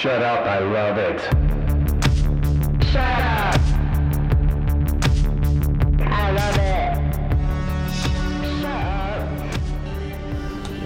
Shut 0.00 0.22
up, 0.22 0.46
I 0.46 0.60
love 0.60 0.96
it. 0.96 1.20
Shut 2.86 2.96
up. 2.96 3.60
I 6.00 6.30
love 6.30 6.56
it. 6.56 6.94
Shut 8.00 8.64
up. 8.64 9.28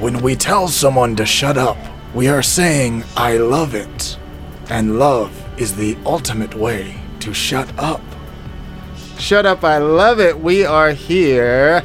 When 0.03 0.21
we 0.21 0.35
tell 0.35 0.67
someone 0.67 1.15
to 1.15 1.25
shut 1.25 1.57
up, 1.57 1.77
we 2.13 2.27
are 2.27 2.43
saying, 2.43 3.05
I 3.17 3.37
love 3.37 3.77
it. 3.77 4.19
And 4.69 4.99
love 4.99 5.31
is 5.61 5.77
the 5.77 5.97
ultimate 6.05 6.57
way 6.57 6.97
to 7.21 7.33
shut 7.33 7.73
up. 7.79 8.03
Shut 9.21 9.47
up, 9.47 9.63
I 9.63 9.79
love 9.79 10.19
it. 10.19 10.41
We 10.41 10.67
are 10.67 10.91
here 10.91 11.85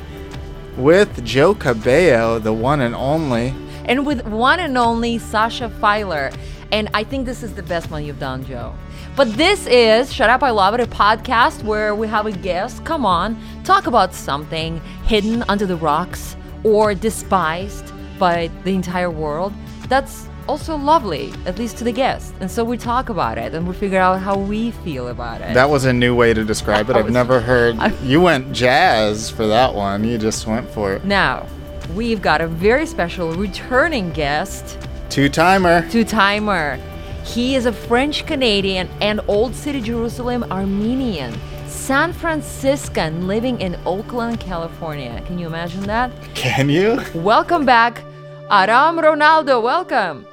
with 0.78 1.24
Joe 1.24 1.54
Cabello, 1.54 2.40
the 2.40 2.54
one 2.54 2.82
and 2.82 2.96
only. 2.96 3.54
and 3.86 4.04
with 4.04 4.26
one 4.26 4.60
and 4.60 4.80
only 4.80 5.20
Sasha 5.20 5.70
Filer. 5.70 6.32
And 6.72 6.90
I 6.94 7.04
think 7.04 7.26
this 7.26 7.42
is 7.42 7.54
the 7.56 7.64
best 7.64 7.90
one 7.90 8.06
you've 8.06 8.20
done, 8.20 8.46
Joe. 8.46 8.76
But 9.16 9.34
this 9.34 9.66
is 9.66 10.14
Shut 10.14 10.30
Up, 10.30 10.44
I 10.44 10.52
Love 10.52 10.76
It, 10.76 10.80
a 10.80 10.86
podcast 10.86 11.64
where 11.64 11.96
we 11.96 12.08
have 12.08 12.26
a 12.28 12.32
guest 12.32 12.86
come 12.86 13.06
on, 13.06 13.42
talk 13.64 13.88
about 13.88 14.14
something 14.14 14.80
hidden 15.06 15.44
under 15.50 15.66
the 15.66 15.76
rocks 15.76 16.36
or 16.64 16.94
despised 16.94 17.92
by 18.20 18.52
the 18.64 18.76
entire 18.76 19.10
world. 19.10 19.52
That's 19.88 20.28
also 20.48 20.76
lovely, 20.76 21.32
at 21.46 21.58
least 21.58 21.78
to 21.78 21.84
the 21.84 21.92
guest. 21.92 22.34
And 22.40 22.50
so 22.50 22.64
we 22.64 22.78
talk 22.78 23.10
about 23.10 23.38
it 23.38 23.54
and 23.56 23.68
we 23.68 23.74
figure 23.74 24.00
out 24.00 24.20
how 24.20 24.38
we 24.38 24.72
feel 24.72 25.08
about 25.08 25.42
it. 25.42 25.54
That 25.54 25.70
was 25.70 25.86
a 25.86 25.94
new 25.94 26.16
way 26.16 26.34
to 26.34 26.44
describe 26.44 26.90
it. 26.90 26.96
I've 26.96 27.12
never 27.12 27.40
heard. 27.40 27.78
You 28.04 28.22
went 28.22 28.52
jazz 28.54 29.30
for 29.30 29.46
that 29.48 29.74
one. 29.74 30.04
You 30.04 30.18
just 30.18 30.46
went 30.48 30.70
for 30.70 30.94
it. 30.94 31.04
now, 31.04 31.48
we've 31.96 32.22
got 32.22 32.42
a 32.42 32.48
very 32.48 32.86
special 32.86 33.32
returning 33.34 34.12
guest. 34.12 34.78
Two 35.10 35.28
timer. 35.28 35.90
two 35.90 36.04
timer. 36.04 36.80
He 37.26 37.56
is 37.56 37.66
a 37.66 37.74
French 37.74 38.28
Canadian 38.28 38.88
and 39.02 39.22
Old 39.28 39.56
City 39.56 39.82
Jerusalem 39.82 40.44
Armenian, 40.52 41.36
San 41.68 42.14
Franciscan 42.14 43.28
living 43.28 43.60
in 43.60 43.76
Oakland, 43.88 44.40
California. 44.40 45.22
Can 45.26 45.40
you 45.40 45.48
imagine 45.48 45.82
that? 45.88 46.12
Can 46.36 46.70
you? 46.70 47.02
Welcome 47.16 47.66
back, 47.66 48.04
Aram 48.52 49.00
Ronaldo. 49.00 49.64
Welcome. 49.64 50.28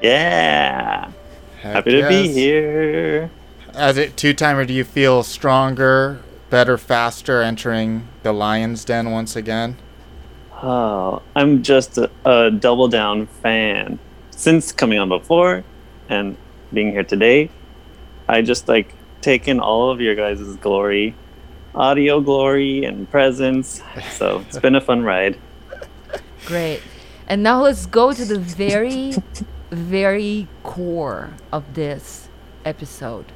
Yeah. 0.00 1.10
Heck 1.60 1.74
Happy 1.74 2.00
to 2.00 2.08
be 2.08 2.32
here. 2.32 3.30
As 3.74 3.98
a 3.98 4.08
two 4.08 4.32
timer, 4.32 4.64
do 4.64 4.72
you 4.72 4.84
feel 4.84 5.22
stronger, 5.22 6.22
better, 6.48 6.78
faster 6.78 7.42
entering 7.42 8.08
the 8.22 8.32
lion's 8.32 8.86
den 8.86 9.10
once 9.10 9.36
again? 9.36 9.76
Oh, 10.66 11.20
I'm 11.36 11.62
just 11.62 11.98
a, 11.98 12.10
a 12.24 12.50
double 12.50 12.88
down 12.88 13.26
fan. 13.26 13.98
Since 14.30 14.72
coming 14.72 14.98
on 14.98 15.10
before 15.10 15.62
and 16.08 16.38
being 16.72 16.90
here 16.90 17.04
today, 17.04 17.50
I 18.26 18.40
just 18.40 18.66
like 18.66 18.94
taken 19.20 19.60
all 19.60 19.90
of 19.90 20.00
your 20.00 20.14
guys' 20.14 20.56
glory, 20.56 21.14
audio 21.74 22.22
glory 22.22 22.82
and 22.86 23.10
presence. 23.10 23.82
So 24.12 24.42
it's 24.48 24.58
been 24.58 24.74
a 24.74 24.80
fun 24.80 25.02
ride. 25.02 25.38
Great. 26.46 26.80
And 27.28 27.42
now 27.42 27.60
let's 27.62 27.84
go 27.84 28.14
to 28.14 28.24
the 28.24 28.38
very, 28.38 29.16
very 29.70 30.48
core 30.62 31.34
of 31.52 31.74
this 31.74 32.30
episode. 32.64 33.26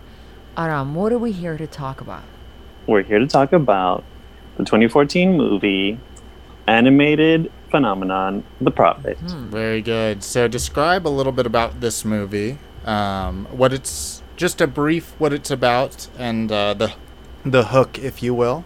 Aram, 0.57 0.95
what 0.95 1.13
are 1.13 1.19
we 1.19 1.33
here 1.33 1.59
to 1.59 1.67
talk 1.67 2.01
about? 2.01 2.23
We're 2.87 3.03
here 3.03 3.19
to 3.19 3.27
talk 3.27 3.53
about 3.53 4.03
the 4.57 4.65
2014 4.65 5.37
movie, 5.37 6.01
animated 6.69 7.51
phenomenon, 7.71 8.45
The 8.61 8.71
Prophet. 8.71 9.19
Very 9.19 9.83
good. 9.83 10.23
So 10.23 10.47
describe 10.49 11.07
a 11.07 11.11
little 11.11 11.33
bit 11.33 11.47
about 11.47 11.81
this 11.81 12.05
movie. 12.05 12.59
Um, 12.85 13.47
what 13.51 13.73
it's 13.73 14.23
just 14.37 14.61
a 14.61 14.67
brief 14.67 15.15
what 15.19 15.33
it's 15.33 15.51
about 15.51 16.09
and 16.19 16.51
uh, 16.53 16.75
the 16.75 16.93
the 17.45 17.65
hook, 17.67 17.99
if 17.99 18.23
you 18.23 18.35
will. 18.35 18.65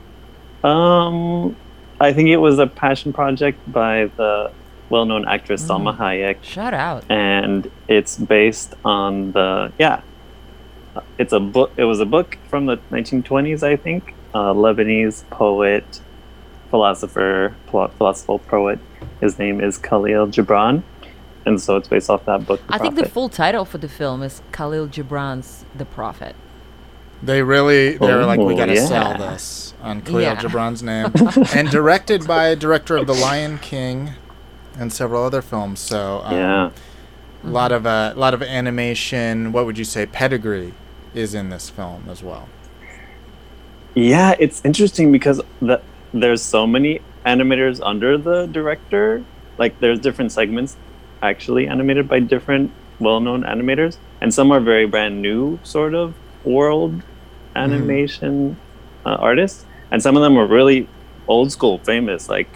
Um, 0.62 1.56
I 2.00 2.12
think 2.12 2.28
it 2.28 2.36
was 2.38 2.58
a 2.58 2.66
passion 2.66 3.12
project 3.12 3.58
by 3.72 4.06
the 4.16 4.50
well-known 4.90 5.26
actress 5.26 5.62
Salma 5.66 5.96
Hayek, 5.96 6.42
Shout 6.42 6.74
out. 6.74 7.04
and 7.10 7.70
it's 7.88 8.16
based 8.18 8.74
on 8.84 9.32
the 9.32 9.72
yeah. 9.78 10.02
It's 11.18 11.32
a 11.32 11.40
book. 11.40 11.72
It 11.78 11.84
was 11.84 12.00
a 12.00 12.04
book 12.06 12.36
from 12.50 12.66
the 12.66 12.76
1920s, 12.90 13.62
I 13.62 13.76
think. 13.76 14.14
A 14.34 14.52
Lebanese 14.54 15.24
poet, 15.30 16.00
philosopher, 16.72 17.54
philosophical 17.70 18.38
poet. 18.38 18.78
His 19.20 19.38
name 19.38 19.60
is 19.60 19.76
Khalil 19.76 20.26
Gibran, 20.26 20.82
and 21.44 21.60
so 21.60 21.76
it's 21.76 21.86
based 21.86 22.08
off 22.08 22.24
that 22.24 22.46
book. 22.46 22.60
I 22.70 22.78
think 22.78 22.96
the 22.96 23.08
full 23.08 23.28
title 23.28 23.66
for 23.66 23.76
the 23.76 23.90
film 23.90 24.22
is 24.22 24.40
Khalil 24.52 24.88
Gibran's 24.88 25.66
The 25.76 25.84
Prophet. 25.84 26.34
They 27.22 27.42
really 27.42 27.98
they 27.98 28.14
were 28.14 28.24
like, 28.24 28.40
we 28.40 28.54
Oh, 28.54 28.56
gotta 28.56 28.76
sell 28.78 29.16
this 29.18 29.74
on 29.82 30.00
Khalil 30.00 30.22
Yeah. 30.22 30.36
Gibran's 30.36 30.82
name, 30.82 31.12
and 31.54 31.70
directed 31.70 32.26
by 32.26 32.46
a 32.46 32.56
director 32.56 32.96
of 32.96 33.06
The 33.06 33.14
Lion 33.14 33.58
King 33.58 34.14
and 34.78 34.90
several 34.90 35.22
other 35.22 35.42
films. 35.42 35.78
So 35.78 36.22
um, 36.24 36.34
yeah. 36.34 36.70
a 37.44 37.46
lot 37.46 37.70
of 37.70 37.86
uh, 37.86 38.14
a 38.16 38.18
lot 38.18 38.32
of 38.32 38.42
animation. 38.42 39.52
What 39.52 39.66
would 39.66 39.76
you 39.76 39.84
say 39.84 40.06
pedigree 40.06 40.72
is 41.14 41.34
in 41.34 41.50
this 41.50 41.68
film 41.68 42.08
as 42.08 42.22
well? 42.22 42.48
Yeah, 43.94 44.34
it's 44.38 44.64
interesting 44.64 45.12
because 45.12 45.38
the, 45.60 45.82
there's 46.12 46.42
so 46.42 46.66
many 46.66 47.00
animators 47.24 47.80
under 47.82 48.18
the 48.18 48.46
director. 48.46 49.24
Like 49.58 49.78
there's 49.80 49.98
different 50.00 50.32
segments 50.32 50.76
actually 51.22 51.68
animated 51.68 52.08
by 52.08 52.20
different 52.20 52.70
well-known 52.98 53.42
animators, 53.44 53.96
and 54.20 54.32
some 54.32 54.50
are 54.52 54.60
very 54.60 54.86
brand 54.86 55.20
new 55.22 55.58
sort 55.62 55.94
of 55.94 56.14
world 56.44 57.00
animation 57.54 58.56
uh, 59.04 59.10
artists, 59.10 59.64
and 59.90 60.02
some 60.02 60.16
of 60.16 60.22
them 60.22 60.36
are 60.38 60.46
really 60.46 60.88
old 61.28 61.52
school 61.52 61.78
famous, 61.78 62.28
like 62.28 62.48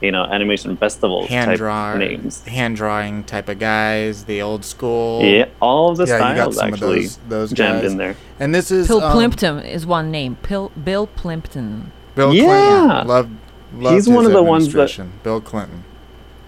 you 0.00 0.10
know 0.10 0.24
animation 0.24 0.76
festivals 0.76 1.28
Hand 1.28 1.50
type 1.50 1.58
draw 1.58 1.96
names. 1.96 2.42
hand 2.46 2.76
drawing 2.76 3.24
type 3.24 3.48
of 3.48 3.58
guys, 3.58 4.24
the 4.24 4.42
old 4.42 4.64
school. 4.64 5.22
Yeah, 5.22 5.46
all 5.60 5.90
of 5.90 5.96
the 5.98 6.06
Yeah, 6.06 6.14
you 6.30 6.36
got 6.36 6.52
styles 6.54 6.56
some 6.56 6.68
of 6.68 6.74
actually 6.74 7.00
those- 7.02 7.16
those 7.28 7.52
jammed 7.52 7.82
guys. 7.82 7.92
in 7.92 7.98
there. 7.98 8.16
And 8.38 8.54
this 8.54 8.70
is 8.70 8.88
Bill 8.88 9.02
um, 9.02 9.12
Plympton 9.12 9.60
is 9.60 9.86
one 9.86 10.10
name. 10.10 10.36
Pil- 10.42 10.72
Bill 10.82 11.06
Plympton. 11.06 11.92
Bill 12.20 12.34
Yeah. 12.34 12.44
Clinton. 12.44 13.06
Love, 13.08 13.30
loved 13.74 13.94
He's 13.94 14.06
his 14.06 14.14
one 14.14 14.26
of 14.26 14.32
the 14.32 14.42
ones 14.42 14.64
that- 14.64 14.70
administration. 14.70 15.12
Bill 15.22 15.40
Clinton. 15.40 15.84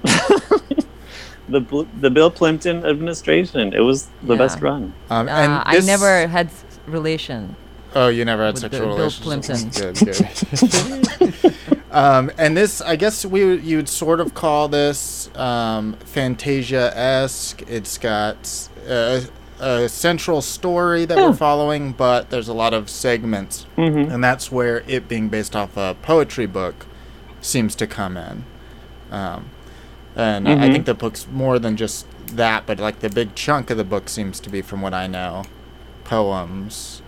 The 1.49 1.87
the 2.01 2.09
Bill 2.09 2.31
Plympton 2.31 2.87
administration. 2.87 3.75
It 3.75 3.81
was 3.81 4.09
the 4.23 4.35
Yeah. 4.35 4.39
best 4.39 4.61
run. 4.63 4.95
Um, 5.11 5.29
Uh, 5.29 5.31
and 5.33 5.53
I 5.67 5.81
never 5.81 6.27
had 6.27 6.49
relation. 6.87 7.57
Oh, 7.95 8.09
you 8.09 8.25
never 8.25 8.43
had 8.47 8.55
with 8.55 8.63
sexual 8.63 8.97
Bill 8.97 9.11
relations. 9.21 9.79
Good, 9.79 9.97
good. 11.43 11.55
um, 11.93 12.31
and 12.39 12.57
this, 12.57 12.81
I 12.81 12.97
guess, 12.97 13.27
we 13.27 13.57
you 13.59 13.77
would 13.77 13.89
sort 13.89 14.21
of 14.21 14.33
call 14.33 14.69
this 14.69 15.29
um, 15.37 15.95
Fantasia-esque. 16.07 17.63
It's 17.69 17.99
got 17.99 18.69
a, 18.89 19.23
a 19.63 19.89
central 19.89 20.43
story 20.43 21.05
that 21.05 21.17
we're 21.17 21.33
following, 21.33 21.93
but 21.93 22.31
there's 22.31 22.49
a 22.49 22.53
lot 22.53 22.75
of 22.75 22.91
segments, 22.91 23.65
Mhm. 23.79 24.13
and 24.13 24.23
that's 24.23 24.51
where 24.51 24.83
it 24.89 25.09
being 25.09 25.29
based 25.29 25.55
off 25.55 25.77
a 25.77 25.97
poetry 26.03 26.47
book 26.47 26.85
seems 27.41 27.75
to 27.77 27.87
come 27.87 28.17
in. 28.17 28.45
Um, 29.13 29.45
and 30.17 30.49
I- 30.49 30.67
I 30.67 30.73
think 30.73 30.85
the 30.87 30.95
book's 30.95 31.27
more 31.33 31.59
than 31.61 31.77
just 31.77 32.07
that, 32.35 32.65
but 32.67 32.81
like 32.81 32.99
the 33.01 33.09
big 33.09 33.35
chunk 33.37 33.71
of 33.71 33.77
the 33.77 33.85
book 33.85 34.09
seems 34.09 34.41
to 34.41 34.51
be, 34.51 34.63
from 34.63 34.83
what 34.83 34.93
I 34.95 35.07
know, 35.07 35.45
poems. 36.05 37.03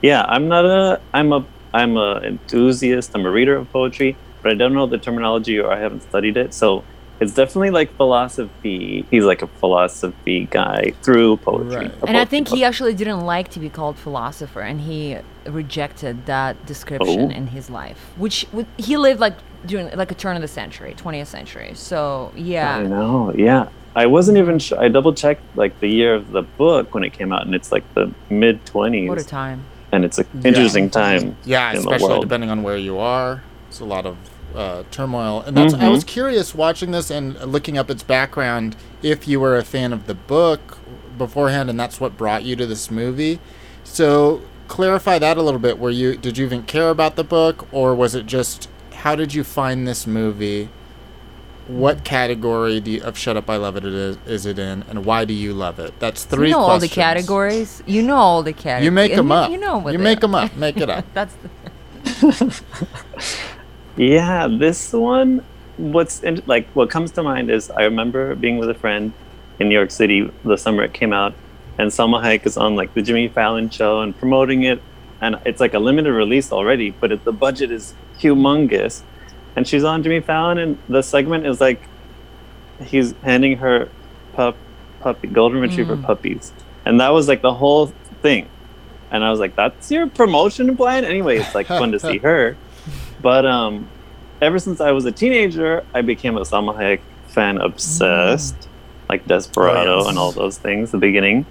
Yeah, 0.00 0.24
I'm 0.28 0.48
not 0.48 0.64
a 0.64 1.00
I'm 1.12 1.32
a 1.32 1.44
I'm 1.72 1.96
a 1.96 2.20
enthusiast. 2.22 3.10
I'm 3.14 3.26
a 3.26 3.30
reader 3.30 3.56
of 3.56 3.70
poetry, 3.72 4.16
but 4.42 4.52
I 4.52 4.54
don't 4.54 4.74
know 4.74 4.86
the 4.86 4.98
terminology 4.98 5.58
or 5.58 5.72
I 5.72 5.80
haven't 5.80 6.02
studied 6.02 6.36
it. 6.36 6.54
So 6.54 6.84
it's 7.20 7.32
definitely 7.34 7.70
like 7.70 7.94
philosophy. 7.96 9.06
He's 9.10 9.24
like 9.24 9.42
a 9.42 9.46
philosophy 9.46 10.46
guy 10.50 10.92
through 11.02 11.36
poetry. 11.38 11.76
Right. 11.88 11.94
And 12.06 12.16
I 12.16 12.24
think 12.24 12.48
book. 12.48 12.56
he 12.58 12.64
actually 12.64 12.94
didn't 12.94 13.20
like 13.20 13.48
to 13.50 13.60
be 13.60 13.68
called 13.68 13.96
philosopher, 13.98 14.60
and 14.60 14.80
he 14.80 15.18
rejected 15.46 16.26
that 16.26 16.64
description 16.66 17.30
Oh. 17.32 17.36
in 17.36 17.46
his 17.48 17.70
life, 17.70 17.98
which 18.16 18.46
w- 18.50 18.66
he 18.76 18.96
lived 18.96 19.20
like 19.20 19.34
during 19.66 19.90
like 19.96 20.10
a 20.10 20.14
turn 20.14 20.36
of 20.36 20.42
the 20.42 20.48
century, 20.48 20.94
20th 20.96 21.26
century. 21.28 21.72
So 21.74 22.32
yeah, 22.34 22.76
I 22.76 22.82
yeah, 22.82 22.88
know. 22.88 23.32
Yeah, 23.36 23.68
I 23.94 24.06
wasn't 24.06 24.38
even 24.38 24.58
sure. 24.58 24.80
I 24.80 24.88
double 24.88 25.14
checked 25.14 25.42
like 25.56 25.78
the 25.80 25.88
year 25.88 26.14
of 26.14 26.32
the 26.32 26.42
book 26.42 26.94
when 26.94 27.04
it 27.04 27.12
came 27.12 27.32
out, 27.32 27.46
and 27.46 27.54
it's 27.54 27.70
like 27.72 27.84
the 27.94 28.10
mid 28.30 28.64
20s. 28.66 29.08
what 29.08 29.18
a 29.20 29.24
time. 29.24 29.64
and 29.92 30.04
it's 30.04 30.18
an 30.18 30.26
interesting 30.44 30.90
time. 30.90 31.36
Yeah, 31.44 31.70
in 31.70 31.76
the 31.76 31.80
especially 31.82 32.08
world. 32.08 32.22
depending 32.22 32.50
on 32.50 32.62
where 32.64 32.76
you 32.76 32.98
are. 32.98 33.42
It's 33.68 33.80
a 33.80 33.84
lot 33.84 34.06
of 34.06 34.16
uh, 34.54 34.82
turmoil, 34.90 35.42
and 35.46 35.56
that's. 35.56 35.74
I 35.74 35.78
Mhm. 35.86 35.90
was 35.90 36.04
curious 36.04 36.54
watching 36.54 36.90
this 36.92 37.10
and 37.10 37.34
looking 37.50 37.76
up 37.78 37.90
its 37.90 38.02
background. 38.02 38.76
If 39.02 39.26
you 39.28 39.40
were 39.40 39.56
a 39.56 39.64
fan 39.64 39.92
of 39.92 40.06
the 40.06 40.14
book 40.14 40.78
beforehand, 41.18 41.68
and 41.70 41.78
that's 41.78 42.00
what 42.00 42.16
brought 42.16 42.44
you 42.44 42.56
to 42.56 42.66
this 42.66 42.90
movie, 42.90 43.38
so 43.82 44.40
clarify 44.68 45.18
that 45.18 45.36
a 45.36 45.42
little 45.42 45.60
bit. 45.60 45.78
Were 45.78 45.90
you 45.90 46.16
did 46.16 46.38
you 46.38 46.44
even 46.46 46.62
care 46.62 46.90
about 46.90 47.16
the 47.16 47.24
book, 47.24 47.66
or 47.72 47.94
was 47.94 48.14
it 48.14 48.26
just 48.26 48.68
how 48.94 49.14
did 49.16 49.34
you 49.34 49.44
find 49.44 49.86
this 49.88 50.06
movie? 50.06 50.68
what 51.66 52.04
category 52.04 52.78
do 52.78 52.90
you, 52.90 53.02
of 53.02 53.16
Shut 53.16 53.38
Up 53.38 53.48
I 53.48 53.56
Love 53.56 53.74
It 53.78 53.86
is, 53.86 54.18
is 54.26 54.44
it 54.44 54.58
in, 54.58 54.84
and 54.90 55.06
why 55.06 55.24
do 55.24 55.32
you 55.32 55.54
love 55.54 55.78
it? 55.78 55.94
That's 55.98 56.22
three 56.24 56.48
you 56.48 56.52
know 56.52 56.60
all 56.60 56.78
the 56.78 56.88
categories. 56.88 57.82
You 57.86 58.02
know 58.02 58.16
all 58.16 58.42
the 58.42 58.52
categories. 58.52 58.84
You 58.84 58.90
make 58.90 59.14
them 59.16 59.32
up. 59.32 59.50
You 59.50 59.56
know 59.56 59.78
what 59.78 59.94
You 59.94 59.98
make 59.98 60.18
are. 60.18 60.20
them 60.20 60.34
up. 60.34 60.54
Make 60.56 60.76
it 60.76 60.90
up. 60.90 61.06
That's 61.14 61.34
the, 62.04 62.62
Yeah, 63.96 64.48
this 64.48 64.92
one. 64.92 65.44
What's 65.76 66.22
in, 66.22 66.42
like 66.46 66.68
what 66.74 66.88
comes 66.90 67.10
to 67.12 67.22
mind 67.22 67.50
is 67.50 67.70
I 67.70 67.82
remember 67.82 68.34
being 68.36 68.58
with 68.58 68.70
a 68.70 68.74
friend 68.74 69.12
in 69.58 69.68
New 69.68 69.74
York 69.74 69.90
City 69.90 70.30
the 70.44 70.56
summer 70.56 70.84
it 70.84 70.92
came 70.94 71.12
out, 71.12 71.34
and 71.78 71.90
Salma 71.90 72.22
Hayek 72.22 72.46
is 72.46 72.56
on 72.56 72.76
like 72.76 72.94
the 72.94 73.02
Jimmy 73.02 73.28
Fallon 73.28 73.70
show 73.70 74.00
and 74.00 74.16
promoting 74.16 74.62
it, 74.62 74.80
and 75.20 75.36
it's 75.44 75.60
like 75.60 75.74
a 75.74 75.78
limited 75.78 76.12
release 76.12 76.52
already, 76.52 76.90
but 76.90 77.10
it, 77.10 77.24
the 77.24 77.32
budget 77.32 77.70
is 77.72 77.94
humongous, 78.20 79.02
and 79.56 79.66
she's 79.66 79.82
on 79.84 80.02
Jimmy 80.04 80.20
Fallon, 80.20 80.58
and 80.58 80.78
the 80.88 81.02
segment 81.02 81.44
is 81.46 81.60
like 81.60 81.82
he's 82.84 83.12
handing 83.22 83.56
her 83.58 83.88
pup 84.34 84.56
puppy 85.00 85.26
golden 85.28 85.60
retriever 85.60 85.96
Mm. 85.96 86.04
puppies, 86.04 86.52
and 86.84 87.00
that 87.00 87.08
was 87.10 87.26
like 87.26 87.42
the 87.42 87.54
whole 87.54 87.86
thing, 88.22 88.48
and 89.10 89.24
I 89.24 89.30
was 89.30 89.40
like, 89.40 89.56
that's 89.56 89.90
your 89.90 90.06
promotion 90.08 90.76
plan 90.76 91.04
anyway. 91.04 91.38
It's 91.38 91.54
like 91.54 91.66
fun 91.66 91.90
to 91.92 91.98
see 92.00 92.18
her. 92.28 92.56
But 93.24 93.46
um, 93.46 93.88
ever 94.42 94.58
since 94.58 94.80
I 94.82 94.90
was 94.92 95.06
a 95.06 95.10
teenager, 95.12 95.82
I 95.94 96.02
became 96.02 96.36
a 96.36 96.42
Salma 96.42 96.76
Hayek 96.76 97.00
fan, 97.28 97.56
obsessed, 97.58 98.68
like 99.08 99.26
Desperado 99.26 99.94
Oh, 99.94 99.98
yes. 100.00 100.08
and 100.10 100.18
all 100.18 100.30
those 100.30 100.58
things. 100.58 100.90
The 100.90 100.98
beginning, 100.98 101.46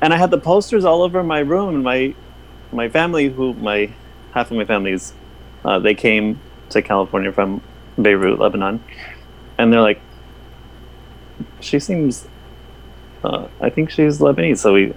and 0.00 0.14
I 0.14 0.16
had 0.16 0.30
the 0.30 0.38
posters 0.38 0.84
all 0.84 1.02
over 1.02 1.22
my 1.24 1.40
room. 1.40 1.74
And 1.74 1.82
my 1.82 2.14
my 2.72 2.88
family, 2.88 3.28
who 3.28 3.54
my 3.54 3.90
half 4.32 4.52
of 4.52 4.56
my 4.56 4.64
family's, 4.64 5.12
uh, 5.64 5.80
they 5.80 5.94
came 5.94 6.38
to 6.70 6.80
California 6.80 7.32
from 7.32 7.60
Beirut, 8.00 8.38
Lebanon, 8.38 8.80
and 9.58 9.72
they're 9.72 9.80
like, 9.82 10.00
she 11.58 11.80
seems, 11.80 12.28
uh, 13.24 13.48
I 13.60 13.68
think 13.70 13.90
she's 13.90 14.20
Lebanese. 14.20 14.58
So 14.58 14.72
we 14.74 14.94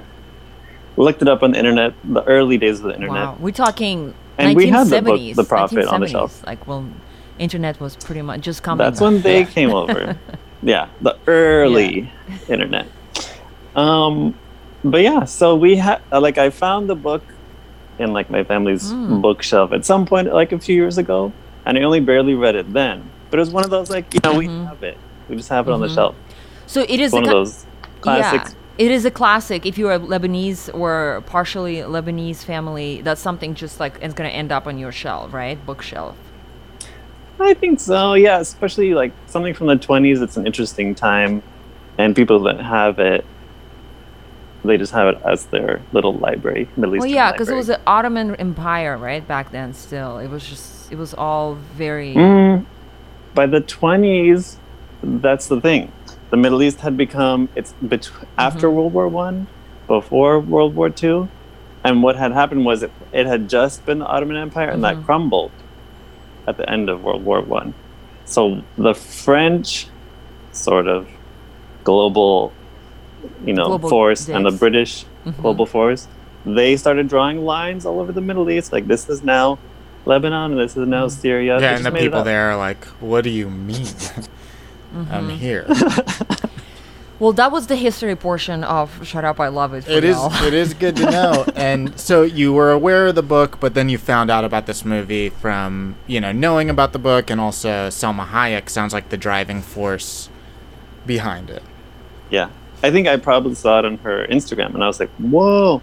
looked 0.95 1.23
it 1.23 1.27
up 1.27 1.41
on 1.41 1.53
the 1.53 1.57
internet, 1.57 1.95
the 2.03 2.23
early 2.25 2.59
days 2.59 2.77
of 2.77 2.85
the 2.85 2.93
internet. 2.93 3.25
wow. 3.29 3.37
We're 3.39 3.49
talking 3.65 4.13
And 4.37 4.55
we 4.55 4.67
had 4.67 4.87
the 4.87 5.01
book, 5.01 5.19
The 5.35 5.43
Prophet, 5.43 5.87
on 5.87 6.01
the 6.01 6.07
shelf. 6.07 6.45
Like 6.45 6.65
when 6.67 6.93
internet 7.39 7.79
was 7.79 7.95
pretty 7.95 8.21
much 8.21 8.41
just 8.41 8.63
coming. 8.63 8.83
That's 8.85 9.01
when 9.01 9.21
they 9.21 9.39
Yeah. 9.39 9.45
came 9.45 9.71
over. 9.71 10.17
yeah, 10.63 10.87
the 11.01 11.17
early 11.27 12.11
internet. 12.47 12.87
Um, 13.75 14.35
but 14.83 15.01
yeah, 15.01 15.25
so 15.25 15.55
we 15.55 15.75
had 15.77 16.01
like 16.11 16.37
I 16.37 16.49
found 16.49 16.89
the 16.89 16.95
book 16.95 17.23
in 17.99 18.13
like 18.13 18.29
my 18.29 18.43
family's 18.43 18.91
Mm. 18.91 19.21
bookshelf 19.21 19.71
at 19.71 19.85
some 19.85 20.05
point, 20.05 20.33
like 20.33 20.51
a 20.51 20.59
few 20.59 20.75
years 20.75 20.97
ago, 20.97 21.31
and 21.65 21.77
I 21.77 21.81
only 21.83 21.99
barely 21.99 22.33
read 22.33 22.55
it 22.55 22.71
then. 22.73 23.09
But 23.29 23.39
it 23.39 23.41
was 23.41 23.51
one 23.51 23.63
of 23.63 23.69
those 23.71 23.89
like 23.89 24.13
you 24.13 24.19
know 24.23 24.33
we 24.37 24.47
Mhm. 24.47 24.67
have 24.67 24.83
it, 24.83 24.97
we 25.29 25.35
just 25.35 25.49
have 25.49 25.67
it 25.67 25.71
on 25.73 25.79
the 25.79 25.87
Mhm. 25.87 25.95
shelf. 25.95 26.15
So 26.67 26.81
it 26.81 26.99
is 26.99 27.11
one 27.11 27.23
a 27.23 27.27
of 27.27 27.31
those 27.31 27.65
classics. 28.01 28.51
Yeah, 28.55 28.62
it 28.77 28.91
is 28.91 29.05
a 29.05 29.11
classic. 29.11 29.65
If 29.65 29.77
you're 29.77 29.93
a 29.93 29.99
Lebanese 29.99 30.73
or 30.73 31.23
partially 31.27 31.77
Lebanese 31.77 32.43
family, 32.43 33.01
that's 33.01 33.21
something 33.21 33.53
just 33.53 33.79
like 33.79 33.97
it's 34.01 34.13
gonna 34.13 34.29
end 34.29 34.51
up 34.51 34.65
on 34.67 34.77
your 34.77 34.91
shelf, 34.91 35.33
right? 35.33 35.63
Bookshelf. 35.65 36.17
I 37.39 37.53
think 37.53 37.79
so. 37.79 38.13
Yeah, 38.13 38.39
especially 38.39 38.93
like 38.93 39.11
something 39.27 39.53
from 39.53 39.67
the 39.67 39.75
twenties. 39.75 40.21
It's 40.21 40.37
an 40.37 40.47
interesting 40.47 40.95
time, 40.95 41.43
and 41.97 42.15
people 42.15 42.39
that 42.43 42.59
have 42.59 42.99
it, 42.99 43.25
they 44.63 44.77
just 44.77 44.93
have 44.93 45.15
it 45.15 45.21
as 45.23 45.45
their 45.47 45.81
little 45.91 46.13
library, 46.13 46.67
Middle 46.75 46.97
Well, 46.97 47.05
yeah, 47.05 47.31
because 47.31 47.49
it 47.49 47.55
was 47.55 47.67
the 47.67 47.79
Ottoman 47.85 48.35
Empire, 48.35 48.97
right? 48.97 49.27
Back 49.27 49.51
then, 49.51 49.73
still, 49.73 50.17
it 50.17 50.29
was 50.29 50.47
just 50.47 50.91
it 50.91 50.97
was 50.97 51.13
all 51.13 51.55
very. 51.55 52.13
Mm, 52.15 52.65
by 53.35 53.45
the 53.45 53.61
twenties, 53.61 54.57
that's 55.03 55.47
the 55.47 55.61
thing. 55.61 55.91
The 56.33 56.37
Middle 56.37 56.63
East 56.63 56.79
had 56.81 56.97
become 56.97 57.47
it's 57.55 57.75
bet- 57.79 58.09
after 58.39 58.65
Mm-hmm. 58.67 58.75
World 58.77 58.93
War 58.97 59.07
One, 59.07 59.37
before 59.85 60.39
World 60.39 60.73
War 60.75 60.89
Two, 60.89 61.29
and 61.83 62.01
what 62.01 62.15
had 62.15 62.31
happened 62.31 62.65
was 62.65 62.81
it, 62.81 62.91
it 63.11 63.27
had 63.27 63.47
just 63.47 63.85
been 63.85 63.99
the 63.99 64.07
Ottoman 64.07 64.37
Empire, 64.37 64.69
and 64.69 64.79
Mhm. 64.81 64.87
that 64.87 65.05
crumbled 65.05 65.51
at 66.47 66.57
the 66.57 66.67
end 66.67 66.89
of 66.89 67.03
World 67.03 67.23
War 67.23 67.41
One. 67.41 67.75
So 68.25 68.63
the 68.79 68.95
French, 68.95 69.85
sort 70.51 70.87
of 70.87 71.07
global, 71.83 72.51
you 73.45 73.53
know, 73.53 73.65
Global 73.67 73.89
force, 73.89 74.27
and 74.27 74.43
the 74.43 74.49
dicks. 74.49 74.59
British 74.59 74.93
Mhm. 75.27 75.39
global 75.43 75.67
force, 75.67 76.07
they 76.47 76.75
started 76.77 77.05
drawing 77.09 77.45
lines 77.45 77.85
all 77.85 77.99
over 77.99 78.11
the 78.11 78.21
Middle 78.29 78.49
East. 78.49 78.73
Like 78.73 78.87
this 78.87 79.07
is 79.07 79.21
now 79.23 79.59
Lebanon, 80.07 80.49
and 80.53 80.59
this 80.59 80.75
is 80.75 80.87
now 80.87 81.05
Syria. 81.09 81.59
Yeah, 81.59 81.73
just 81.75 81.85
and 81.85 81.95
the 81.95 81.99
people 81.99 82.23
there 82.23 82.49
are 82.49 82.57
like, 82.57 82.83
"What 82.99 83.21
do 83.23 83.29
you 83.29 83.51
mean? 83.51 83.85
I'm 84.93 85.05
Mm-hmm. 85.05 85.29
here." 85.37 85.65
Well, 87.19 87.31
that 87.33 87.51
was 87.53 87.67
the 87.67 87.77
history 87.77 88.15
portion 88.17 88.65
of 88.65 89.05
Shut 89.07 89.23
Up, 89.23 89.39
I 89.39 89.47
Love 89.47 89.73
It. 89.73 89.85
For 89.85 89.91
It 89.91 90.03
is. 90.03 90.17
y'all. 90.17 90.33
It 90.43 90.53
is 90.53 90.73
good 90.73 90.95
to 90.97 91.09
know. 91.09 91.45
And 91.55 91.97
so 91.97 92.23
you 92.23 92.51
were 92.51 92.71
aware 92.71 93.07
of 93.07 93.15
the 93.15 93.23
book, 93.23 93.59
but 93.61 93.75
then 93.75 93.87
you 93.87 93.97
found 93.97 94.29
out 94.29 94.43
about 94.43 94.65
this 94.65 94.83
movie 94.83 95.29
from 95.29 95.95
you 96.05 96.19
know 96.19 96.33
knowing 96.33 96.69
about 96.69 96.91
the 96.91 96.99
book, 96.99 97.29
and 97.29 97.39
also 97.39 97.87
Salma 97.87 98.27
Hayek 98.27 98.67
sounds 98.67 98.91
like 98.93 99.07
the 99.09 99.15
driving 99.15 99.61
force 99.61 100.27
behind 101.05 101.49
it. 101.49 101.63
Yeah, 102.29 102.49
I 102.81 102.91
think 102.91 103.07
I 103.07 103.15
probably 103.17 103.55
saw 103.55 103.79
it 103.79 103.85
on 103.85 103.97
her 103.99 104.25
Instagram, 104.27 104.73
and 104.73 104.83
I 104.83 104.87
was 104.87 104.99
like, 104.99 105.11
"Whoa, 105.17 105.81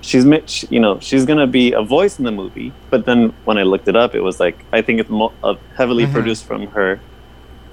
she's 0.00 0.24
ma- 0.24 0.46
she, 0.46 0.66
you 0.70 0.80
know 0.80 0.98
she's 1.00 1.24
gonna 1.26 1.46
be 1.46 1.72
a 1.74 1.82
voice 1.82 2.18
in 2.18 2.24
the 2.24 2.32
movie." 2.32 2.72
But 2.90 3.04
then 3.04 3.32
when 3.44 3.56
I 3.58 3.62
looked 3.62 3.86
it 3.86 3.94
up, 3.94 4.16
it 4.16 4.20
was 4.22 4.40
like 4.40 4.64
I 4.72 4.82
think 4.82 4.98
it's 5.00 5.10
mo- 5.10 5.34
uh, 5.44 5.54
heavily 5.76 6.06
Mhm. 6.06 6.12
produced 6.12 6.44
from 6.44 6.66
her. 6.68 6.98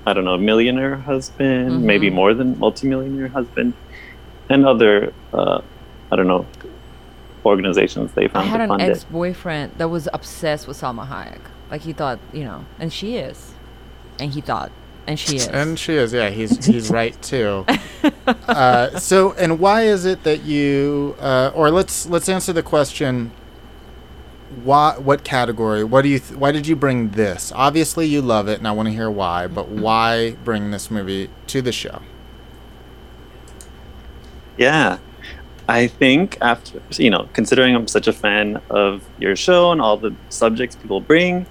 I 0.05 0.13
don't 0.13 0.25
know, 0.25 0.37
millionaire 0.37 0.95
husband, 0.97 1.83
maybe 1.83 2.09
Mhm. 2.09 2.13
more 2.13 2.33
than 2.33 2.59
multimillionaire 2.59 3.29
husband, 3.29 3.73
and 4.49 4.65
other 4.65 5.13
uh, 5.33 5.61
I 6.11 6.15
don't 6.15 6.27
know 6.27 6.45
organizations 7.45 8.11
they 8.13 8.27
found. 8.27 8.45
I 8.45 8.49
had 8.49 8.57
to 8.57 8.63
an 8.63 8.69
fund 8.69 8.81
ex 8.81 9.03
it. 9.03 9.11
boyfriend 9.11 9.73
that 9.77 9.89
was 9.89 10.07
obsessed 10.13 10.67
with 10.67 10.79
Salma 10.79 11.07
Hayek. 11.07 11.39
Like 11.71 11.81
he 11.81 11.93
thought, 11.93 12.19
you 12.31 12.43
know, 12.43 12.65
and 12.79 12.91
she 12.93 13.15
is, 13.17 13.53
and 14.19 14.31
he 14.33 14.41
thought, 14.41 14.71
and 15.07 15.19
she 15.19 15.37
is. 15.37 15.47
And 15.47 15.77
she 15.79 15.93
is. 15.95 16.13
Yeah, 16.13 16.29
he's 16.29 16.65
he's 16.65 16.89
right 17.01 17.19
too. 17.21 17.65
Uh, 18.47 18.97
so, 18.99 19.33
and 19.33 19.59
why 19.59 19.83
is 19.83 20.05
it 20.05 20.23
that 20.23 20.43
you, 20.43 21.15
uh, 21.19 21.51
or 21.55 21.71
let's 21.71 22.05
let's 22.07 22.29
answer 22.29 22.53
the 22.53 22.63
question. 22.63 23.31
Why? 24.63 24.97
What 24.97 25.23
category? 25.23 25.83
What 25.83 26.03
do 26.03 26.09
you? 26.09 26.19
Th- 26.19 26.37
why 26.37 26.51
did 26.51 26.67
you 26.67 26.75
bring 26.75 27.09
this? 27.09 27.51
Obviously, 27.55 28.05
you 28.07 28.21
love 28.21 28.47
it, 28.47 28.59
and 28.59 28.67
I 28.67 28.71
want 28.71 28.87
to 28.87 28.93
hear 28.93 29.09
why. 29.09 29.47
But 29.47 29.69
why 29.69 30.31
bring 30.43 30.71
this 30.71 30.91
movie 30.91 31.29
to 31.47 31.61
the 31.61 31.71
show? 31.71 32.01
Yeah. 34.57 34.99
I 35.67 35.87
think 35.87 36.37
after, 36.41 36.81
you 36.97 37.09
know, 37.09 37.29
considering 37.31 37.73
I'm 37.73 37.87
such 37.87 38.07
a 38.07 38.13
fan 38.13 38.61
of 38.69 39.07
your 39.17 39.35
show 39.35 39.71
and 39.71 39.79
all 39.81 39.95
the 39.95 40.13
subjects 40.29 40.75
people 40.75 40.99
bring, 40.99 41.45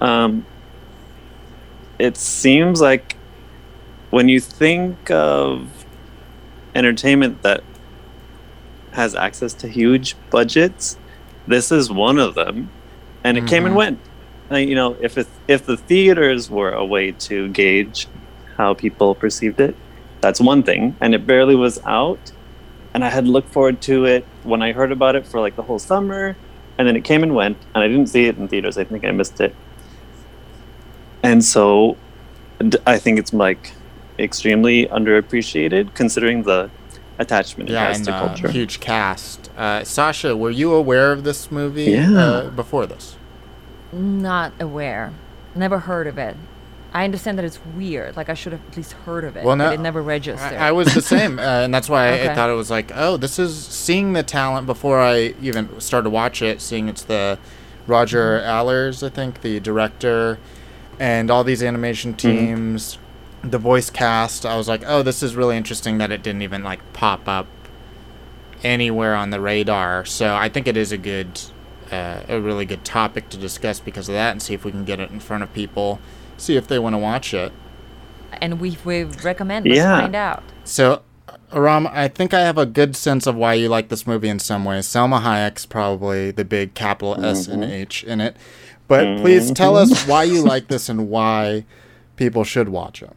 um, 0.00 0.46
it 1.98 2.16
seems 2.16 2.80
like 2.80 3.16
when 4.10 4.28
you 4.28 4.38
think 4.38 5.10
of 5.10 5.68
entertainment 6.74 7.42
that 7.42 7.64
has 8.92 9.14
access 9.14 9.52
to 9.54 9.68
huge 9.68 10.14
budgets, 10.30 10.96
this 11.48 11.72
is 11.72 11.90
one 11.90 12.18
of 12.18 12.34
them. 12.34 12.70
And 13.24 13.36
it 13.38 13.46
came 13.46 13.66
and 13.66 13.74
Mhm. 13.74 13.78
went. 13.78 13.98
Uh, 14.50 14.56
you 14.56 14.74
know, 14.74 14.96
if 15.00 15.18
it, 15.18 15.26
if 15.48 15.66
the 15.66 15.76
theaters 15.76 16.50
were 16.50 16.72
a 16.72 16.84
way 16.84 17.12
to 17.12 17.48
gauge 17.48 18.08
how 18.56 18.74
people 18.74 19.14
perceived 19.14 19.60
it, 19.60 19.76
that's 20.20 20.40
one 20.40 20.62
thing. 20.62 20.96
And 21.00 21.14
it 21.14 21.26
barely 21.26 21.54
was 21.56 21.78
out 21.86 22.32
and 22.94 23.04
I 23.04 23.10
had 23.10 23.28
looked 23.28 23.52
forward 23.52 23.80
to 23.82 24.06
it 24.06 24.26
when 24.42 24.62
I 24.62 24.72
heard 24.72 24.92
about 24.92 25.14
it 25.16 25.26
for 25.26 25.40
like 25.40 25.56
the 25.56 25.62
whole 25.62 25.78
summer, 25.78 26.36
and 26.78 26.88
then 26.88 26.96
it 26.96 27.04
came 27.04 27.22
and 27.22 27.34
went, 27.34 27.58
and 27.74 27.84
I 27.84 27.88
didn't 27.88 28.08
see 28.08 28.26
it 28.26 28.38
in 28.38 28.48
theaters. 28.48 28.78
I 28.78 28.84
think 28.84 29.04
I 29.04 29.10
missed 29.12 29.40
it, 29.40 29.54
and 31.22 31.44
so 31.44 31.96
I 32.86 32.98
think 32.98 33.18
it's 33.18 33.32
like 33.32 33.72
extremely 34.18 34.86
underappreciated 34.86 35.94
considering 35.94 36.42
the 36.42 36.70
attachment 37.18 37.70
it 37.70 37.72
Yeah, 37.74 37.86
has 37.88 37.96
and 37.98 38.06
to 38.06 38.14
uh, 38.14 38.26
culture. 38.28 38.48
huge 38.50 38.80
cast. 38.80 39.50
Uh, 39.56 39.84
Sasha, 39.84 40.36
were 40.36 40.50
you 40.50 40.72
aware 40.74 41.12
of 41.12 41.24
this 41.24 41.50
movie 41.50 41.84
Yeah. 41.92 42.18
uh, 42.18 42.50
before 42.50 42.86
this? 42.86 43.16
Not 43.92 44.52
aware. 44.60 45.12
Never 45.54 45.80
heard 45.80 46.06
of 46.06 46.18
it. 46.18 46.36
I 46.92 47.04
understand 47.04 47.36
that 47.38 47.44
it's 47.44 47.58
weird. 47.76 48.16
Like 48.16 48.28
I 48.30 48.34
should 48.34 48.52
have 48.52 48.62
at 48.70 48.76
least 48.76 48.92
heard 48.92 49.24
of 49.24 49.36
it. 49.36 49.44
Well, 49.44 49.56
no, 49.56 49.66
but 49.66 49.74
it 49.74 49.80
never 49.80 50.00
registered. 50.02 50.54
I, 50.54 50.68
I 50.68 50.72
was 50.72 50.94
the 50.94 51.02
same, 51.02 51.38
uh, 51.38 51.42
and 51.42 51.72
that's 51.74 51.88
why 51.88 52.08
I, 52.08 52.30
I 52.30 52.34
thought 52.34 52.48
it 52.48 52.54
was 52.54 52.70
like, 52.70 52.92
oh, 52.94 53.16
this 53.18 53.38
is 53.38 53.54
seeing 53.66 54.14
the 54.14 54.22
talent 54.22 54.66
before 54.66 54.98
I 55.00 55.34
even 55.42 55.80
started 55.80 56.04
to 56.04 56.10
watch 56.10 56.40
it. 56.40 56.60
Seeing 56.62 56.88
it's 56.88 57.02
the 57.04 57.38
Roger 57.86 58.38
Mm-hmm. 58.38 58.48
Allers, 58.48 59.02
I 59.02 59.08
think, 59.10 59.42
the 59.42 59.60
director, 59.60 60.38
and 60.98 61.30
all 61.30 61.44
these 61.44 61.62
animation 61.62 62.14
Mm-hmm. 62.14 62.98
Teams, 63.42 63.50
the 63.52 63.58
voice 63.58 63.90
cast. 63.90 64.44
I 64.46 64.56
was 64.56 64.68
like, 64.68 64.82
oh, 64.86 65.02
this 65.02 65.22
is 65.22 65.34
really 65.36 65.56
interesting 65.56 65.98
that 65.98 66.10
it 66.10 66.22
didn't 66.22 66.42
even 66.42 66.62
like 66.62 66.80
pop 66.92 67.28
up 67.28 67.46
anywhere 68.62 69.14
on 69.14 69.30
the 69.30 69.40
radar. 69.40 70.04
So 70.04 70.34
I 70.34 70.48
think 70.48 70.66
it 70.66 70.76
is 70.76 70.92
a 70.92 70.98
good, 70.98 71.40
uh, 71.90 72.22
a 72.28 72.40
really 72.40 72.64
good 72.64 72.84
topic 72.84 73.28
to 73.30 73.36
discuss 73.36 73.80
because 73.80 74.08
of 74.08 74.14
that, 74.14 74.32
and 74.32 74.42
see 74.42 74.54
if 74.54 74.64
we 74.64 74.70
can 74.70 74.84
get 74.84 75.00
it 75.00 75.10
in 75.10 75.20
front 75.20 75.42
of 75.42 75.52
people, 75.52 76.00
see 76.36 76.56
if 76.56 76.66
they 76.66 76.78
want 76.78 76.94
to 76.94 76.98
watch 76.98 77.32
it. 77.34 77.52
and 78.42 78.60
we 78.60 78.76
we 78.84 79.04
recommend. 79.04 79.64
Let's 79.66 79.78
Yeah. 79.78 80.00
find 80.02 80.14
out. 80.14 80.42
So, 80.62 81.00
Aram, 81.50 81.88
I 81.90 82.08
think 82.08 82.34
I 82.34 82.40
have 82.40 82.58
a 82.58 82.66
good 82.66 82.94
sense 82.94 83.26
of 83.26 83.34
why 83.36 83.54
you 83.54 83.70
like 83.70 83.88
this 83.88 84.06
movie 84.06 84.28
in 84.28 84.38
some 84.38 84.66
ways. 84.66 84.86
Salma 84.86 85.22
Hayek's 85.22 85.64
probably 85.64 86.30
the 86.30 86.44
big 86.44 86.74
capital 86.74 87.24
S 87.24 87.46
and 87.48 87.64
H 87.64 88.04
in 88.04 88.20
it. 88.20 88.36
But 88.86 89.18
please 89.20 89.50
tell 89.50 89.76
us 89.78 90.06
why 90.06 90.24
you 90.24 90.42
like 90.42 90.68
this 90.68 90.90
and 90.90 91.08
why 91.08 91.64
people 92.16 92.44
should 92.44 92.68
watch 92.68 93.02
it. 93.02 93.16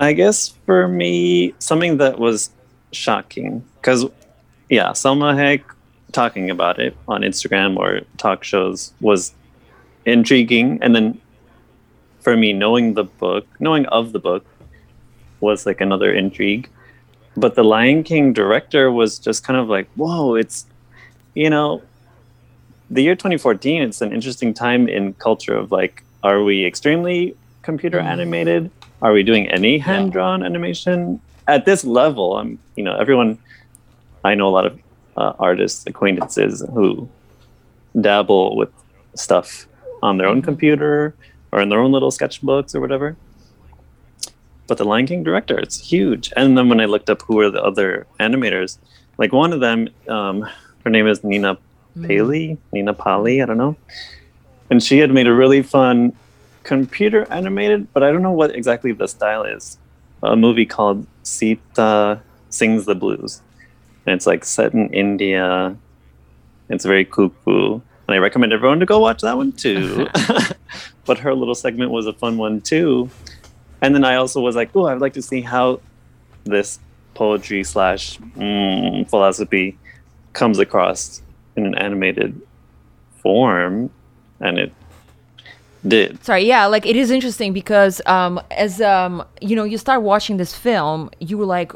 I 0.00 0.14
guess 0.14 0.48
for 0.64 0.88
me, 0.88 1.54
something 1.58 1.98
that 1.98 2.18
was 2.18 2.50
shocking 2.90 3.62
because, 3.76 4.06
yeah, 4.70 4.88
Salma 4.90 5.34
Hayek 5.34 5.62
talking 6.12 6.50
about 6.50 6.80
it 6.80 6.96
on 7.06 7.20
Instagram 7.20 7.76
or 7.76 8.00
talk 8.16 8.42
shows 8.42 8.92
was 9.02 9.34
intriguing, 10.06 10.78
and 10.82 10.96
then 10.96 11.20
for 12.20 12.34
me, 12.34 12.54
knowing 12.54 12.94
the 12.94 13.04
book, 13.04 13.46
knowing 13.60 13.84
of 13.86 14.12
the 14.12 14.18
book, 14.18 14.44
was 15.40 15.66
like 15.66 15.80
another 15.82 16.12
intrigue. 16.12 16.68
But 17.36 17.54
the 17.54 17.62
Lion 17.62 18.02
King 18.02 18.32
director 18.32 18.90
was 18.90 19.18
just 19.18 19.44
kind 19.44 19.58
of 19.58 19.68
like, 19.68 19.88
whoa, 19.96 20.34
it's, 20.34 20.66
you 21.34 21.48
know, 21.50 21.82
the 22.90 23.02
year 23.02 23.14
2014, 23.14 23.82
it's 23.82 24.00
an 24.00 24.12
interesting 24.12 24.52
time 24.52 24.88
in 24.88 25.12
culture 25.14 25.54
of 25.54 25.70
like, 25.70 26.02
are 26.22 26.42
we 26.42 26.64
extremely 26.64 27.36
computer 27.62 27.98
mm-hmm. 27.98 28.08
animated? 28.08 28.70
Are 29.02 29.12
we 29.12 29.22
doing 29.22 29.48
any 29.48 29.78
hand 29.78 30.12
drawn 30.12 30.42
animation 30.42 31.20
at 31.48 31.64
this 31.64 31.84
level? 31.84 32.36
I'm, 32.36 32.58
you 32.76 32.84
know, 32.84 32.96
everyone. 32.96 33.38
I 34.24 34.34
know 34.34 34.48
a 34.48 34.50
lot 34.50 34.66
of 34.66 34.78
uh, 35.16 35.32
artists 35.38 35.86
acquaintances 35.86 36.62
who 36.74 37.08
dabble 37.98 38.56
with 38.56 38.70
stuff 39.14 39.66
on 40.02 40.18
their 40.18 40.26
own 40.26 40.42
computer 40.42 41.14
or 41.52 41.60
in 41.60 41.68
their 41.70 41.80
own 41.80 41.92
little 41.92 42.10
sketchbooks 42.10 42.74
or 42.74 42.80
whatever. 42.80 43.16
But 44.66 44.78
the 44.78 44.84
Lion 44.84 45.06
King 45.06 45.24
director, 45.24 45.58
it's 45.58 45.80
huge. 45.80 46.32
And 46.36 46.56
then 46.56 46.68
when 46.68 46.80
I 46.80 46.84
looked 46.84 47.10
up 47.10 47.22
who 47.22 47.36
were 47.36 47.50
the 47.50 47.62
other 47.62 48.06
animators, 48.20 48.78
like 49.18 49.32
one 49.32 49.52
of 49.52 49.60
them, 49.60 49.88
um, 50.08 50.48
her 50.84 50.90
name 50.90 51.06
is 51.06 51.24
Nina 51.24 51.58
Paley, 52.02 52.56
Nina 52.72 52.94
Pali, 52.94 53.42
I 53.42 53.46
don't 53.46 53.58
know. 53.58 53.76
And 54.70 54.82
she 54.82 54.98
had 54.98 55.10
made 55.10 55.26
a 55.26 55.34
really 55.34 55.62
fun 55.62 56.12
computer 56.62 57.26
animated, 57.30 57.92
but 57.92 58.02
I 58.02 58.10
don't 58.10 58.22
know 58.22 58.32
what 58.32 58.54
exactly 58.54 58.92
the 58.92 59.08
style 59.08 59.44
is. 59.44 59.78
A 60.22 60.36
movie 60.36 60.66
called 60.66 61.06
Sita 61.22 62.20
Sings 62.50 62.84
the 62.84 62.94
Blues. 62.94 63.40
And 64.06 64.14
it's 64.14 64.26
like 64.26 64.44
set 64.44 64.74
in 64.74 64.92
India. 64.92 65.76
It's 66.68 66.84
very 66.84 67.04
cuckoo. 67.04 67.74
And 67.74 68.14
I 68.14 68.18
recommend 68.18 68.52
everyone 68.52 68.80
to 68.80 68.86
go 68.86 68.98
watch 68.98 69.22
that 69.22 69.36
one 69.36 69.52
too. 69.52 70.08
but 71.06 71.18
her 71.18 71.34
little 71.34 71.54
segment 71.54 71.90
was 71.90 72.06
a 72.06 72.12
fun 72.12 72.36
one 72.38 72.60
too. 72.60 73.08
And 73.82 73.94
then 73.94 74.04
I 74.04 74.16
also 74.16 74.40
was 74.40 74.56
like, 74.56 74.70
oh, 74.74 74.86
I'd 74.86 75.00
like 75.00 75.14
to 75.14 75.22
see 75.22 75.40
how 75.40 75.80
this 76.44 76.78
poetry 77.14 77.64
slash 77.64 78.18
mm, 78.18 79.08
philosophy 79.08 79.78
comes 80.32 80.58
across 80.58 81.22
in 81.56 81.66
an 81.66 81.74
animated 81.76 82.40
form. 83.22 83.90
And 84.40 84.58
it 84.58 84.72
did. 85.86 86.22
Sorry, 86.24 86.44
yeah, 86.46 86.66
like 86.66 86.86
it 86.86 86.96
is 86.96 87.10
interesting 87.10 87.52
because 87.52 88.00
um 88.06 88.40
as 88.50 88.80
um 88.80 89.24
you 89.40 89.56
know, 89.56 89.64
you 89.64 89.78
start 89.78 90.02
watching 90.02 90.36
this 90.36 90.54
film, 90.54 91.10
you 91.18 91.38
were 91.38 91.46
like 91.46 91.72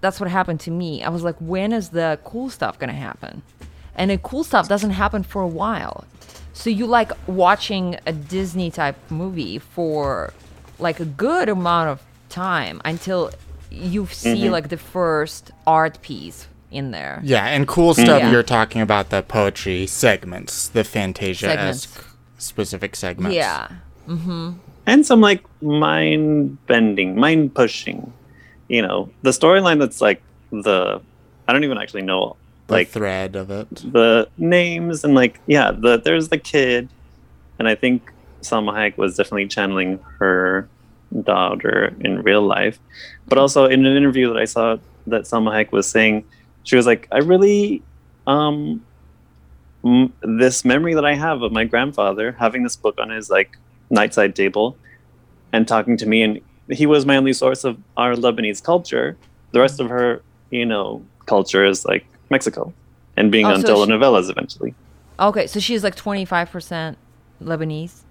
that's 0.00 0.20
what 0.20 0.30
happened 0.30 0.60
to 0.60 0.70
me. 0.70 1.02
I 1.02 1.08
was 1.08 1.22
like, 1.22 1.36
when 1.40 1.72
is 1.72 1.90
the 1.90 2.18
cool 2.24 2.50
stuff 2.50 2.78
gonna 2.78 2.92
happen? 2.92 3.42
And 3.94 4.10
the 4.10 4.18
cool 4.18 4.44
stuff 4.44 4.68
doesn't 4.68 4.90
happen 4.90 5.22
for 5.22 5.42
a 5.42 5.48
while. 5.48 6.04
So 6.52 6.70
you 6.70 6.86
like 6.86 7.12
watching 7.28 7.98
a 8.06 8.12
Disney 8.12 8.70
type 8.70 8.96
movie 9.10 9.58
for 9.58 10.32
like 10.78 11.00
a 11.00 11.04
good 11.04 11.48
amount 11.48 11.90
of 11.90 12.02
time 12.28 12.80
until 12.84 13.30
you 13.70 14.06
see 14.06 14.48
like 14.50 14.68
the 14.68 14.76
first 14.76 15.50
art 15.66 16.00
piece 16.02 16.46
in 16.70 16.90
there. 16.90 17.20
Yeah, 17.22 17.46
and 17.46 17.66
cool 17.66 17.94
stuff 17.94 18.20
Yeah. 18.20 18.30
you're 18.30 18.42
talking 18.42 18.80
about 18.80 19.10
the 19.10 19.22
poetry 19.22 19.86
segments, 19.86 20.68
the 20.68 20.84
Fantasia 20.84 21.46
esque 21.48 21.88
Segments. 21.90 22.05
Specific 22.38 22.96
segments. 22.96 23.34
Yeah. 23.36 23.68
and 24.86 25.04
some 25.06 25.20
like 25.20 25.44
mind 25.62 26.58
bending, 26.66 27.18
mind 27.18 27.54
pushing. 27.54 28.12
You 28.68 28.82
know, 28.82 29.10
the 29.22 29.30
storyline 29.30 29.78
that's 29.78 30.00
like 30.00 30.22
the 30.50 31.00
I 31.48 31.52
don't 31.52 31.64
even 31.64 31.78
actually 31.78 32.02
know 32.02 32.36
The 32.66 32.72
like 32.74 32.88
thread 32.88 33.36
of 33.36 33.50
it. 33.50 33.68
the 33.70 34.28
names 34.38 35.04
and 35.04 35.14
like 35.14 35.40
yeah, 35.46 35.70
the 35.70 35.98
there's 35.98 36.28
the 36.28 36.38
kid, 36.38 36.88
and 37.58 37.68
I 37.68 37.74
think 37.74 38.12
Salma 38.42 38.72
Hayek 38.74 38.96
was 38.96 39.16
definitely 39.16 39.46
channeling 39.46 39.98
her 40.18 40.68
daughter 41.22 41.94
in 42.00 42.22
real 42.22 42.42
life, 42.42 42.78
but 43.28 43.38
also 43.38 43.66
in 43.66 43.86
an 43.86 43.96
interview 43.96 44.28
that 44.32 44.36
I 44.38 44.44
saw 44.44 44.76
that 45.06 45.22
Salma 45.22 45.50
Hayek 45.52 45.70
was 45.70 45.88
saying, 45.88 46.24
she 46.64 46.74
was 46.76 46.86
like, 46.86 47.06
I 47.12 47.18
really 47.18 47.82
um 48.26 48.84
m- 49.86 50.12
this 50.40 50.64
memory 50.64 50.94
that 50.94 51.04
I 51.04 51.14
have 51.14 51.42
of 51.42 51.52
my 51.52 51.64
grandfather 51.64 52.32
having 52.32 52.62
this 52.64 52.76
book 52.76 52.96
on 52.98 53.08
his 53.10 53.30
like 53.30 53.56
nightside 53.90 54.34
table 54.34 54.76
and 55.52 55.66
talking 55.68 55.96
to 55.98 56.06
me 56.06 56.22
and 56.22 56.40
he 56.68 56.84
was 56.86 57.06
my 57.06 57.16
only 57.16 57.32
source 57.32 57.62
of 57.64 57.78
our 57.96 58.14
Lebanese 58.14 58.62
culture. 58.62 59.16
The 59.52 59.60
rest 59.60 59.78
of 59.80 59.88
her, 59.88 60.20
you 60.50 60.66
know, 60.66 61.04
culture 61.26 61.64
is 61.64 61.84
like 61.84 62.04
Mexico 62.30 62.72
and 63.16 63.30
being 63.30 63.46
Oh, 63.46 63.54
on 63.54 63.60
so 63.62 63.66
she- 63.84 63.90
telenovelas 63.92 64.28
eventually. 64.30 64.74
Okay, 65.20 65.46
so 65.46 65.60
she's 65.60 65.82
like 65.84 65.94
25% 65.96 66.96
Lebanese. 67.42 68.02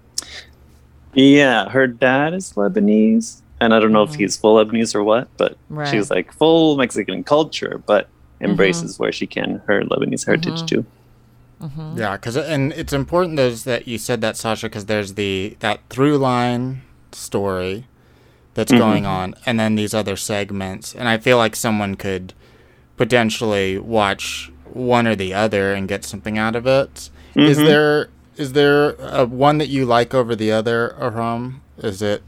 Yeah, 1.14 1.68
her 1.68 1.86
dad 1.86 2.34
is 2.34 2.52
Lebanese, 2.54 3.40
and 3.60 3.72
I 3.72 3.78
don't 3.80 3.92
know 3.92 4.02
if 4.02 4.14
he's 4.14 4.36
full 4.36 4.56
Lebanese 4.62 4.94
or 4.94 5.02
what, 5.04 5.28
but 5.36 5.52
Mm-hmm. 5.52 5.78
Right. 5.78 5.88
she's 5.88 6.10
like 6.10 6.32
full 6.32 6.76
Mexican 6.76 7.22
culture, 7.24 7.80
but 7.86 8.08
embraces 8.40 8.98
where 8.98 9.12
she 9.12 9.26
can 9.26 9.62
her 9.66 9.82
Lebanese 9.82 10.26
heritage 10.26 10.54
Mm-hmm. 10.54 10.66
too. 10.66 10.86
Mm-hmm. 11.60 11.98
Yeah, 11.98 12.16
because 12.16 12.36
and 12.36 12.72
it's 12.74 12.92
important 12.92 13.36
those 13.36 13.64
that 13.64 13.88
you 13.88 13.98
said 13.98 14.20
that 14.20 14.36
Sasha, 14.36 14.66
because 14.66 14.86
there's 14.86 15.14
the 15.14 15.56
that 15.60 15.80
through 15.88 16.18
line 16.18 16.82
story 17.12 17.86
that's 18.54 18.70
mm-hmm. 18.70 18.80
going 18.80 19.06
on, 19.06 19.34
and 19.46 19.58
then 19.58 19.74
these 19.74 19.94
other 19.94 20.16
segments, 20.16 20.94
and 20.94 21.08
I 21.08 21.16
feel 21.18 21.38
like 21.38 21.56
someone 21.56 21.94
could 21.94 22.34
potentially 22.96 23.78
watch 23.78 24.50
one 24.64 25.06
or 25.06 25.16
the 25.16 25.32
other 25.32 25.72
and 25.72 25.88
get 25.88 26.04
something 26.04 26.36
out 26.36 26.56
of 26.56 26.66
it. 26.66 27.10
Is 27.34 27.56
mm-hmm. 27.56 27.66
there 27.66 28.08
is 28.36 28.52
there 28.52 28.90
a 28.96 29.24
one 29.24 29.58
that 29.58 29.68
you 29.68 29.86
like 29.86 30.12
over 30.14 30.36
the 30.36 30.52
other, 30.52 30.94
Aram? 31.00 31.62
Is 31.78 32.02
it 32.02 32.22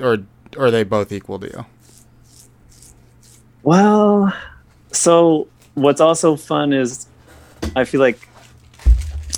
or 0.00 0.18
or 0.56 0.66
are 0.66 0.70
they 0.70 0.84
both 0.84 1.12
equal 1.12 1.38
to 1.38 1.46
you? 1.46 1.66
Well, 3.62 4.32
so 4.92 5.48
what's 5.74 6.00
also 6.00 6.36
fun 6.36 6.72
is 6.72 7.06
I 7.74 7.84
feel 7.84 8.00
like 8.00 8.28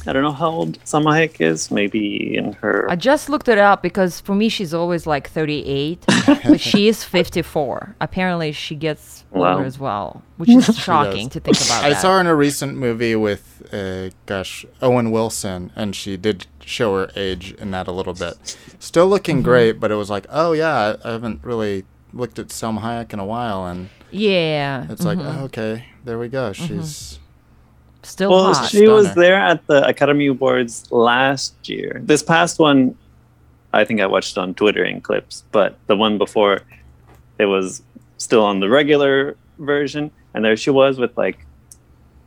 I 0.07 0.13
don't 0.13 0.23
know 0.23 0.33
how 0.33 0.51
old 0.51 0.79
Salma 0.85 1.13
Hayek 1.13 1.41
is. 1.41 1.71
Maybe 1.71 2.37
in 2.37 2.53
her 2.55 2.87
I 2.91 2.97
just 2.97 3.29
looked 3.29 3.49
it 3.49 3.59
up 3.59 3.83
because 3.83 4.21
for 4.21 4.35
me 4.35 4.49
she's 4.49 4.73
always 4.75 5.07
like 5.07 5.29
38, 5.31 6.05
but 6.45 6.61
she 6.61 6.89
is 6.89 7.03
54. 7.05 7.97
Apparently 8.01 8.53
she 8.53 8.75
gets 8.75 9.25
older 9.33 9.65
as 9.65 9.79
well, 9.79 10.23
which 10.37 10.51
is 10.51 10.67
shocking 10.79 11.29
to 11.31 11.41
think 11.41 11.57
about. 11.61 11.85
I 11.85 11.91
that. 11.91 12.01
saw 12.03 12.15
her 12.15 12.21
in 12.21 12.27
a 12.27 12.35
recent 12.35 12.77
movie 12.77 13.17
with, 13.17 13.63
uh, 13.73 14.11
gosh, 14.27 14.65
Owen 14.81 15.11
Wilson, 15.11 15.73
and 15.75 15.95
she 15.97 16.17
did 16.17 16.47
show 16.65 16.95
her 16.97 17.11
age 17.17 17.53
in 17.55 17.71
that 17.73 17.89
a 17.89 17.93
little 17.93 18.15
bit. 18.15 18.57
Still 18.79 19.07
looking 19.09 19.37
Mm-hmm. 19.39 19.45
great, 19.45 19.73
but 19.81 19.91
it 19.91 19.97
was 19.97 20.11
like, 20.11 20.27
oh 20.31 20.53
yeah, 20.53 20.97
I 21.03 21.09
I 21.09 21.13
haven't 21.13 21.43
really 21.43 21.85
looked 22.13 22.39
at 22.39 22.49
Salma 22.49 22.81
Hayek 22.81 23.13
in 23.13 23.19
a 23.19 23.27
while, 23.27 23.67
and 23.67 23.91
Yeah, 24.11 24.87
it's 24.89 25.05
like, 25.05 25.19
oh, 25.21 25.45
okay, 25.45 25.87
there 26.05 26.19
we 26.19 26.29
go. 26.29 26.53
She's 26.55 27.19
still 28.03 28.31
Well, 28.31 28.55
hot. 28.55 28.69
she 28.71 28.89
was 28.89 29.07
Stunner. 29.07 29.21
there 29.21 29.37
at 29.37 29.67
the 29.67 29.87
Academy 29.87 30.27
Awards 30.27 30.91
last 30.91 31.69
year. 31.69 32.01
This 32.05 32.23
past 32.23 32.59
one, 32.59 32.97
I 33.73 33.85
think 33.85 34.01
I 34.01 34.07
watched 34.07 34.39
on 34.39 34.55
Twitter 34.55 34.85
in 34.85 35.01
clips, 35.01 35.45
but 35.53 35.79
the 35.87 35.97
one 35.97 36.19
before, 36.19 36.61
it 37.39 37.47
was 37.47 37.83
still 38.17 38.45
on 38.45 38.61
the 38.61 38.69
regular 38.69 39.37
version, 39.59 40.11
and 40.35 40.45
there 40.45 40.57
she 40.57 40.71
was 40.71 40.99
with 40.99 41.17
like, 41.17 41.45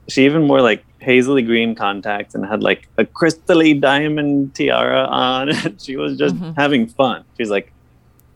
she 0.08 0.26
even 0.26 0.48
wore 0.48 0.62
like 0.62 0.84
hazily 1.00 1.42
green 1.42 1.74
contacts 1.74 2.36
and 2.36 2.46
had 2.46 2.62
like 2.62 2.88
a 2.98 3.04
crystally 3.06 3.80
diamond 3.80 4.54
tiara 4.54 5.06
on. 5.06 5.50
and 5.66 5.82
she 5.82 5.96
was 5.96 6.18
just 6.18 6.36
mm-hmm. 6.36 6.52
having 6.60 6.88
fun. 6.88 7.24
She's 7.38 7.50
like, 7.50 7.72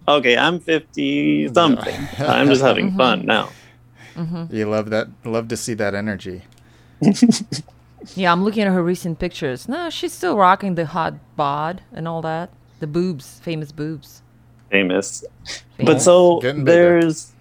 okay, 0.08 0.38
I'm 0.38 0.60
fifty 0.60 1.52
something. 1.54 1.96
I'm 2.20 2.48
just 2.48 2.62
having 2.62 2.88
mm-hmm. 2.90 2.98
fun 2.98 3.26
now. 3.26 3.50
Mm-hmm. 4.16 4.56
you 4.56 4.70
love 4.70 4.90
that, 4.92 5.10
love 5.26 5.50
to 5.50 5.58
see 5.58 5.74
that 5.74 5.94
energy. 5.94 6.44
Yeah, 8.14 8.32
I'm 8.32 8.44
looking 8.44 8.62
at 8.62 8.72
her 8.72 8.84
recent 8.84 9.18
pictures. 9.18 9.68
No, 9.68 9.90
she's 9.90 10.14
still 10.14 10.38
rocking 10.38 10.76
the 10.76 10.86
hot 10.86 11.16
bod 11.36 11.82
and 11.92 12.08
all 12.08 12.22
that. 12.22 12.52
The 12.80 12.86
boobs, 12.86 13.40
famous 13.40 13.72
boobs. 13.72 14.22
Famous. 14.70 15.24
Famous. 15.44 15.64
But 15.80 16.02
so 16.04 16.40
there's 16.40 17.32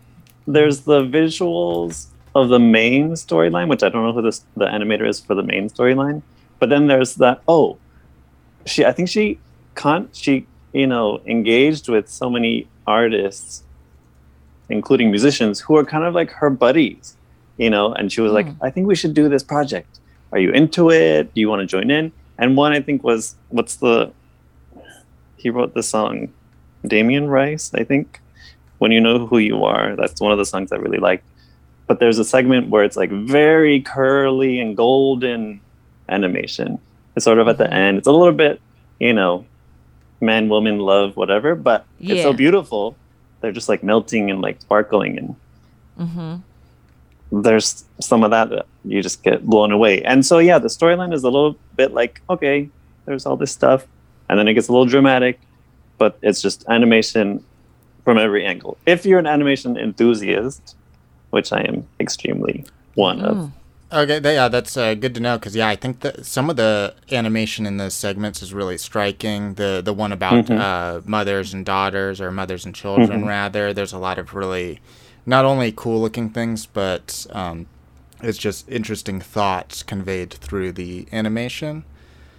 there's 0.47 0.81
the 0.81 1.03
visuals 1.03 2.07
of 2.35 2.49
the 2.49 2.59
main 2.59 3.11
storyline, 3.13 3.69
which 3.69 3.83
I 3.83 3.91
don't 3.91 4.05
know 4.05 4.15
who 4.15 4.23
this, 4.23 4.43
the 4.57 4.65
animator 4.65 5.07
is 5.07 5.21
for 5.21 5.35
the 5.35 5.43
main 5.43 5.69
storyline. 5.69 6.23
But 6.61 6.71
then 6.71 6.87
there's 6.87 7.17
that. 7.17 7.43
Oh, 7.47 7.77
she. 8.65 8.87
I 8.87 8.93
think 8.93 9.11
she 9.11 9.39
con 9.75 10.09
she 10.15 10.47
you 10.75 10.87
know, 10.89 11.21
engaged 11.25 11.89
with 11.89 12.09
so 12.09 12.29
many 12.29 12.69
artists, 12.87 13.63
including 14.69 15.11
musicians, 15.11 15.61
who 15.61 15.77
are 15.77 15.85
kind 15.85 16.05
of 16.05 16.15
like 16.15 16.31
her 16.33 16.51
buddies, 16.51 17.17
you 17.57 17.71
know. 17.71 17.93
And 17.93 18.13
she 18.13 18.21
was 18.21 18.33
like, 18.33 18.47
mm. 18.47 18.57
I 18.63 18.71
think 18.71 18.87
we 18.87 18.95
should 18.95 19.15
do 19.15 19.29
this 19.29 19.43
project. 19.43 19.99
Are 20.33 20.39
you 20.39 20.51
into 20.51 20.91
it? 20.91 21.33
Do 21.35 21.41
you 21.41 21.49
want 21.49 21.61
to 21.61 21.67
join 21.67 21.91
in? 21.91 22.13
And 22.39 22.57
one 22.57 22.73
I 22.73 22.81
think 22.81 23.05
was, 23.05 23.37
what's 23.51 23.77
the, 23.77 24.13
he 25.37 25.51
wrote 25.51 25.75
the 25.75 25.83
song, 25.83 26.33
Damien 26.87 27.29
Rice, 27.29 27.73
I 27.75 27.85
think. 27.85 28.21
When 28.79 28.91
you 28.91 29.01
know 29.01 29.27
who 29.27 29.39
you 29.39 29.65
are, 29.65 29.95
that's 29.97 30.21
one 30.21 30.33
of 30.33 30.39
the 30.39 30.45
songs 30.45 30.73
I 30.73 30.77
really 30.77 30.99
liked. 30.99 31.25
But 31.87 32.01
there's 32.01 32.19
a 32.19 32.25
segment 32.25 32.71
where 32.71 32.83
it's 32.83 32.97
like 32.97 33.11
very 33.11 33.81
curly 33.81 34.59
and 34.59 34.77
golden 34.77 35.61
animation. 36.09 36.79
It's 37.15 37.25
sort 37.25 37.39
of 37.39 37.47
at 37.47 37.59
the 37.59 37.65
mm-hmm. 37.65 37.73
end. 37.73 37.99
It's 37.99 38.09
a 38.09 38.13
little 38.13 38.33
bit, 38.33 38.61
you 38.99 39.13
know, 39.13 39.47
man, 40.21 40.49
woman, 40.49 40.79
love, 40.79 41.17
whatever. 41.17 41.55
But 41.55 41.87
it's 42.01 42.23
so 42.23 42.33
beautiful. 42.33 42.97
They're 43.41 43.53
just 43.53 43.69
like 43.69 43.83
melting 43.83 44.31
and 44.31 44.41
like 44.41 44.61
sparkling, 44.61 45.19
and 45.19 45.37
mm-hmm. 45.99 46.37
There's 47.43 47.85
some 48.01 48.23
of 48.23 48.31
that 48.31 48.51
that 48.51 48.67
you 48.85 49.03
just 49.03 49.23
get 49.23 49.45
blown 49.45 49.73
away. 49.73 50.03
And 50.03 50.25
so 50.25 50.39
yeah, 50.39 50.59
the 50.59 50.69
storyline 50.69 51.13
is 51.13 51.25
a 51.25 51.31
little 51.31 51.57
bit 51.77 51.93
like 51.93 52.21
okay, 52.31 52.69
there's 53.07 53.27
all 53.27 53.37
this 53.37 53.53
stuff, 53.53 53.87
and 54.29 54.39
then 54.39 54.49
it 54.49 54.55
gets 54.55 54.69
a 54.69 54.73
little 54.73 54.87
dramatic, 54.87 55.41
but 55.99 56.19
it's 56.23 56.41
just 56.41 56.65
animation 56.69 57.45
from 58.05 58.19
every 58.19 58.45
angle. 58.45 58.77
If 58.87 59.07
you're 59.07 59.19
an 59.19 59.27
animation 59.27 59.77
enthusiast, 59.77 60.77
which 61.31 61.53
I 61.53 61.63
am 61.63 61.87
extremely 61.99 62.65
one 62.95 63.21
of. 63.21 63.51
Okay, 63.93 64.21
yeah, 64.23 64.49
that's 64.49 64.77
uh, 64.77 64.95
good 64.95 65.15
to 65.15 65.21
know 65.21 65.39
because 65.39 65.55
yeah, 65.55 65.69
I 65.69 65.77
think 65.77 66.01
that 66.01 66.27
some 66.27 66.51
of 66.51 66.57
the 66.57 66.95
animation 67.13 67.65
in 67.65 67.77
those 67.77 67.95
segments 67.95 68.43
is 68.43 68.53
really 68.53 68.77
striking. 68.77 69.55
The 69.55 69.83
the 69.85 69.93
one 69.93 70.11
about 70.11 70.51
uh, 70.51 71.01
mothers 71.05 71.55
and 71.55 71.65
daughters 71.65 72.21
or 72.21 72.31
mothers 72.33 72.65
and 72.65 72.75
children 72.75 73.25
rather. 73.27 73.73
There's 73.73 73.93
a 73.93 73.99
lot 73.99 74.19
of 74.19 74.35
really 74.35 74.81
not 75.27 75.45
only 75.45 75.73
cool 75.75 76.01
looking 76.01 76.31
things, 76.31 76.67
but 76.67 77.27
um, 77.31 77.67
it's 78.23 78.39
just 78.39 78.69
interesting 78.69 79.21
thoughts 79.21 79.83
conveyed 79.83 80.33
through 80.33 80.73
the 80.73 81.07
animation. 81.13 81.85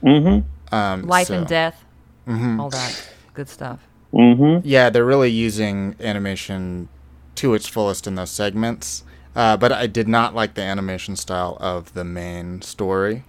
Mm-hmm. 0.03 0.75
Um, 0.75 1.03
Life 1.03 1.27
so- 1.27 1.39
and 1.39 1.47
death, 1.47 1.83
all 2.27 2.69
that 2.69 3.09
good 3.33 3.49
stuff. 3.49 3.79
Mm-hmm. 4.13 4.67
Yeah, 4.67 4.89
they're 4.89 5.05
really 5.05 5.29
using 5.31 5.95
animation 5.99 6.87
to 7.35 7.53
its 7.53 7.67
fullest 7.67 8.07
in 8.07 8.15
those 8.15 8.31
segments. 8.31 9.03
Uh, 9.35 9.57
but 9.57 9.71
I 9.71 9.87
did 9.87 10.07
not 10.07 10.33
like 10.33 10.53
the 10.53 10.61
animation 10.61 11.17
style 11.17 11.57
of 11.59 11.93
the 11.93 12.05
main 12.05 12.61
story. 12.61 13.25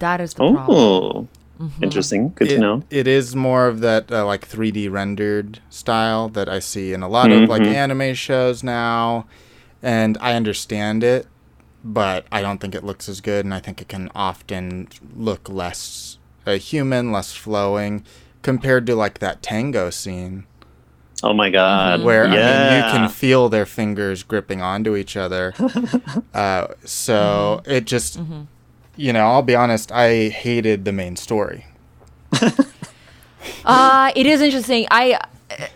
That 0.00 0.20
is 0.20 0.34
the 0.34 0.50
problem. 0.52 1.28
Oh, 1.60 1.70
interesting. 1.82 2.32
Good 2.34 2.50
it, 2.50 2.54
to 2.54 2.60
know. 2.60 2.82
It 2.90 3.06
is 3.06 3.36
more 3.36 3.66
of 3.66 3.80
that 3.80 4.10
uh, 4.10 4.26
like 4.26 4.48
3D 4.48 4.90
rendered 4.90 5.60
style 5.70 6.28
that 6.30 6.48
I 6.48 6.58
see 6.58 6.92
in 6.92 7.02
a 7.02 7.08
lot 7.08 7.30
of 7.32 7.48
like 7.48 7.62
Mhm. 7.62 7.74
anime 7.74 8.14
shows 8.14 8.62
now, 8.62 9.26
and 9.82 10.18
I 10.20 10.34
understand 10.34 11.04
it, 11.04 11.26
but 11.84 12.26
I 12.32 12.42
don't 12.42 12.60
think 12.60 12.74
it 12.74 12.84
looks 12.84 13.08
as 13.08 13.20
good, 13.20 13.44
and 13.44 13.54
I 13.54 13.60
think 13.60 13.80
it 13.80 13.88
can 13.88 14.10
often 14.14 14.88
look 15.16 15.48
less 15.48 16.18
uh, 16.46 16.52
human, 16.58 17.10
less 17.12 17.32
flowing, 17.32 18.04
compared 18.42 18.86
to 18.86 18.94
like 18.94 19.18
that 19.20 19.42
tango 19.42 19.88
scene 19.90 20.44
Oh 21.22 21.32
my 21.32 21.48
god. 21.48 22.02
where 22.02 22.26
yeah. 22.26 22.32
I 22.34 22.36
mean 22.36 22.76
you 22.76 22.82
can 22.98 23.08
feel 23.08 23.48
their 23.48 23.64
fingers 23.64 24.22
gripping 24.22 24.60
onto 24.60 24.94
each 24.94 25.16
other. 25.16 25.54
uh, 26.34 26.66
so 26.84 27.62
it 27.64 27.86
just, 27.86 28.20
you 28.96 29.12
know, 29.12 29.26
I'll 29.26 29.42
be 29.42 29.54
honest, 29.54 29.92
I 29.92 30.28
hated 30.28 30.84
the 30.84 30.92
main 30.92 31.16
story. 31.16 31.66
Uh, 33.64 34.12
it 34.14 34.26
is 34.26 34.40
interesting. 34.40 34.86
I 34.90 35.18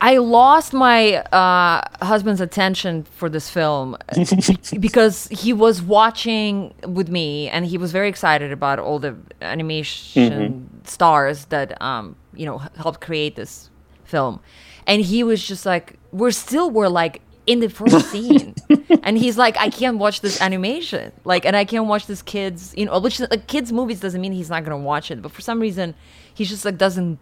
I 0.00 0.16
lost 0.18 0.72
my 0.72 1.16
uh, 1.16 1.82
husband's 2.04 2.40
attention 2.40 3.04
for 3.04 3.28
this 3.28 3.48
film 3.50 3.96
because 4.80 5.28
he 5.28 5.52
was 5.52 5.82
watching 5.82 6.74
with 6.86 7.08
me 7.08 7.48
and 7.48 7.66
he 7.66 7.78
was 7.78 7.92
very 7.92 8.08
excited 8.08 8.50
about 8.52 8.78
all 8.78 8.98
the 8.98 9.14
animation 9.40 10.68
stars 10.84 11.44
that 11.46 11.80
um, 11.82 12.16
you 12.34 12.46
know 12.46 12.58
helped 12.76 13.00
create 13.00 13.36
this 13.36 13.70
film, 14.04 14.40
and 14.86 15.02
he 15.02 15.22
was 15.22 15.46
just 15.46 15.64
like, 15.66 15.98
"We're 16.12 16.30
still 16.30 16.70
we're 16.70 16.88
like." 16.88 17.22
In 17.48 17.60
the 17.60 17.70
first 17.70 18.10
scene, 18.10 18.54
and 19.02 19.16
he's 19.16 19.38
like, 19.38 19.56
I 19.56 19.70
can't 19.70 19.96
watch 19.96 20.20
this 20.20 20.38
animation, 20.42 21.12
like, 21.24 21.46
and 21.46 21.56
I 21.56 21.64
can't 21.64 21.86
watch 21.86 22.06
this 22.06 22.20
kids, 22.20 22.74
you 22.76 22.84
know, 22.84 23.00
which 23.00 23.18
like 23.20 23.46
kids 23.46 23.72
movies 23.72 24.00
doesn't 24.00 24.20
mean 24.20 24.32
he's 24.32 24.50
not 24.50 24.64
gonna 24.64 24.76
watch 24.76 25.10
it, 25.10 25.22
but 25.22 25.32
for 25.32 25.40
some 25.40 25.58
reason, 25.58 25.94
he 26.34 26.44
just 26.44 26.66
like 26.66 26.76
doesn't 26.76 27.18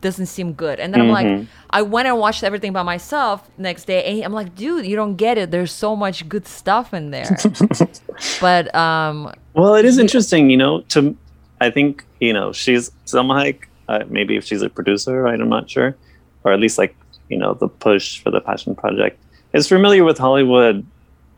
doesn't 0.00 0.26
seem 0.26 0.52
good. 0.52 0.80
And 0.80 0.94
then 0.94 1.00
I'm 1.00 1.10
like, 1.10 1.46
I 1.70 1.82
went 1.82 2.08
and 2.08 2.18
watched 2.18 2.42
everything 2.42 2.72
by 2.72 2.82
myself 2.82 3.50
next 3.58 3.84
day, 3.84 4.04
and 4.04 4.24
I'm 4.24 4.32
like, 4.32 4.54
dude, 4.54 4.86
you 4.86 4.96
don't 4.96 5.16
get 5.16 5.36
it. 5.36 5.50
There's 5.50 5.72
so 5.72 5.94
much 5.94 6.28
good 6.28 6.46
stuff 6.46 6.94
in 6.94 7.10
there. 7.10 7.36
but 8.40 8.74
um, 8.74 9.32
Well, 9.54 9.74
it 9.74 9.84
is 9.84 9.98
interesting, 9.98 10.50
you 10.50 10.56
know. 10.56 10.82
To 10.90 11.16
I 11.60 11.70
think 11.70 12.04
you 12.20 12.32
know 12.32 12.52
she's 12.52 12.90
Hayek. 13.06 13.64
Uh, 13.88 14.04
maybe 14.08 14.36
if 14.36 14.44
she's 14.44 14.62
a 14.62 14.70
producer, 14.70 15.20
right? 15.22 15.40
I'm 15.40 15.48
not 15.48 15.68
sure, 15.68 15.96
or 16.44 16.52
at 16.52 16.60
least 16.60 16.78
like 16.78 16.94
you 17.28 17.36
know 17.36 17.54
the 17.54 17.68
push 17.68 18.22
for 18.22 18.30
the 18.30 18.40
Passion 18.40 18.74
Project 18.74 19.20
is 19.52 19.68
familiar 19.68 20.04
with 20.04 20.18
Hollywood 20.18 20.86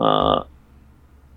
uh, 0.01 0.44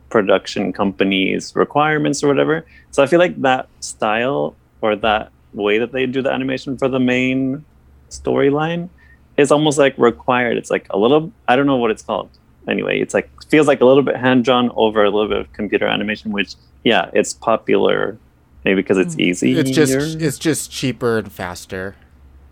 production 0.09 0.73
companies' 0.73 1.55
requirements 1.55 2.23
or 2.23 2.27
whatever. 2.27 2.65
So 2.91 3.03
I 3.03 3.07
feel 3.07 3.19
like 3.19 3.41
that 3.41 3.67
style 3.79 4.55
or 4.81 4.95
that 4.97 5.31
way 5.53 5.79
that 5.79 5.91
they 5.91 6.05
do 6.05 6.21
the 6.21 6.31
animation 6.31 6.77
for 6.77 6.87
the 6.87 6.99
main 6.99 7.65
storyline 8.09 8.89
is 9.37 9.51
almost 9.51 9.77
like 9.77 9.97
required. 9.97 10.57
It's 10.57 10.71
like 10.71 10.87
a 10.89 10.97
little 10.97 11.31
I 11.47 11.55
don't 11.55 11.65
know 11.65 11.77
what 11.77 11.91
it's 11.91 12.03
called. 12.03 12.29
Anyway, 12.67 12.99
it's 12.99 13.13
like 13.13 13.29
feels 13.47 13.67
like 13.67 13.81
a 13.81 13.85
little 13.85 14.03
bit 14.03 14.15
hand 14.15 14.43
drawn 14.43 14.71
over 14.75 15.03
a 15.03 15.09
little 15.09 15.27
bit 15.27 15.37
of 15.37 15.53
computer 15.53 15.87
animation, 15.87 16.31
which 16.31 16.55
yeah, 16.83 17.09
it's 17.13 17.33
popular 17.33 18.17
maybe 18.63 18.81
because 18.81 18.97
it's 18.97 19.17
easy. 19.19 19.57
It's 19.57 19.69
just 19.69 20.21
it's 20.21 20.39
just 20.39 20.71
cheaper 20.71 21.17
and 21.17 21.31
faster. 21.31 21.95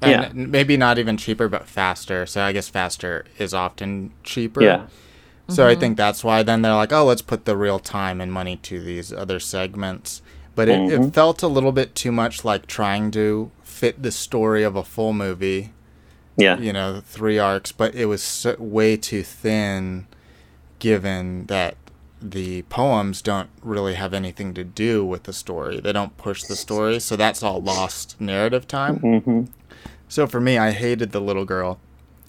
And 0.04 0.12
Yeah. 0.12 0.30
n- 0.30 0.52
maybe 0.52 0.78
not 0.78 0.98
even 1.00 1.18
cheaper, 1.18 1.48
but 1.48 1.68
faster. 1.68 2.26
So 2.26 2.42
I 2.44 2.52
guess 2.52 2.68
faster 2.70 3.26
is 3.38 3.54
often 3.54 4.12
cheaper. 4.24 4.62
yeah. 4.62 4.82
So 5.50 5.68
I 5.68 5.76
think 5.76 5.98
that's 5.98 6.24
why 6.24 6.42
then 6.42 6.62
they're 6.62 6.74
like, 6.74 6.94
oh, 6.94 7.04
let's 7.06 7.22
put 7.22 7.44
the 7.46 7.58
real 7.58 7.78
time 7.80 8.22
and 8.22 8.32
money 8.32 8.56
to 8.58 8.80
these 8.82 9.12
other 9.12 9.39
segments. 9.42 10.22
But 10.56 10.70
it, 10.70 10.80
Mhm. 10.80 11.08
it 11.10 11.13
felt 11.13 11.44
a 11.44 11.48
little 11.48 11.72
bit 11.74 11.96
too 11.96 12.12
much 12.12 12.46
like 12.46 12.66
trying 12.66 13.12
to 13.12 13.52
fit 13.63 14.02
the 14.04 14.12
story 14.12 14.63
of 14.63 14.76
a 14.78 14.84
full 14.84 15.12
movie, 15.12 15.72
Yeah. 16.38 16.58
you 16.58 16.72
know, 16.72 17.02
three 17.06 17.38
arcs, 17.39 17.72
but 17.74 17.94
it 17.94 18.06
was 18.06 18.24
so, 18.24 18.56
way 18.58 18.96
too 18.96 19.22
thin 19.24 20.06
given 20.80 21.46
that 21.48 21.76
the 22.22 22.62
poems 22.63 23.22
don't 23.22 23.50
really 23.62 23.96
have 23.96 24.13
anything 24.13 24.54
to 24.54 24.63
do 24.63 25.04
with 25.04 25.24
the 25.24 25.34
story. 25.34 25.82
They 25.82 25.92
don't 25.92 26.16
push 26.18 26.44
the 26.44 26.56
story, 26.56 27.00
so 27.02 27.18
that's 27.18 27.44
all 27.44 27.62
lost 27.62 28.16
narrative 28.20 28.66
time. 28.68 28.98
hmm 29.00 29.42
So 30.13 30.28
for 30.28 30.39
me, 30.39 30.60
I 30.60 30.69
hated 30.69 31.12
the 31.12 31.19
little 31.19 31.43
girl. 31.43 31.80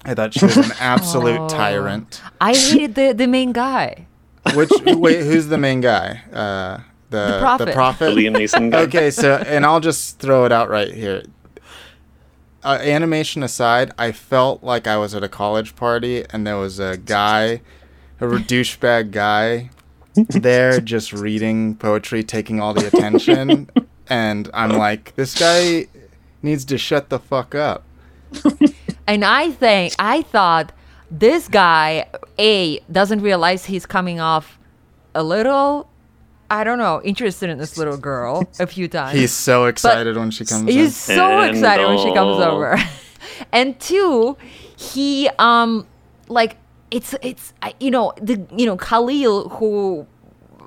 I 0.03 0.15
thought 0.15 0.33
she 0.33 0.43
was 0.43 0.57
an 0.57 0.71
absolute 0.79 1.39
Oh. 1.39 1.47
tyrant. 1.47 2.19
I 2.41 2.55
hated 2.55 2.95
the 2.95 3.13
the 3.13 3.27
main 3.27 3.51
guy. 3.51 4.07
Which 4.55 4.71
wait, 4.85 5.23
who's 5.23 5.49
the 5.49 5.59
main 5.59 5.81
guy? 5.81 6.21
Uh, 6.33 6.79
the 7.11 7.33
The 7.33 7.37
prophet. 7.39 7.65
The 7.65 7.71
prophet. 7.73 8.15
Liam 8.15 8.35
Neeson 8.37 8.71
guy. 8.71 8.81
okay, 8.87 9.11
so 9.11 9.35
and 9.35 9.67
I'll 9.67 9.79
just 9.81 10.17
throw 10.17 10.45
it 10.45 10.51
out 10.51 10.67
right 10.67 10.91
here. 10.91 11.21
Uh, 12.63 12.79
animation 12.81 13.43
aside, 13.43 13.91
I 13.99 14.11
felt 14.11 14.63
like 14.63 14.87
I 14.87 14.97
was 14.97 15.13
at 15.13 15.23
a 15.23 15.29
college 15.29 15.75
party 15.75 16.25
and 16.31 16.47
there 16.47 16.57
was 16.57 16.79
a 16.79 16.97
guy, 16.97 17.61
a 18.19 18.25
douchebag 18.25 19.11
guy, 19.11 19.69
there 20.15 20.81
just 20.81 21.13
reading 21.13 21.75
poetry, 21.75 22.23
taking 22.23 22.59
all 22.59 22.73
the 22.73 22.87
attention, 22.87 23.69
and 24.09 24.49
I'm 24.55 24.71
like, 24.71 25.13
this 25.15 25.37
guy 25.37 25.85
needs 26.45 26.63
to 26.65 26.77
shut 26.77 27.09
the 27.09 27.19
fuck 27.19 27.53
up. 27.53 27.83
And 29.07 29.23
I 29.23 29.51
think 29.51 29.93
I 29.99 30.23
thought 30.23 30.71
this 31.11 31.47
guy 31.47 32.07
a 32.39 32.79
doesn't 32.91 33.21
realize 33.21 33.65
he's 33.65 33.85
coming 33.85 34.19
off 34.19 34.57
a 35.13 35.23
little 35.23 35.87
I 36.49 36.63
don't 36.63 36.77
know, 36.77 37.01
interested 37.03 37.49
in 37.49 37.57
this 37.57 37.77
little 37.77 37.97
girl 37.97 38.47
a 38.59 38.67
few 38.67 38.87
times. 38.87 39.17
He's 39.17 39.31
so 39.31 39.65
excited 39.65 40.15
when 40.15 40.29
she 40.29 40.45
comes 40.45 40.61
in. 40.61 40.67
He's 40.67 40.95
so 40.95 41.39
And, 41.39 41.55
excited 41.55 41.87
when 41.87 41.97
she 41.97 42.13
comes 42.13 42.37
oh. 42.37 42.51
over. 42.51 42.77
and 43.51 43.79
two, 43.79 44.37
he 44.75 45.29
um 45.39 45.87
like 46.27 46.57
it's 46.91 47.15
it's 47.21 47.53
you 47.79 47.91
know 47.91 48.13
the 48.21 48.43
you 48.55 48.65
know 48.65 48.77
Khalil 48.77 49.49
who 49.49 50.07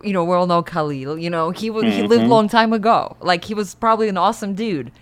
you 0.04 0.12
know 0.12 0.24
we 0.24 0.34
all 0.34 0.46
know 0.46 0.62
Khalil 0.62 1.18
you 1.18 1.30
know 1.30 1.50
he 1.50 1.70
wa- 1.70 1.82
he 1.82 2.02
lived 2.02 2.24
a 2.24 2.28
long 2.28 2.48
time 2.48 2.72
ago 2.72 3.16
like 3.20 3.44
he 3.44 3.54
was 3.54 3.74
probably 3.74 4.08
an 4.08 4.16
awesome 4.16 4.54
dude 4.54 4.92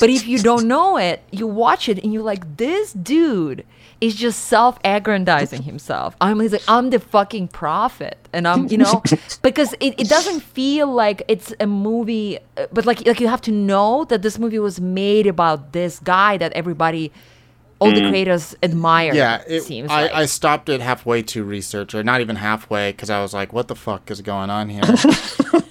but 0.00 0.10
if 0.10 0.26
you 0.26 0.38
don't 0.38 0.66
know 0.66 0.96
it 0.96 1.22
you 1.30 1.46
watch 1.46 1.88
it 1.88 1.98
and 2.02 2.12
you're 2.12 2.22
like 2.22 2.56
this 2.56 2.92
dude 2.92 3.64
is 4.00 4.14
just 4.14 4.46
self-aggrandizing 4.46 5.62
himself. 5.62 6.16
I'm 6.20 6.40
he's 6.40 6.52
like 6.52 6.62
I'm 6.68 6.90
the 6.90 6.98
fucking 6.98 7.48
prophet, 7.48 8.16
and 8.32 8.48
I'm 8.48 8.68
you 8.68 8.78
know 8.78 9.02
because 9.42 9.74
it, 9.74 10.00
it 10.00 10.08
doesn't 10.08 10.40
feel 10.40 10.86
like 10.86 11.22
it's 11.28 11.52
a 11.60 11.66
movie, 11.66 12.38
uh, 12.56 12.66
but 12.72 12.86
like 12.86 13.06
like 13.06 13.20
you 13.20 13.28
have 13.28 13.42
to 13.42 13.52
know 13.52 14.04
that 14.06 14.22
this 14.22 14.38
movie 14.38 14.58
was 14.58 14.80
made 14.80 15.26
about 15.26 15.72
this 15.72 15.98
guy 16.00 16.38
that 16.38 16.52
everybody, 16.54 17.12
all 17.80 17.90
the 17.92 18.08
creators 18.08 18.54
admire. 18.62 19.14
Yeah, 19.14 19.42
it, 19.48 19.62
seems 19.62 19.90
I, 19.90 20.02
like. 20.02 20.12
I 20.12 20.26
stopped 20.26 20.68
it 20.68 20.80
halfway 20.80 21.22
to 21.22 21.42
research, 21.42 21.94
or 21.94 22.02
not 22.04 22.20
even 22.20 22.36
halfway, 22.36 22.92
because 22.92 23.10
I 23.10 23.20
was 23.22 23.32
like, 23.34 23.52
"What 23.52 23.68
the 23.68 23.74
fuck 23.76 24.10
is 24.10 24.20
going 24.20 24.50
on 24.50 24.68
here?" 24.68 24.82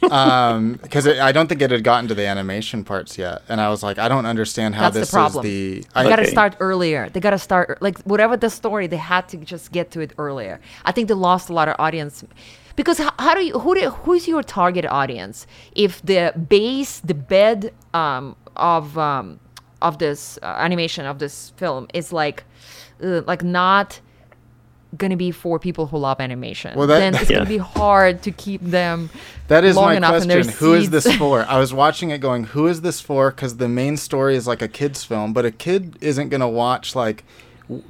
Because 0.10 1.08
I 1.08 1.32
don't 1.32 1.48
think 1.48 1.62
it 1.62 1.70
had 1.70 1.84
gotten 1.84 2.08
to 2.08 2.16
the 2.16 2.26
animation 2.26 2.84
parts 2.84 3.16
yet, 3.18 3.44
and 3.48 3.62
I 3.62 3.70
was 3.70 3.84
like, 3.84 4.00
"I 4.00 4.08
don't 4.10 4.26
understand 4.26 4.74
how 4.74 4.90
That's 4.90 4.96
this 5.02 5.12
problem. 5.12 5.46
is 5.46 5.52
the." 5.52 5.82
They 5.82 5.88
I, 5.94 6.10
gotta 6.10 6.24
Okay. 6.24 6.32
start 6.32 6.56
earlier. 6.60 7.10
They 7.10 7.20
gotta 7.20 7.38
start 7.38 7.80
like 7.80 8.00
whatever 8.02 8.36
the 8.36 8.50
story. 8.50 8.88
They 8.88 8.98
had 8.98 9.30
to 9.30 9.38
just 9.38 9.72
get 9.72 9.92
to 9.92 10.00
it 10.00 10.14
earlier. 10.18 10.60
I 10.84 10.92
think 10.94 11.10
they 11.10 11.14
lost 11.14 11.50
a 11.50 11.54
lot 11.54 11.68
of 11.70 11.76
audience 11.78 12.24
because 12.76 12.98
how, 12.98 13.12
how 13.20 13.36
do 13.36 13.46
you 13.46 13.60
who 13.60 13.76
do, 13.76 13.90
who's 13.92 14.28
your 14.28 14.42
target 14.42 14.86
audience 14.86 15.46
if 15.76 16.02
the 16.02 16.34
base 16.50 17.02
the 17.02 17.14
bed 17.14 17.72
um, 17.94 18.36
of 18.56 18.98
um, 18.98 19.40
of 19.82 19.98
this 20.00 20.38
uh, 20.42 20.46
animation 20.46 21.06
of 21.06 21.20
this 21.20 21.52
film 21.58 21.88
is 21.94 22.12
like 22.14 22.44
uh, 23.04 23.22
like 23.28 23.44
not 23.44 24.00
gonna 24.98 25.16
be 25.16 25.30
for 25.30 25.60
people 25.60 25.86
who 25.86 25.98
love 25.98 26.20
animation 26.20 26.76
Well, 26.76 26.88
that- 26.88 27.00
then 27.00 27.16
it's 27.16 27.30
Yeah. 27.30 27.38
gonna 27.44 27.50
be 27.50 27.58
hard 27.58 28.24
to 28.24 28.32
keep 28.32 28.62
them 28.62 29.10
That 29.48 29.64
is 29.64 29.76
my 29.76 30.00
question. 30.00 30.48
Who 30.48 30.74
is 30.74 30.90
this 30.90 31.16
for? 31.16 31.46
I 31.48 31.60
was 31.60 31.74
watching 31.74 32.10
it 32.10 32.20
going, 32.20 32.44
who 32.46 32.66
is 32.68 32.82
this 32.82 33.00
for? 33.00 33.30
Because 33.32 33.58
the 33.58 33.68
main 33.70 33.98
story 33.98 34.36
is 34.36 34.48
like 34.48 34.62
a 34.64 34.68
kid's 34.68 35.04
film, 35.04 35.32
but 35.34 35.46
a 35.46 35.52
kid 35.52 35.98
isn't 36.02 36.30
to 36.42 36.48
watch 36.48 36.96
like 36.96 37.24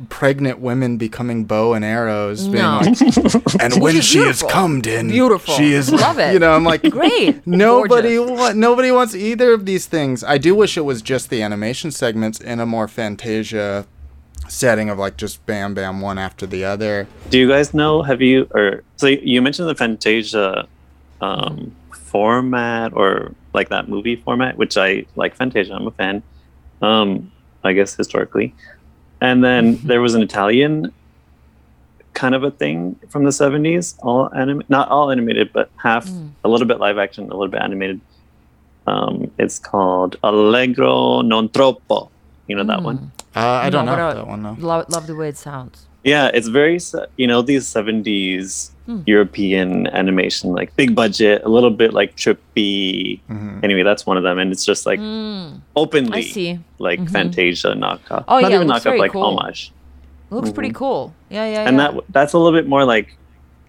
pregnant 0.10 0.60
women 0.60 0.98
becoming 0.98 1.46
bow 1.46 1.74
and 1.74 1.86
arrows. 1.86 2.44
Being 2.48 2.56
No. 2.63 2.82
like, 2.84 3.02
and 3.62 3.82
when 3.82 3.96
is 3.96 4.06
she 4.06 4.20
is 4.20 4.24
beautiful. 4.39 4.50
cummed 4.50 4.88
in, 4.88 5.08
Beautiful. 5.08 5.54
she 5.56 5.72
is, 5.74 5.92
Love 5.92 6.20
it. 6.20 6.34
you 6.34 6.39
know, 6.39 6.54
I'm 6.54 6.63
like, 6.65 6.82
Great. 6.89 7.46
Nobody, 7.48 8.20
wa- 8.20 8.52
nobody 8.54 8.92
wants 8.92 9.15
either 9.15 9.54
of 9.54 9.65
these 9.65 9.86
things. 9.86 10.24
I 10.24 10.38
do 10.38 10.54
wish 10.56 10.76
it 10.78 10.82
was 10.82 11.02
just 11.02 11.30
the 11.30 11.42
animation 11.42 11.92
segments 11.92 12.39
in 12.39 12.60
a 12.60 12.65
more 12.65 12.88
Fantasia 12.88 13.86
setting 14.50 14.89
of 14.89 14.98
like 14.98 15.15
just 15.15 15.46
bam, 15.46 15.74
bam, 15.74 16.02
one 16.02 16.18
after 16.18 16.46
the 16.46 16.65
other. 16.65 17.08
Do 17.30 17.38
you 17.39 17.48
guys 17.48 17.74
know? 17.74 18.02
Have 18.02 18.22
you 18.22 18.48
or 18.52 18.84
so 18.98 19.08
you 19.08 19.42
mentioned 19.42 19.70
the 19.70 19.76
Fantasia 19.76 20.68
um, 21.22 21.76
format 21.92 22.92
or 22.96 23.34
like 23.54 23.70
that 23.70 23.88
movie 23.88 24.15
format, 24.15 24.58
which 24.58 24.76
I 24.78 25.06
like 25.15 25.36
Fantasia. 25.36 25.74
I'm 25.74 25.88
a 25.88 25.92
fan. 25.92 26.24
Um, 26.82 27.32
I 27.63 27.74
guess 27.74 27.96
historically, 27.96 28.56
and 29.21 29.43
then 29.43 29.75
mm-hmm. 29.75 29.88
there 29.88 30.01
was 30.01 30.15
an 30.15 30.21
Italian 30.21 30.93
kind 32.13 32.36
of 32.36 32.43
a 32.43 32.51
thing 32.51 32.95
from 33.10 33.23
the 33.23 33.29
70s, 33.29 33.95
all 33.99 34.34
anim- 34.34 34.63
not 34.67 34.89
all 34.89 35.12
animated, 35.12 35.53
but 35.53 35.69
half, 35.77 36.05
mm. 36.08 36.32
a 36.43 36.49
little 36.49 36.67
bit 36.67 36.79
live 36.79 36.97
action, 36.97 37.25
a 37.25 37.36
little 37.36 37.47
bit 37.47 37.62
animated. 37.62 38.01
Um, 38.88 39.32
it's 39.38 39.60
called 39.60 40.17
Allegro 40.23 41.21
non 41.21 41.49
troppo. 41.49 42.10
You 42.47 42.55
know 42.55 42.63
that 42.63 42.79
mm. 42.79 42.84
one? 42.84 43.12
Uh, 43.36 43.39
I 43.39 43.69
don't 43.69 43.86
no, 43.86 43.95
know 43.95 44.13
that 44.13 44.27
one, 44.27 44.43
though. 44.43 44.58
Love 44.60 45.08
the 45.08 45.15
way 45.15 45.29
it 45.29 45.38
sounds. 45.38 45.86
Yeah, 46.03 46.32
it's 46.34 46.47
very, 46.47 46.79
you 47.17 47.27
know, 47.27 47.41
these 47.41 47.65
70s 47.65 48.71
Hmm. 48.89 49.04
European 49.06 49.86
animation, 49.86 50.52
like 50.52 50.75
big 50.75 50.95
budget, 50.95 51.43
a 51.45 51.47
little 51.47 51.69
bit 51.69 51.93
like 51.93 52.15
trippy. 52.15 53.19
Mm-hmm. 53.30 53.60
Anyway, 53.62 53.84
that's 53.84 54.04
one 54.08 54.17
of 54.17 54.23
them, 54.23 54.39
and 54.39 54.52
it's 54.52 54.65
just 54.65 54.88
like 54.88 54.99
mm. 54.99 55.62
openly, 55.75 56.17
I 56.17 56.21
see. 56.21 56.60
like 56.80 56.99
mm-hmm. 56.99 57.13
Fantasia 57.13 57.75
knockoff. 57.75 58.23
Oh 58.28 58.39
Not 58.39 58.49
yeah, 58.49 58.58
even 58.58 58.67
knockoff, 58.67 58.97
like 58.97 59.12
cool. 59.12 59.21
homage. 59.21 59.71
Looks 60.32 60.47
mm-hmm. 60.47 60.56
pretty 60.56 60.73
cool. 60.73 61.13
Yeah, 61.30 61.45
yeah. 61.45 61.67
And 61.67 61.78
yeah. 61.78 61.91
that 61.91 62.04
that's 62.10 62.34
a 62.34 62.39
little 62.39 62.60
bit 62.60 62.67
more 62.67 62.84
like 62.84 63.15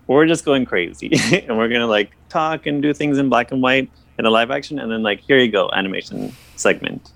we're 0.06 0.26
just 0.26 0.46
going 0.46 0.64
crazy, 0.64 1.10
and 1.46 1.58
we're 1.58 1.68
gonna 1.68 1.86
like 1.86 2.12
talk 2.30 2.64
and 2.64 2.80
do 2.80 2.94
things 2.94 3.18
in 3.18 3.28
black 3.28 3.52
and 3.52 3.60
white 3.60 3.90
in 4.18 4.24
a 4.24 4.30
live 4.30 4.50
action, 4.50 4.78
and 4.78 4.90
then 4.90 5.02
like 5.02 5.20
here 5.20 5.36
you 5.36 5.52
go, 5.52 5.68
animation 5.74 6.34
segment. 6.56 7.12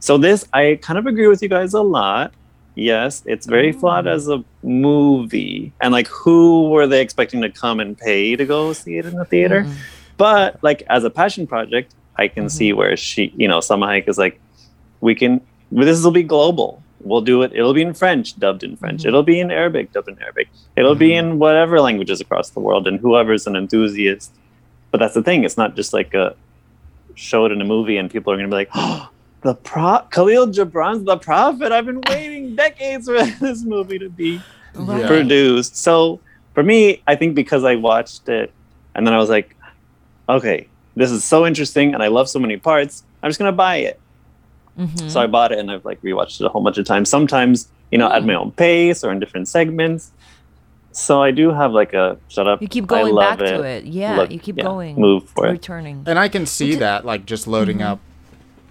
So 0.00 0.18
this, 0.18 0.44
I 0.52 0.80
kind 0.82 0.98
of 0.98 1.06
agree 1.06 1.28
with 1.28 1.40
you 1.40 1.48
guys 1.48 1.72
a 1.72 1.82
lot. 1.82 2.34
Yes, 2.74 3.22
it's 3.24 3.46
very 3.46 3.70
flawed 3.72 4.06
as 4.08 4.28
a 4.28 4.42
movie, 4.62 5.72
and 5.80 5.92
like 5.92 6.08
who 6.08 6.70
were 6.70 6.86
they 6.86 7.00
expecting 7.00 7.40
to 7.42 7.48
come 7.50 7.78
and 7.80 7.96
pay 7.96 8.34
to 8.36 8.44
go 8.44 8.72
see 8.72 8.98
it 8.98 9.06
in 9.06 9.14
the 9.14 9.24
theater? 9.24 9.62
Mhm. 9.62 9.74
But 10.16 10.58
like 10.62 10.82
as 10.88 11.04
a 11.04 11.10
passion 11.10 11.46
project, 11.46 11.94
I 12.16 12.26
can 12.28 12.48
see 12.48 12.72
where 12.72 12.96
she, 12.96 13.32
you 13.36 13.48
know, 13.48 13.58
Salma 13.58 13.86
Hayek 13.86 14.08
is 14.08 14.18
like, 14.18 14.40
we 15.00 15.14
can. 15.14 15.40
This 15.70 16.02
will 16.04 16.10
be 16.12 16.22
global. 16.22 16.82
We'll 17.00 17.20
do 17.20 17.42
it. 17.42 17.52
It'll 17.54 17.74
be 17.74 17.82
in 17.82 17.92
French, 17.94 18.38
dubbed 18.38 18.62
in 18.64 18.76
French. 18.76 19.02
Mhm. 19.02 19.06
It'll 19.08 19.22
be 19.22 19.38
in 19.40 19.50
Arabic, 19.50 19.92
dubbed 19.92 20.08
in 20.08 20.18
Arabic. 20.22 20.48
It'll 20.76 20.94
be 20.94 21.12
in 21.14 21.38
whatever 21.38 21.80
languages 21.80 22.20
across 22.20 22.50
the 22.50 22.60
world, 22.60 22.86
and 22.88 22.98
whoever's 23.00 23.46
an 23.46 23.56
enthusiast. 23.56 24.32
But 24.90 24.98
that's 25.00 25.14
the 25.14 25.22
thing. 25.22 25.44
It's 25.44 25.56
not 25.56 25.74
just 25.76 25.92
like 25.92 26.14
a 26.14 26.34
show 27.14 27.44
it 27.46 27.52
in 27.52 27.60
a 27.60 27.64
movie, 27.64 27.96
and 27.98 28.10
people 28.10 28.32
are 28.32 28.36
going 28.36 28.48
to 28.50 28.54
be 28.54 28.56
like, 28.62 28.70
"Oh, 28.74 29.10
the 29.44 29.54
pro 29.54 30.00
Khalil 30.10 30.46
Gibran's 30.48 31.04
the 31.04 31.16
prophet. 31.18 31.70
I've 31.70 31.86
been 31.86 32.00
waiting 32.08 32.56
decades 32.56 33.06
for 33.06 33.22
this 33.40 33.62
movie 33.62 33.98
to 33.98 34.08
be 34.08 34.40
Yeah. 34.74 35.06
produced. 35.06 35.76
So 35.76 36.20
for 36.54 36.62
me, 36.62 37.02
I 37.06 37.14
think 37.14 37.34
because 37.36 37.62
I 37.62 37.76
watched 37.76 38.28
it 38.28 38.52
and 38.94 39.06
then 39.06 39.14
I 39.14 39.18
was 39.18 39.28
like, 39.28 39.54
okay, 40.28 40.66
this 40.96 41.10
is 41.10 41.22
so 41.24 41.46
interesting 41.46 41.92
and 41.94 42.02
I 42.02 42.08
love 42.08 42.28
so 42.28 42.38
many 42.38 42.56
parts. 42.56 43.04
I'm 43.22 43.28
just 43.28 43.38
gonna 43.38 43.52
buy 43.52 43.76
it. 43.76 44.00
Mhm. 44.78 45.10
So 45.10 45.20
I 45.20 45.26
bought 45.26 45.52
it 45.52 45.58
and 45.58 45.70
I've 45.70 45.84
like 45.84 46.00
rewatched 46.02 46.40
it 46.40 46.46
a 46.46 46.48
whole 46.48 46.62
bunch 46.62 46.78
of 46.78 46.86
times. 46.86 47.08
Sometimes, 47.10 47.68
you 47.92 47.98
know, 47.98 48.10
at 48.10 48.24
my 48.24 48.34
own 48.34 48.50
pace 48.50 49.04
or 49.04 49.12
in 49.12 49.20
different 49.20 49.46
segments. 49.48 50.10
So 50.92 51.22
I 51.22 51.32
do 51.32 51.50
have 51.50 51.72
like 51.72 51.92
a 51.92 52.16
shut 52.28 52.48
up. 52.48 52.62
You 52.62 52.68
keep 52.68 52.84
I 52.84 52.86
going 52.86 53.14
love 53.14 53.38
back 53.38 53.46
to 53.48 53.62
it. 53.62 53.84
Yeah, 53.84 54.16
Look, 54.16 54.30
you 54.32 54.38
keep 54.38 54.56
yeah, 54.56 54.64
going. 54.64 54.96
Move 54.96 55.28
for 55.28 55.46
it. 55.48 55.50
returning. 55.50 56.02
And 56.06 56.18
I 56.18 56.28
can 56.28 56.46
see 56.46 56.76
that, 56.76 57.04
like 57.04 57.26
just 57.26 57.46
loading 57.46 57.78
Mhm. 57.78 57.86
up 57.90 58.00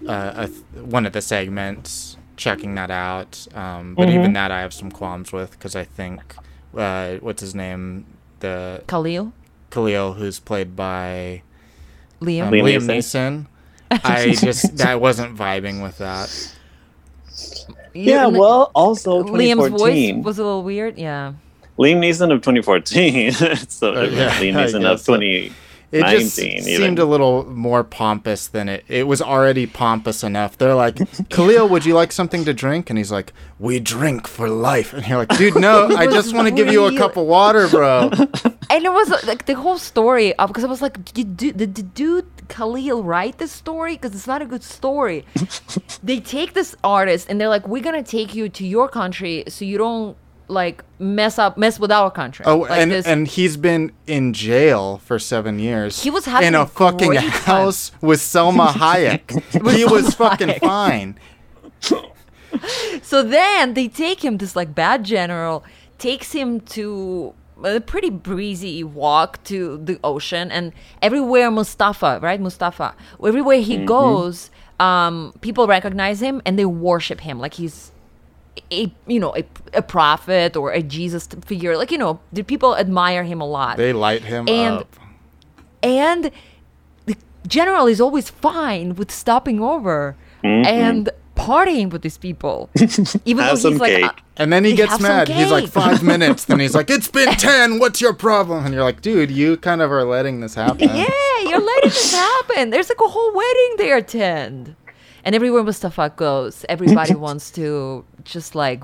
uh, 0.08 0.32
a 0.36 0.46
th- 0.48 0.60
one 0.84 1.06
of 1.06 1.12
the 1.12 1.20
segments, 1.22 2.16
checking 2.36 2.74
that 2.76 2.90
out. 2.90 3.46
Um, 3.54 3.94
but 3.94 4.08
Mhm. 4.08 4.14
even 4.14 4.32
that, 4.34 4.50
I 4.50 4.60
have 4.60 4.72
some 4.74 4.90
qualms 4.90 5.32
with 5.32 5.52
because 5.52 5.74
I 5.76 5.84
think 5.84 6.20
uh, 6.76 7.14
what's 7.20 7.40
his 7.40 7.54
name, 7.54 8.04
the 8.40 8.82
Khalil, 8.88 9.32
Khalil, 9.70 10.14
who's 10.14 10.40
played 10.40 10.74
by 10.76 11.42
Liam. 12.20 12.44
um, 12.46 12.52
Liam 12.52 12.64
Liam 12.64 12.82
Neeson. 12.82 13.46
Neeson. 13.90 14.00
I 14.04 14.30
just 14.32 14.80
I 14.84 14.96
wasn't 14.96 15.36
vibing 15.36 15.82
with 15.82 15.98
that. 15.98 16.28
Yeah, 17.94 18.26
Li- 18.26 18.38
well, 18.40 18.70
also 18.74 19.22
Liam's 19.22 19.70
2014. 19.70 20.16
voice 20.16 20.24
was 20.24 20.38
a 20.38 20.44
little 20.44 20.62
weird. 20.64 20.98
Yeah. 20.98 21.34
Liam 21.78 21.98
Neeson 21.98 22.32
of 22.32 22.40
2014. 22.42 23.32
so 23.68 23.94
Uh, 23.94 24.02
yeah, 24.02 24.30
Liam 24.40 24.56
I 24.56 24.64
Neeson 24.66 24.80
guess 24.80 24.84
of 24.84 25.00
so. 25.00 25.12
20. 25.90 26.06
It 26.06 26.18
just 26.18 26.38
19 26.38 26.62
seemed 26.62 26.82
even. 26.82 26.98
a 26.98 27.04
little 27.04 27.44
more 27.44 27.84
pompous 27.84 28.48
than 28.48 28.68
it. 28.68 28.84
It 28.88 29.06
was 29.06 29.22
already 29.22 29.66
pompous 29.66 30.22
enough. 30.22 30.58
They're 30.58 30.74
like, 30.74 30.98
Khalil, 31.30 31.68
would 31.68 31.84
you 31.84 31.94
like 31.94 32.12
something 32.12 32.44
to 32.44 32.54
drink? 32.54 32.90
And 32.90 32.98
he's 32.98 33.12
like, 33.12 33.32
We 33.58 33.80
drink 33.80 34.26
for 34.26 34.48
life. 34.48 34.92
And 34.92 35.06
you're 35.06 35.18
like, 35.18 35.36
Dude, 35.36 35.56
no, 35.56 35.86
I 35.96 36.06
just 36.06 36.34
want 36.34 36.48
to 36.48 36.54
give 36.54 36.72
you 36.72 36.84
a 36.86 36.96
cup 36.98 37.16
of 37.16 37.26
water, 37.26 37.68
bro. 37.68 38.10
And 38.70 38.84
it 38.84 38.92
was 38.92 39.12
uh, 39.12 39.20
like 39.24 39.46
the 39.46 39.54
whole 39.54 39.78
story 39.78 40.34
of 40.36 40.48
because 40.48 40.64
I 40.64 40.68
was 40.68 40.82
like, 40.82 41.04
did, 41.04 41.18
you 41.18 41.24
do, 41.24 41.52
did 41.52 41.74
the 41.74 41.82
dude 41.82 42.26
Khalil 42.48 43.02
write 43.02 43.38
this 43.38 43.52
story? 43.52 43.94
Because 43.94 44.14
it's 44.14 44.26
not 44.26 44.42
a 44.42 44.46
good 44.46 44.62
story. 44.62 45.24
they 46.02 46.20
take 46.20 46.54
this 46.54 46.74
artist 46.82 47.28
and 47.28 47.40
they're 47.40 47.48
like, 47.48 47.68
we're 47.68 47.82
gonna 47.82 48.02
take 48.02 48.34
you 48.34 48.48
to 48.48 48.66
your 48.66 48.88
country 48.88 49.44
so 49.48 49.64
you 49.64 49.78
don't 49.78 50.16
like 50.48 50.84
mess 50.98 51.38
up, 51.38 51.56
mess 51.56 51.78
with 51.80 51.90
our 51.90 52.10
country. 52.10 52.44
Oh, 52.46 52.58
like 52.58 52.70
and 52.72 52.90
this- 52.90 53.06
and 53.06 53.26
he's 53.26 53.56
been 53.56 53.92
in 54.06 54.32
jail 54.32 54.98
for 54.98 55.18
seven 55.18 55.58
years. 55.58 56.02
He 56.02 56.10
was 56.10 56.24
having 56.26 56.48
in 56.48 56.54
a 56.54 56.62
a 56.62 56.66
fucking 56.66 57.08
great 57.08 57.20
time. 57.20 57.30
house 57.30 57.92
with 58.00 58.20
Salma 58.20 58.68
Hayek. 58.82 59.72
he 59.76 59.84
was 59.84 60.14
fucking 60.14 60.58
fine. 60.60 61.18
So 63.02 63.22
then 63.22 63.74
they 63.74 63.88
take 63.88 64.24
him, 64.24 64.38
this 64.38 64.54
like 64.54 64.74
bad 64.74 65.04
general 65.04 65.64
takes 65.98 66.32
him 66.32 66.60
to 66.60 67.34
a 67.62 67.80
pretty 67.80 68.10
breezy 68.10 68.84
walk 68.84 69.42
to 69.44 69.78
the 69.78 69.98
ocean, 70.04 70.50
and 70.50 70.72
everywhere 71.02 71.50
Mustafa, 71.50 72.18
right? 72.22 72.40
Mustafa, 72.40 72.94
everywhere 73.24 73.60
he 73.60 73.84
goes, 73.84 74.50
um, 74.80 75.32
people 75.40 75.66
recognize 75.66 76.20
him 76.20 76.42
and 76.44 76.58
they 76.58 76.64
worship 76.64 77.20
him 77.20 77.38
like 77.38 77.54
he's 77.54 77.90
a 78.72 78.92
you 79.06 79.18
know 79.20 79.34
a, 79.36 79.44
a 79.72 79.82
prophet 79.82 80.56
or 80.56 80.72
a 80.72 80.82
Jesus 80.82 81.26
figure. 81.46 81.76
Like 81.76 81.90
you 81.90 81.98
know, 81.98 82.20
the 82.32 82.42
people 82.42 82.76
admire 82.76 83.24
him 83.24 83.40
a 83.40 83.46
lot 83.46 83.76
They 83.76 83.92
light 83.92 84.22
him 84.22 84.48
And- 84.48 84.76
up. 84.78 84.96
and 85.82 86.30
the 87.06 87.16
general 87.46 87.86
is 87.86 88.00
always 88.00 88.30
fine 88.30 88.94
with 88.94 89.10
stopping 89.10 89.60
over 89.60 90.16
and 90.42 91.08
partying 91.36 91.90
with 91.90 92.02
these 92.02 92.18
people, 92.18 92.68
even 93.24 93.44
though 93.46 93.56
he's 93.56 93.64
like, 93.80 93.92
cake. 93.96 94.04
uh, 94.04 94.12
And 94.36 94.52
then 94.52 94.62
he 94.64 94.70
They 94.72 94.76
gets 94.76 95.00
mad. 95.00 95.26
He's 95.28 95.50
like 95.50 95.68
five 95.68 96.02
minutes. 96.12 96.44
Then 96.44 96.60
he's 96.60 96.74
like, 96.74 96.90
"It's 96.90 97.08
been 97.08 97.30
ten. 97.48 97.78
What's 97.78 98.00
your 98.00 98.12
problem?" 98.12 98.64
And 98.66 98.74
you're 98.74 98.84
like, 98.84 99.00
"Dude, 99.00 99.30
you 99.30 99.56
kind 99.56 99.80
of 99.82 99.90
are 99.90 100.04
letting 100.04 100.40
this 100.40 100.54
happen." 100.54 100.88
yeah, 100.94 101.06
you're 101.48 101.60
letting 101.60 101.90
this 101.90 102.12
happen. 102.12 102.70
There's 102.70 102.88
like 102.90 103.00
a 103.00 103.08
whole 103.08 103.32
wedding 103.34 103.74
they 103.78 103.90
attend, 103.92 104.76
and 105.24 105.34
everywhere 105.34 105.62
Mustafa 105.62 106.12
goes, 106.16 106.64
everybody 106.68 107.14
wants 107.14 107.50
to 107.52 108.04
just 108.24 108.54
like 108.54 108.82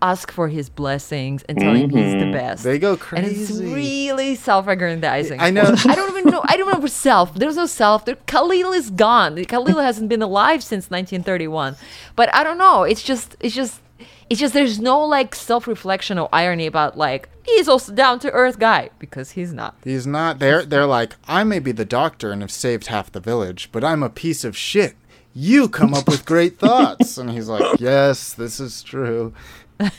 ask 0.00 0.32
for 0.32 0.48
his 0.48 0.68
blessings 0.68 1.44
and 1.44 1.58
tell 1.60 1.74
him 1.74 1.88
he's 1.90 2.12
the 2.14 2.24
Mhm. 2.26 2.32
best. 2.32 2.64
They 2.64 2.78
go 2.80 2.98
and 3.14 3.24
it's 3.24 3.52
really 3.52 4.34
self-aggrandizing. 4.34 5.40
I 5.40 5.50
know. 5.50 5.62
I 5.86 5.94
don't 5.94 6.10
even 6.18 6.30
know. 6.32 6.42
I 6.44 6.56
don't 6.56 6.72
know 6.72 6.80
for 6.80 6.88
self. 6.88 7.34
There's 7.34 7.54
no 7.56 7.66
self. 7.66 8.04
There, 8.04 8.16
Khalil 8.26 8.72
is 8.72 8.90
gone. 8.90 9.36
Khalil 9.44 9.78
hasn't 9.78 10.08
been 10.08 10.22
alive 10.22 10.62
since 10.64 10.90
1931. 10.90 11.76
But 12.16 12.34
I 12.34 12.42
don't 12.42 12.58
know. 12.58 12.82
It's 12.82 13.02
just. 13.02 13.36
It's 13.40 13.54
just. 13.54 13.80
It's 14.28 14.40
just 14.40 14.54
there's 14.54 14.80
no 14.80 15.04
like 15.04 15.34
self-reflection 15.34 16.18
or 16.18 16.28
irony 16.32 16.66
about 16.66 16.96
like 16.96 17.28
he's 17.44 17.68
also 17.68 17.92
down 17.92 18.18
to 18.20 18.30
earth 18.30 18.58
guy 18.58 18.88
because 18.98 19.32
he's 19.32 19.52
not. 19.52 19.76
He's 19.84 20.06
not. 20.06 20.38
They're 20.38 20.64
they're 20.64 20.86
like, 20.86 21.16
I 21.28 21.44
may 21.44 21.58
be 21.58 21.70
the 21.70 21.84
doctor 21.84 22.32
and 22.32 22.40
have 22.40 22.50
saved 22.50 22.86
half 22.86 23.12
the 23.12 23.20
village, 23.20 23.68
but 23.72 23.84
I'm 23.84 24.02
a 24.02 24.08
piece 24.08 24.42
of 24.42 24.56
shit. 24.56 24.94
You 25.34 25.68
come 25.68 25.94
up 25.94 26.08
with 26.08 26.24
great 26.24 26.58
thoughts, 26.64 27.16
and 27.18 27.30
he's 27.30 27.48
like, 27.48 27.80
Yes, 27.80 28.34
this 28.34 28.60
is 28.60 28.82
true. 28.82 29.32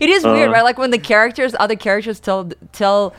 It 0.00 0.10
is 0.10 0.24
weird, 0.24 0.48
Uh. 0.48 0.52
right? 0.52 0.64
Like 0.64 0.78
when 0.78 0.90
the 0.90 0.98
characters, 0.98 1.54
other 1.60 1.76
characters 1.76 2.18
tell 2.20 2.50
tell 2.72 3.14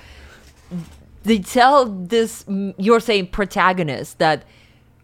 they 1.24 1.40
tell 1.40 1.86
this 1.86 2.46
you're 2.78 3.00
saying 3.00 3.28
protagonist 3.28 4.20
that 4.20 4.44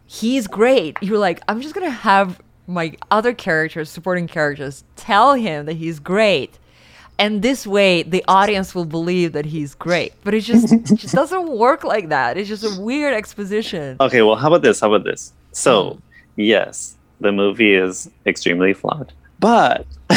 he's 0.06 0.46
great. 0.48 0.98
You're 1.02 1.18
like, 1.18 1.42
I'm 1.48 1.62
just 1.62 1.74
gonna 1.74 1.90
have 1.90 2.40
my 2.68 2.94
other 3.12 3.34
characters, 3.34 3.90
supporting 3.90 4.28
characters, 4.28 4.84
tell 4.98 5.34
him 5.36 5.66
that 5.66 5.74
he's 5.74 6.00
great. 6.00 6.60
And 7.18 7.42
this 7.42 7.66
way, 7.66 8.04
the 8.04 8.24
audience 8.28 8.76
will 8.76 8.86
believe 8.86 9.32
that 9.34 9.46
he's 9.46 9.74
great. 9.76 10.14
But 10.24 10.34
it 10.34 10.42
just, 10.42 10.72
it 10.74 10.84
just 10.96 11.14
doesn't 11.22 11.48
work 11.50 11.84
like 11.84 12.10
that. 12.10 12.38
It's 12.38 12.50
just 12.50 12.64
a 12.66 12.80
weird 12.82 13.14
exposition. 13.14 13.98
Okay, 14.02 14.22
well, 14.22 14.36
how 14.36 14.48
about 14.48 14.64
this? 14.64 14.80
How 14.82 14.92
about 14.94 15.06
this? 15.06 15.32
So, 15.54 16.00
yes, 16.36 16.98
the 17.20 17.32
movie 17.32 17.74
is 17.74 18.10
extremely 18.26 18.74
flawed, 18.74 19.14
but 19.40 19.86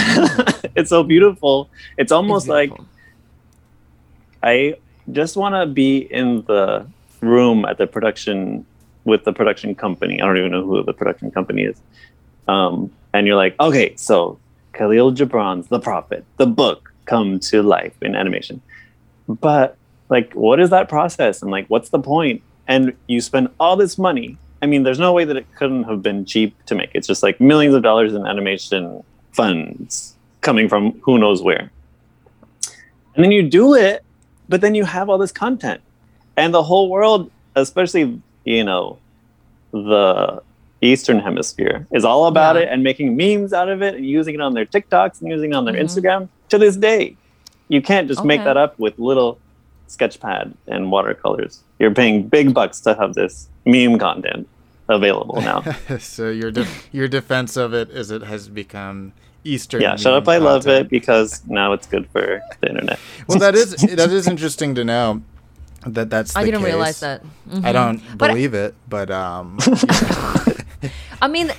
it's 0.75 0.91
so 0.91 1.03
beautiful. 1.03 1.71
It's 1.97 2.13
almost 2.13 2.49
like 2.49 2.71
beautiful. 2.71 2.89
I 4.43 4.77
just 5.13 5.37
want 5.37 5.55
to 5.55 5.67
be 5.67 5.99
in 5.99 6.43
the 6.47 6.87
room 7.21 7.65
at 7.65 7.79
the 7.79 7.87
production 7.87 8.65
with 9.05 9.25
the 9.25 9.33
production 9.33 9.75
company. 9.75 10.21
I 10.21 10.27
don't 10.27 10.37
even 10.39 10.51
know 10.51 10.65
who 10.65 10.83
the 10.83 10.93
production 10.93 11.31
company 11.31 11.63
is. 11.63 11.81
Um, 12.49 12.91
and 13.13 13.27
you're 13.27 13.37
like, 13.37 13.59
okay, 13.61 13.95
so 13.97 14.39
Khalil 14.73 15.13
Gibran's 15.13 15.69
The 15.69 15.81
Prophet, 15.81 16.25
the 16.37 16.47
book, 16.47 16.93
come 17.07 17.39
to 17.41 17.63
life 17.63 17.95
in 18.03 18.15
animation. 18.15 18.61
But 19.29 19.77
like, 20.09 20.33
what 20.35 20.61
is 20.61 20.71
that 20.71 20.89
process? 20.89 21.43
And 21.43 21.51
like, 21.51 21.67
what's 21.69 21.91
the 21.91 21.99
point? 21.99 22.43
And 22.69 22.95
you 23.07 23.21
spend 23.21 23.49
all 23.59 23.77
this 23.77 23.97
money. 23.97 24.37
I 24.63 24.67
mean, 24.67 24.83
there's 24.85 24.99
no 24.99 25.13
way 25.13 25.25
that 25.25 25.37
it 25.37 25.47
couldn't 25.55 25.85
have 25.85 26.03
been 26.03 26.25
cheap 26.25 26.55
to 26.67 26.75
make. 26.75 26.91
It's 26.95 27.07
just 27.07 27.23
like 27.23 27.41
millions 27.41 27.75
of 27.75 27.83
dollars 27.83 28.15
in 28.15 28.27
animation 28.27 29.03
funds 29.33 30.15
coming 30.41 30.69
from 30.69 30.99
who 31.01 31.19
knows 31.19 31.43
where. 31.43 31.71
And 33.15 33.25
then 33.25 33.33
you 33.33 33.43
do 33.43 33.75
it, 33.75 34.03
but 34.49 34.61
then 34.61 34.75
you 34.75 34.85
have 34.85 35.09
all 35.09 35.19
this 35.19 35.33
content. 35.33 35.81
And 36.37 36.53
the 36.55 36.63
whole 36.63 36.89
world, 36.91 37.31
especially, 37.55 38.21
you 38.45 38.65
know, 38.65 38.99
the 39.73 40.43
Eastern 40.83 41.19
Hemisphere, 41.19 41.87
is 41.93 42.05
all 42.05 42.27
about 42.27 42.57
Yeah. 42.57 42.63
it 42.63 42.69
and 42.71 42.83
making 42.83 43.17
memes 43.17 43.53
out 43.53 43.69
of 43.69 43.83
it 43.83 43.95
and 43.95 44.07
using 44.07 44.35
it 44.35 44.41
on 44.41 44.55
their 44.55 44.67
TikToks 44.67 45.21
and 45.21 45.31
using 45.31 45.53
it 45.53 45.55
on 45.55 45.65
their 45.65 45.75
Mhm. 45.75 45.81
Instagram 45.85 46.29
to 46.51 46.59
this 46.59 46.77
day. 46.77 47.17
You 47.69 47.83
can't 47.83 48.07
just 48.09 48.25
make 48.25 48.45
that 48.45 48.57
up 48.57 48.79
with 48.79 48.99
little 48.99 49.39
sketchpad 49.89 50.55
and 50.67 50.91
watercolors. 50.91 51.63
You're 51.79 51.95
paying 51.95 52.27
big 52.29 52.53
bucks 52.55 52.81
to 52.81 52.95
have 52.95 53.15
this 53.15 53.49
meme 53.65 53.99
content 53.99 54.49
available 54.89 55.41
now. 55.41 55.63
so 55.99 56.31
your 56.31 56.51
de- 56.51 56.67
your 56.93 57.09
defense 57.09 57.57
of 57.57 57.75
it 57.75 57.91
is 57.91 58.11
it 58.11 58.23
has 58.23 58.49
become 58.49 59.13
Eastern. 59.45 59.81
yeah, 59.81 59.97
shut 59.97 60.13
up. 60.15 60.27
meme 60.27 60.29
I 60.29 60.39
love 60.39 60.67
it 60.67 60.89
because 60.89 61.43
now 61.47 61.73
it's 61.73 61.87
good 61.87 62.09
for 62.11 62.41
the 62.61 62.69
internet. 62.69 62.99
Well, 63.29 63.39
that 63.39 63.55
is 63.55 63.75
that 63.77 64.11
is 64.11 64.27
interesting 64.29 64.75
to 64.77 64.85
know 64.85 65.23
that 65.87 66.11
that's. 66.11 66.33
The 66.33 66.39
I 66.41 66.45
didn't 66.45 66.61
case. 66.61 66.67
realize 66.67 67.01
that. 67.01 67.23
I 67.53 67.57
Mhm. 67.59 67.73
don't 67.73 68.19
But 68.19 68.31
I- 68.31 68.33
believe 68.35 68.55
it, 68.55 68.75
but 68.89 69.11
um, 69.11 69.59
I 71.23 71.29
mean, 71.29 71.51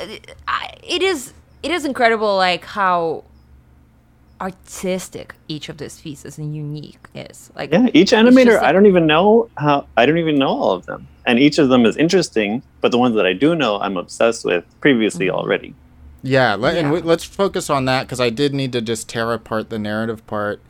I- 0.47 0.73
it 0.83 1.01
is 1.01 1.33
it 1.63 1.71
is 1.71 1.85
incredible, 1.85 2.35
like 2.37 2.63
how 2.65 3.23
artistic 4.41 5.35
each 5.47 5.69
of 5.69 5.77
these 5.77 5.99
pieces 5.99 6.37
and 6.37 6.55
unique 6.55 6.99
is. 7.15 7.51
Like, 7.55 7.71
Yeah, 7.71 7.87
each 7.93 8.11
animator, 8.11 8.45
just 8.45 8.57
like- 8.61 8.69
I 8.69 8.71
don't 8.71 8.85
even 8.85 9.07
know 9.07 9.49
how, 9.57 9.87
I 9.97 10.05
don't 10.05 10.17
even 10.17 10.37
know 10.37 10.47
all 10.49 10.71
of 10.71 10.85
them. 10.85 11.07
And 11.25 11.39
each 11.39 11.57
of 11.57 11.69
them 11.69 11.85
is 11.85 11.97
interesting, 11.97 12.61
but 12.81 12.91
the 12.91 12.97
ones 12.97 13.15
that 13.15 13.25
I 13.25 13.33
do 13.33 13.55
know, 13.55 13.79
I'm 13.79 13.97
obsessed 13.97 14.45
with 14.45 14.63
previously 14.81 15.29
already. 15.29 15.73
yeah. 16.23 16.55
Let, 16.55 16.75
And 16.77 16.87
Yeah. 16.87 16.93
we, 16.93 17.01
let's 17.01 17.23
focus 17.23 17.69
on 17.69 17.85
that 17.85 18.03
because 18.07 18.19
I 18.19 18.29
did 18.29 18.53
need 18.53 18.71
to 18.73 18.81
just 18.81 19.07
tear 19.09 19.31
apart 19.33 19.69
the 19.69 19.79
narrative 19.79 20.25
part. 20.27 20.61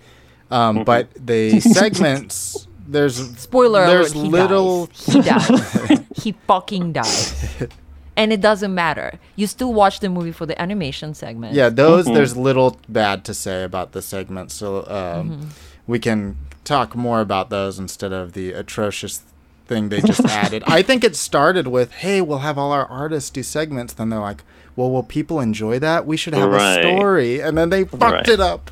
Um, 0.51 0.79
Mhm. 0.79 0.85
But 0.85 1.07
the 1.25 1.59
segments, 1.81 2.67
there's 2.87 3.15
spoiler 3.37 3.85
There's 3.85 4.13
alert, 4.13 4.23
he 4.25 4.29
little- 4.31 4.85
dies. 4.87 5.05
He 5.05 5.21
dies. 5.21 5.99
he 6.23 6.31
fucking 6.47 6.93
dies. 6.93 7.67
And 8.17 8.33
it 8.33 8.41
doesn't 8.41 8.73
matter. 8.73 9.19
You 9.35 9.45
still 9.47 9.71
watch 9.73 9.99
the 9.99 10.09
movie 10.09 10.31
for 10.31 10.45
the 10.47 10.59
animation 10.61 11.13
segment. 11.13 11.53
Yeah, 11.53 11.69
those 11.69 12.07
Mhm. 12.07 12.15
there's 12.15 12.35
little 12.35 12.77
bad 12.89 13.23
to 13.25 13.33
say 13.33 13.63
about 13.63 13.91
the 13.91 14.01
segment, 14.01 14.51
so 14.51 14.77
um, 14.79 15.29
Mm-hmm. 15.29 15.45
we 15.85 15.99
can 15.99 16.35
talk 16.65 16.95
more 16.95 17.21
about 17.21 17.49
those 17.51 17.77
instead 17.79 18.11
of 18.11 18.33
the 18.33 18.51
atrocious 18.53 19.21
thing 19.67 19.89
they 19.89 20.01
just 20.01 20.25
added. 20.25 20.63
I 20.65 20.81
think 20.81 21.03
it 21.03 21.15
started 21.15 21.67
with, 21.67 21.91
"Hey, 21.91 22.19
we'll 22.19 22.39
have 22.39 22.57
all 22.57 22.71
our 22.71 22.85
artists 22.87 23.29
do 23.29 23.43
segments." 23.43 23.93
Then 23.93 24.09
they're 24.09 24.19
like, 24.19 24.43
"Well, 24.75 24.89
will 24.89 25.03
people 25.03 25.39
enjoy 25.39 25.77
that? 25.79 26.07
We 26.07 26.17
should 26.17 26.33
have 26.33 26.49
Right. 26.49 26.79
a 26.79 26.81
story," 26.97 27.39
and 27.39 27.55
then 27.57 27.69
they 27.69 27.83
fucked 27.83 28.01
Right. 28.01 28.27
it 28.29 28.39
up. 28.39 28.71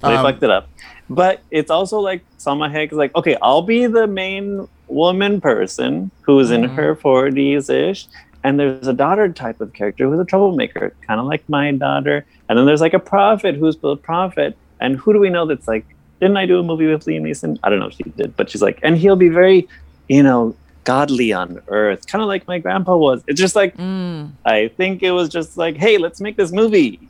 They 0.00 0.14
Um, 0.16 0.24
fucked 0.24 0.42
it 0.42 0.50
up. 0.50 0.68
But 1.10 1.40
it's 1.50 1.70
also 1.70 1.98
like 2.00 2.22
Salma 2.38 2.72
Hayek 2.72 2.92
is 2.92 2.98
like, 2.98 3.14
okay, 3.14 3.36
I'll 3.42 3.62
be 3.62 3.86
the 3.86 4.06
main 4.06 4.68
woman 4.88 5.40
person 5.40 6.10
who's 6.22 6.50
in 6.50 6.62
Mhm. 6.62 6.74
her 6.76 6.94
40s 6.94 7.68
ish. 7.68 8.06
And 8.44 8.60
there's 8.60 8.86
a 8.86 8.92
daughter 8.92 9.32
type 9.32 9.60
of 9.62 9.72
character 9.72 10.08
who's 10.08 10.20
a 10.20 10.24
troublemaker, 10.24 10.94
kind 11.06 11.18
of 11.18 11.26
like 11.26 11.48
my 11.48 11.72
daughter. 11.72 12.26
And 12.48 12.58
then 12.58 12.66
there's 12.66 12.82
like 12.82 12.92
a 12.94 12.98
prophet 12.98 13.54
who's 13.56 13.76
the 13.78 13.96
prophet. 13.96 14.56
And 14.80 14.96
who 14.96 15.12
do 15.14 15.18
we 15.18 15.30
know 15.30 15.46
that's 15.46 15.66
like, 15.66 15.86
didn't 16.20 16.36
I 16.36 16.44
do 16.46 16.58
a 16.58 16.62
movie 16.62 16.86
with 16.86 17.04
Liam 17.06 17.22
Neeson? 17.22 17.58
I 17.64 17.70
don't 17.70 17.78
know 17.80 17.86
if 17.86 17.94
she 17.94 18.02
did, 18.02 18.36
but 18.36 18.50
she's 18.50 18.60
like, 18.62 18.78
and 18.82 18.96
he'll 18.98 19.16
be 19.16 19.30
very, 19.30 19.66
you 20.08 20.22
know, 20.22 20.54
godly 20.84 21.32
on 21.32 21.60
earth, 21.68 22.06
kind 22.06 22.20
of 22.20 22.28
like 22.28 22.46
my 22.46 22.58
grandpa 22.58 22.94
was. 22.94 23.24
It's 23.26 23.40
just 23.40 23.56
like, 23.56 23.74
Mm. 23.78 24.32
I 24.44 24.68
think 24.68 25.02
it 25.02 25.12
was 25.12 25.30
just 25.30 25.56
like, 25.56 25.76
hey, 25.76 25.96
let's 25.96 26.20
make 26.20 26.36
this 26.36 26.52
movie. 26.52 27.00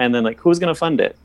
And 0.00 0.12
then 0.12 0.24
like, 0.24 0.40
who's 0.40 0.58
gonna 0.58 0.74
fund 0.74 1.00
it? 1.00 1.16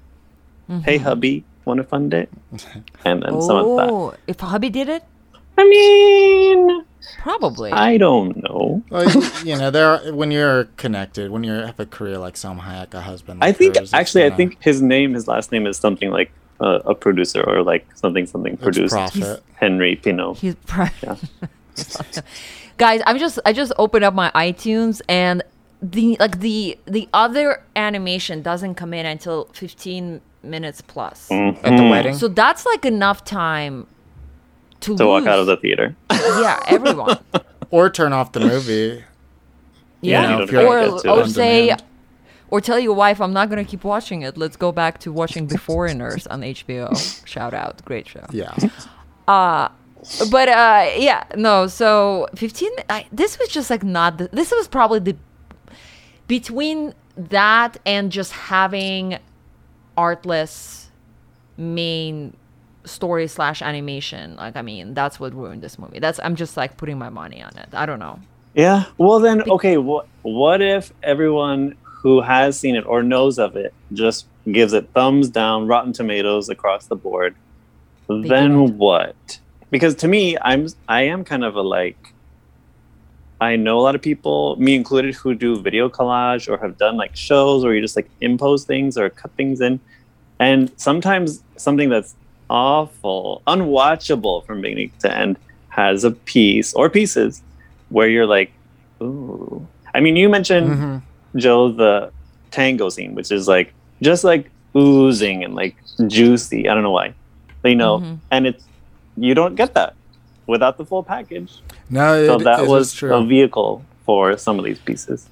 Hey, 0.84 1.00
Mhm. 1.00 1.02
hubby, 1.02 1.44
want 1.66 1.80
to 1.80 1.84
fund 1.84 2.14
it? 2.14 2.30
And 3.06 3.24
then 3.24 3.42
some 3.42 3.58
of 3.58 3.66
that. 3.78 3.90
Oh, 3.90 4.14
if 4.28 4.40
hubby 4.40 4.70
did 4.70 4.88
it, 4.90 5.04
I 5.58 5.64
mean, 5.68 6.86
probably. 7.20 7.72
I 7.72 7.98
don't 7.98 8.36
know. 8.44 8.84
Well, 8.90 9.10
you, 9.10 9.24
you 9.44 9.58
know, 9.58 9.70
there 9.72 9.88
are, 9.88 10.14
when 10.14 10.32
you're 10.32 10.66
connected, 10.78 11.32
when 11.32 11.44
you 11.44 11.52
have 11.52 11.80
a 11.80 11.86
career 11.86 12.18
like 12.18 12.36
Salma 12.36 12.62
Hayek, 12.62 12.94
a 12.94 13.02
husband. 13.02 13.44
I 13.44 13.52
think 13.52 13.78
hers, 13.78 13.94
actually, 13.94 14.24
I 14.24 14.30
gonna- 14.30 14.38
think 14.38 14.58
his 14.62 14.82
name, 14.82 15.14
his 15.14 15.28
last 15.28 15.52
name 15.52 15.66
is 15.68 15.78
something 15.78 16.10
like 16.12 16.32
uh, 16.60 16.80
a 16.86 16.96
producer 16.96 17.42
or 17.44 17.64
like 17.64 17.86
something 17.96 18.26
something 18.26 18.54
it's 18.54 18.64
produced. 18.64 18.94
profit. 18.94 19.44
Henri 19.62 19.96
Pinault. 19.96 20.38
He's 20.38 20.56
pro- 20.66 20.88
Yeah. 21.04 21.16
guys. 22.78 23.02
I'm 23.06 23.18
just 23.20 23.40
I 23.46 23.54
just 23.54 23.74
opened 23.78 24.04
up 24.06 24.14
my 24.14 24.32
iTunes 24.32 25.02
and 25.08 25.44
the 25.82 26.18
like 26.20 26.40
the 26.40 26.78
the 26.86 27.08
other 27.14 27.64
animation 27.76 28.42
doesn't 28.42 28.76
come 28.76 28.94
in 28.94 29.06
until 29.06 29.46
15 29.54 30.22
minutes 30.44 30.82
plus. 30.82 31.30
at 31.32 31.62
the 31.78 31.84
wedding. 31.90 32.16
So 32.16 32.28
that's 32.28 32.66
like 32.66 32.86
enough 32.86 33.24
time 33.24 33.86
to, 34.82 34.96
to 34.98 35.06
walk 35.06 35.26
out 35.28 35.40
of 35.40 35.46
the 35.48 35.58
theater. 35.58 35.96
yeah 36.12 36.60
everyone 36.68 37.18
or 37.72 37.90
turn 37.90 38.14
off 38.14 38.32
the 38.32 38.40
movie. 38.40 39.04
yeah, 40.02 40.22
you 40.22 40.28
know, 40.28 40.38
don't 40.40 40.44
if 40.44 40.52
you're- 40.52 40.66
or 40.66 40.76
really 40.78 40.92
get 40.94 41.02
to 41.04 41.12
or 41.12 41.28
say 41.28 41.62
demand. 41.68 41.84
or 42.50 42.62
tell 42.62 42.80
your 42.80 42.94
wife 42.94 43.20
I'm 43.20 43.34
not 43.34 43.50
gonna 43.50 43.66
keep 43.66 43.84
watching 43.84 44.22
it. 44.22 44.38
Let's 44.38 44.56
go 44.58 44.72
back 44.72 45.00
to 45.00 45.12
watching 45.12 45.48
The 45.48 45.58
Foreigners 45.58 46.28
on 46.28 46.42
HBO. 46.42 46.96
Shout 47.28 47.54
out, 47.54 47.84
great 47.86 48.08
show. 48.08 48.26
Yeah. 48.32 48.54
Uh 49.28 49.70
but 50.32 50.48
uh 50.48 50.90
yeah 50.96 51.24
no 51.36 51.68
so 51.68 52.28
15 52.36 52.70
I, 52.90 53.08
this 53.12 53.38
was 53.40 53.50
just 53.50 53.70
like 53.70 53.84
not 53.84 54.20
the, 54.20 54.30
this 54.32 54.52
was 54.52 54.68
probably 54.68 55.00
the 55.00 55.18
between 56.28 56.94
that 57.18 57.78
and 57.86 58.12
just 58.12 58.32
having 58.32 59.18
artless 59.98 60.90
main 61.58 62.38
story 62.88 63.28
slash 63.28 63.62
animation 63.62 64.36
like 64.38 64.56
i 64.56 64.62
mean 64.62 64.94
that's 64.94 65.20
what 65.20 65.34
ruined 65.34 65.62
this 65.62 65.78
movie 65.78 66.00
that's 66.00 66.20
i'm 66.24 66.36
just 66.36 66.58
like 66.58 66.78
putting 66.78 66.98
my 66.98 67.10
money 67.10 67.42
on 67.42 67.56
it 67.58 67.70
i 67.74 67.86
don't 67.86 68.00
know 68.00 68.20
Yeah. 68.58 68.86
Well, 68.98 69.20
then, 69.20 69.44
okay. 69.52 69.78
What 69.78 70.08
what 70.24 70.64
if 70.64 70.92
everyone 71.04 71.76
who 71.84 72.22
has 72.22 72.60
seen 72.60 72.76
it 72.76 72.86
or 72.88 73.04
knows 73.04 73.38
of 73.38 73.56
it 73.56 73.72
just 73.94 74.26
gives 74.52 74.74
it 74.74 74.90
thumbs 74.96 75.30
down, 75.30 75.68
Rotten 75.68 75.94
Tomatoes 75.94 76.50
across 76.50 76.88
the 76.88 76.96
board? 76.96 77.36
didn't. 78.08 78.28
then 78.28 78.78
what? 78.78 79.40
Because 79.70 79.94
to 79.96 80.08
me, 80.08 80.38
I'm 80.42 80.68
I 80.88 81.04
am 81.04 81.24
kind 81.24 81.44
of 81.44 81.56
a 81.56 81.62
like 81.62 82.14
I 83.40 83.56
know 83.58 83.78
a 83.78 83.84
lot 83.84 83.94
of 83.94 84.02
people, 84.02 84.56
me 84.58 84.74
included, 84.74 85.14
who 85.14 85.36
do 85.36 85.62
video 85.62 85.88
collage 85.88 86.50
or 86.50 86.58
have 86.58 86.80
done 86.80 86.98
like 86.98 87.16
shows 87.16 87.64
where 87.64 87.76
you 87.76 87.82
just 87.82 87.96
like 87.96 88.10
impose 88.22 88.66
things 88.66 88.98
or 88.98 89.12
cut 89.12 89.32
things 89.38 89.62
in. 89.62 89.80
And 90.40 90.72
sometimes 90.78 91.44
something 91.58 91.90
that's 91.90 92.16
awful, 92.50 93.42
unwatchable 93.48 94.46
from 94.46 94.62
beginning 94.62 94.92
to 95.00 95.16
end 95.16 95.38
has 95.70 96.04
a 96.04 96.12
piece 96.12 96.74
or 96.74 96.90
pieces 96.90 97.42
where 97.90 98.08
you're 98.08 98.26
like, 98.26 98.52
ooh. 99.02 99.66
I 99.94 100.00
mean, 100.00 100.16
you 100.16 100.30
mentioned, 100.30 100.70
Mhm. 100.70 101.02
Joe, 101.36 101.72
the 101.72 102.12
tango 102.52 102.90
scene, 102.90 103.16
which 103.16 103.32
is 103.32 103.48
like 103.48 103.74
just 104.02 104.24
like 104.24 104.50
oozing 104.76 105.44
and 105.44 105.56
like 105.56 105.76
juicy. 106.08 106.68
I 106.70 106.74
don't 106.74 106.84
know 106.84 106.92
why. 106.92 107.14
But, 107.62 107.70
you 107.70 107.76
know, 107.76 108.00
Mhm. 108.00 108.18
and 108.32 108.48
it's, 108.48 108.64
you 109.18 109.34
don't 109.34 109.56
get 109.56 109.74
that 109.74 109.94
without 110.48 110.78
the 110.78 110.86
full 110.86 111.04
package. 111.04 111.52
No, 111.90 112.26
So 112.26 112.36
it- 112.36 112.44
that 112.44 112.60
it 112.60 112.64
is 112.64 112.70
was 112.70 112.94
true. 112.94 113.14
a 113.14 113.24
vehicle 113.24 113.84
for 114.06 114.38
some 114.38 114.58
of 114.60 114.66
these 114.66 114.80
pieces. 114.80 115.28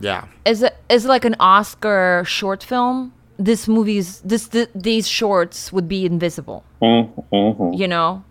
yeah. 0.00 0.24
Is 0.44 0.62
it 0.62 0.76
is 0.90 1.04
it 1.06 1.08
like 1.08 1.24
an 1.24 1.36
Oscar 1.40 2.22
short 2.26 2.62
film? 2.62 3.12
This 3.38 3.68
movie's 3.68 4.20
this 4.20 4.48
th- 4.48 4.70
these 4.74 5.06
shorts 5.06 5.72
would 5.72 5.88
be 5.88 6.06
invisible, 6.06 6.64
Mm-hmm. 6.82 7.72
you 7.74 7.86
know, 7.88 8.24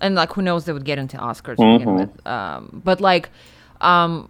and 0.00 0.14
like 0.16 0.32
who 0.32 0.42
knows 0.42 0.64
they 0.64 0.72
would 0.72 0.84
get 0.84 0.98
into 0.98 1.16
Oscars 1.16 1.56
to 1.56 1.78
begin 1.78 1.88
Mhm. 1.88 1.98
with. 2.00 2.26
Um, 2.26 2.82
but 2.84 3.00
like, 3.00 3.30
um, 3.80 4.28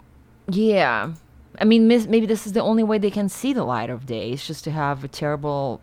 yeah, 0.50 1.12
I 1.60 1.64
mean, 1.64 1.88
mis- 1.88 2.06
maybe 2.06 2.26
this 2.26 2.46
is 2.46 2.52
the 2.52 2.60
only 2.62 2.82
way 2.82 2.98
they 2.98 3.10
can 3.10 3.28
see 3.28 3.52
the 3.54 3.64
light 3.64 3.88
of 3.90 4.04
day. 4.06 4.30
It's 4.32 4.46
just 4.46 4.64
to 4.64 4.70
have 4.70 5.02
a 5.02 5.08
terrible. 5.08 5.80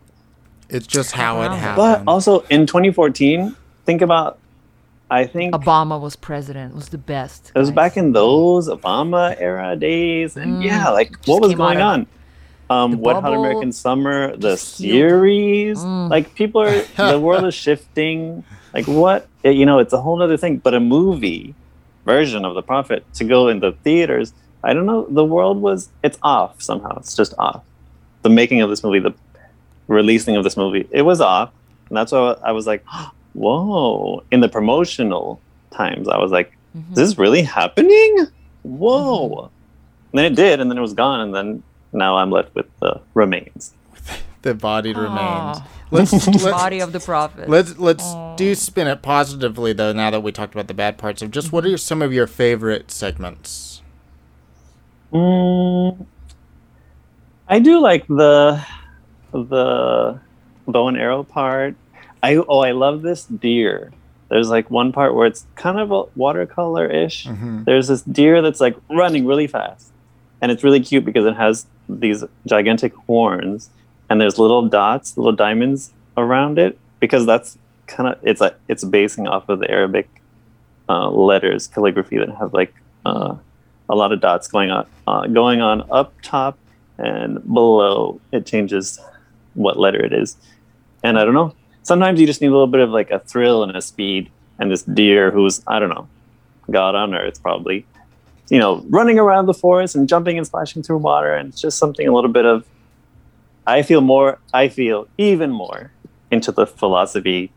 It's 0.70 0.88
just 0.88 1.12
how 1.14 1.42
it 1.42 1.50
Wow. 1.50 1.56
happened. 1.56 1.78
But 2.06 2.12
also 2.12 2.40
in 2.50 2.66
2014, 2.68 3.56
think 3.86 4.02
about, 4.02 4.38
I 5.12 5.26
think 5.26 5.54
Obama 5.54 6.00
was 6.00 6.16
president 6.16 6.76
was 6.76 6.90
the 6.90 6.98
best. 6.98 7.52
it 7.56 7.60
was 7.60 7.70
guys. 7.70 7.76
back 7.76 7.98
in 7.98 8.12
those 8.14 8.68
Obama 8.70 9.36
era 9.40 9.76
days, 9.76 10.38
and 10.38 10.62
Mm. 10.62 10.66
yeah, 10.66 10.90
like 10.90 11.18
what 11.26 11.42
was 11.42 11.54
going 11.56 11.78
of 11.78 11.84
on? 11.84 12.08
Um, 12.70 12.92
the 12.92 12.98
Wet 12.98 13.18
Hot 13.22 13.34
American 13.34 13.72
Summer, 13.72 14.36
the 14.36 14.58
series, 14.58 15.78
Mm. 15.80 16.10
like 16.10 16.34
people 16.36 16.62
are, 16.62 16.82
the 17.12 17.20
world 17.20 17.46
is 17.46 17.54
shifting. 17.54 18.44
Like 18.74 18.86
what, 18.88 19.28
you 19.44 19.66
know, 19.66 19.80
it's 19.80 19.94
a 19.94 20.02
whole 20.02 20.22
other 20.22 20.38
thing. 20.38 20.58
But 20.58 20.74
a 20.74 20.80
movie 20.80 21.54
version 22.06 22.44
of 22.46 22.56
The 22.56 22.62
Prophet 22.64 23.06
to 23.16 23.24
go 23.24 23.48
in 23.48 23.60
the 23.60 23.72
theaters, 23.84 24.34
I 24.64 24.74
don't 24.74 24.86
know. 24.88 25.06
The 25.10 25.24
world 25.24 25.62
was, 25.62 25.90
it's 26.04 26.18
off 26.24 26.62
somehow. 26.62 26.98
It's 26.98 27.16
just 27.16 27.34
off. 27.38 27.62
The 28.24 28.30
making 28.30 28.62
of 28.62 28.70
this 28.72 28.84
movie, 28.84 29.00
the 29.00 29.14
releasing 29.88 30.36
of 30.36 30.44
this 30.44 30.58
movie, 30.58 30.88
it 30.92 31.04
was 31.04 31.22
off, 31.22 31.52
and 31.90 31.98
that's 31.98 32.12
why 32.12 32.36
I 32.44 32.52
was 32.52 32.66
like, 32.66 32.84
whoa. 33.34 34.24
In 34.32 34.40
the 34.40 34.50
promotional 34.50 35.40
times, 35.72 36.08
I 36.08 36.18
was 36.18 36.32
like, 36.32 36.52
Mhm. 36.76 36.92
is 36.92 36.96
this 36.98 37.18
really 37.20 37.44
happening? 37.44 38.28
Whoa. 38.64 39.52
And 40.12 40.20
then 40.20 40.26
it 40.26 40.36
did, 40.36 40.60
and 40.60 40.70
then 40.72 40.78
it 40.78 40.82
was 40.82 40.94
gone, 40.94 41.20
and 41.22 41.34
then 41.36 41.64
now 41.96 42.18
I'm 42.18 42.30
left 42.32 42.54
with 42.56 42.68
the 42.80 43.02
remains. 43.14 43.74
the 44.44 44.54
body 44.54 44.94
remains. 44.94 45.60
Let's 45.92 46.12
let's 46.28 46.44
Body 46.44 46.80
of 46.80 46.92
the 46.94 47.00
prophet. 47.00 47.48
let's 47.48 47.78
let's 47.78 48.04
Aw. 48.04 48.36
do 48.38 48.56
spin 48.56 48.88
it 48.88 49.04
positively 49.04 49.72
though. 49.72 49.94
Now 49.94 50.10
that 50.10 50.22
we 50.22 50.32
talked 50.32 50.54
about 50.56 50.68
the 50.68 50.74
bad 50.74 50.98
parts 50.98 51.22
of 51.22 51.30
just 51.30 51.52
what 51.52 51.64
are 51.64 51.78
some 51.78 52.02
of 52.02 52.12
your 52.12 52.26
favorite 52.26 52.90
segments? 52.90 53.84
Mm, 55.14 56.06
I 57.48 57.60
do 57.60 57.80
like 57.80 58.08
the 58.08 58.66
the 59.32 60.20
bow 60.68 60.88
and 60.88 60.98
arrow 60.98 61.24
part. 61.24 61.76
I 62.24 62.38
oh 62.38 62.60
I 62.60 62.72
love 62.72 63.04
this 63.04 63.26
deer. 63.26 63.94
There's 64.30 64.50
like 64.50 64.72
one 64.72 64.92
part 64.92 65.14
where 65.14 65.28
it's 65.28 65.46
kind 65.56 65.80
of 65.80 65.92
a 65.92 66.04
watercolor 66.16 66.88
ish. 66.88 67.26
hmm 67.28 67.64
There's 67.64 67.88
this 67.90 68.02
deer 68.02 68.42
that's 68.42 68.60
like 68.60 68.76
running 68.90 69.28
really 69.28 69.48
fast, 69.48 69.92
and 70.42 70.52
it's 70.52 70.64
really 70.64 70.80
cute 70.80 71.06
because 71.06 71.26
it 71.26 71.36
has 71.36 71.68
these 71.88 72.24
gigantic 72.46 72.94
horns, 72.94 73.70
and 74.10 74.20
there's 74.20 74.38
little 74.38 74.68
dots, 74.68 75.18
little 75.18 75.32
diamonds 75.32 75.92
around 76.18 76.60
it 76.60 76.78
because 77.00 77.26
that's 77.26 77.58
kind 77.88 78.10
of 78.10 78.20
it's 78.24 78.42
like 78.42 78.56
it's 78.68 78.84
basing 78.84 79.28
off 79.28 79.50
of 79.50 79.60
the 79.60 79.70
Arabic 79.70 80.10
uh, 80.90 81.10
letters 81.10 81.68
calligraphy 81.68 82.18
that 82.18 82.30
have 82.30 82.54
like 82.54 82.74
uh, 83.06 83.36
a 83.90 83.96
lot 83.96 84.12
of 84.12 84.22
dots 84.22 84.48
going 84.48 84.72
on 84.72 84.88
uh, 85.08 85.28
going 85.28 85.62
on 85.62 85.88
up 85.92 86.14
top 86.22 86.58
and 86.98 87.44
below. 87.44 88.20
It 88.32 88.46
changes 88.46 89.00
what 89.54 89.78
letter 89.78 90.04
it 90.04 90.14
is, 90.14 90.38
and 91.04 91.20
I 91.20 91.26
don't 91.26 91.34
know. 91.34 91.54
Sometimes 91.84 92.20
you 92.20 92.26
just 92.26 92.42
need 92.42 92.48
a 92.48 92.52
little 92.52 92.68
bit 92.68 92.82
of 92.82 92.90
like 92.90 93.12
a 93.12 93.20
thrill 93.20 93.64
and 93.64 93.76
a 93.76 93.82
speed, 93.82 94.32
and 94.60 94.72
this 94.72 94.84
deer 94.84 95.32
who's 95.32 95.62
I 95.68 95.80
don't 95.80 95.90
know, 95.90 96.08
God 96.70 96.96
on 96.96 97.14
earth 97.14 97.42
probably, 97.42 97.86
you 98.50 98.60
know, 98.60 98.84
running 98.90 99.20
around 99.20 99.46
the 99.46 99.54
forest 99.54 99.96
and 99.96 100.08
jumping 100.08 100.38
and 100.38 100.46
splashing 100.46 100.84
through 100.84 100.98
water, 100.98 101.34
and 101.34 101.50
it's 101.50 101.62
just 101.62 101.78
something 101.78 102.08
a 102.08 102.14
little 102.14 102.32
bit 102.32 102.46
of. 102.46 102.66
I 103.68 103.82
feel 103.82 104.02
more. 104.02 104.40
I 104.54 104.68
feel 104.70 105.08
even 105.18 105.52
more 105.52 105.92
into 106.32 106.52
the 106.52 106.68
philosophy 106.68 107.52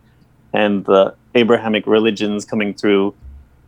and 0.53 0.85
the 0.85 1.15
Abrahamic 1.35 1.87
religions 1.87 2.45
coming 2.45 2.75
through 2.75 3.15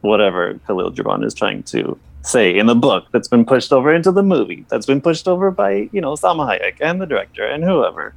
whatever 0.01 0.59
Khalil 0.67 0.93
Gibran 0.93 1.25
is 1.25 1.35
trying 1.35 1.63
to 1.65 1.99
say 2.23 2.57
in 2.57 2.67
the 2.67 2.75
book 2.75 3.07
that's 3.13 3.29
been 3.29 3.45
pushed 3.45 3.73
over 3.73 3.95
into 3.95 4.13
the 4.13 4.23
movie 4.23 4.67
that's 4.69 4.85
been 4.85 5.01
pushed 5.01 5.27
over 5.27 5.51
by 5.51 5.89
you 5.93 6.01
know 6.01 6.13
Salma 6.15 6.47
Hayek 6.49 6.77
and 6.81 7.01
the 7.01 7.07
director 7.07 7.47
and 7.47 7.65
whoever. 7.65 8.15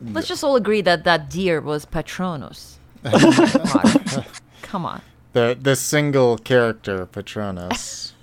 Let's 0.00 0.28
just 0.28 0.44
all 0.44 0.56
agree 0.56 0.80
that 0.82 1.04
that 1.04 1.30
deer 1.30 1.60
was 1.60 1.84
Patronus. 1.84 2.78
Come 3.04 3.20
on. 3.24 4.24
Come 4.62 4.86
on. 4.86 5.02
The 5.32 5.56
the 5.60 5.76
single 5.76 6.36
character 6.38 7.06
Patronus. 7.06 8.13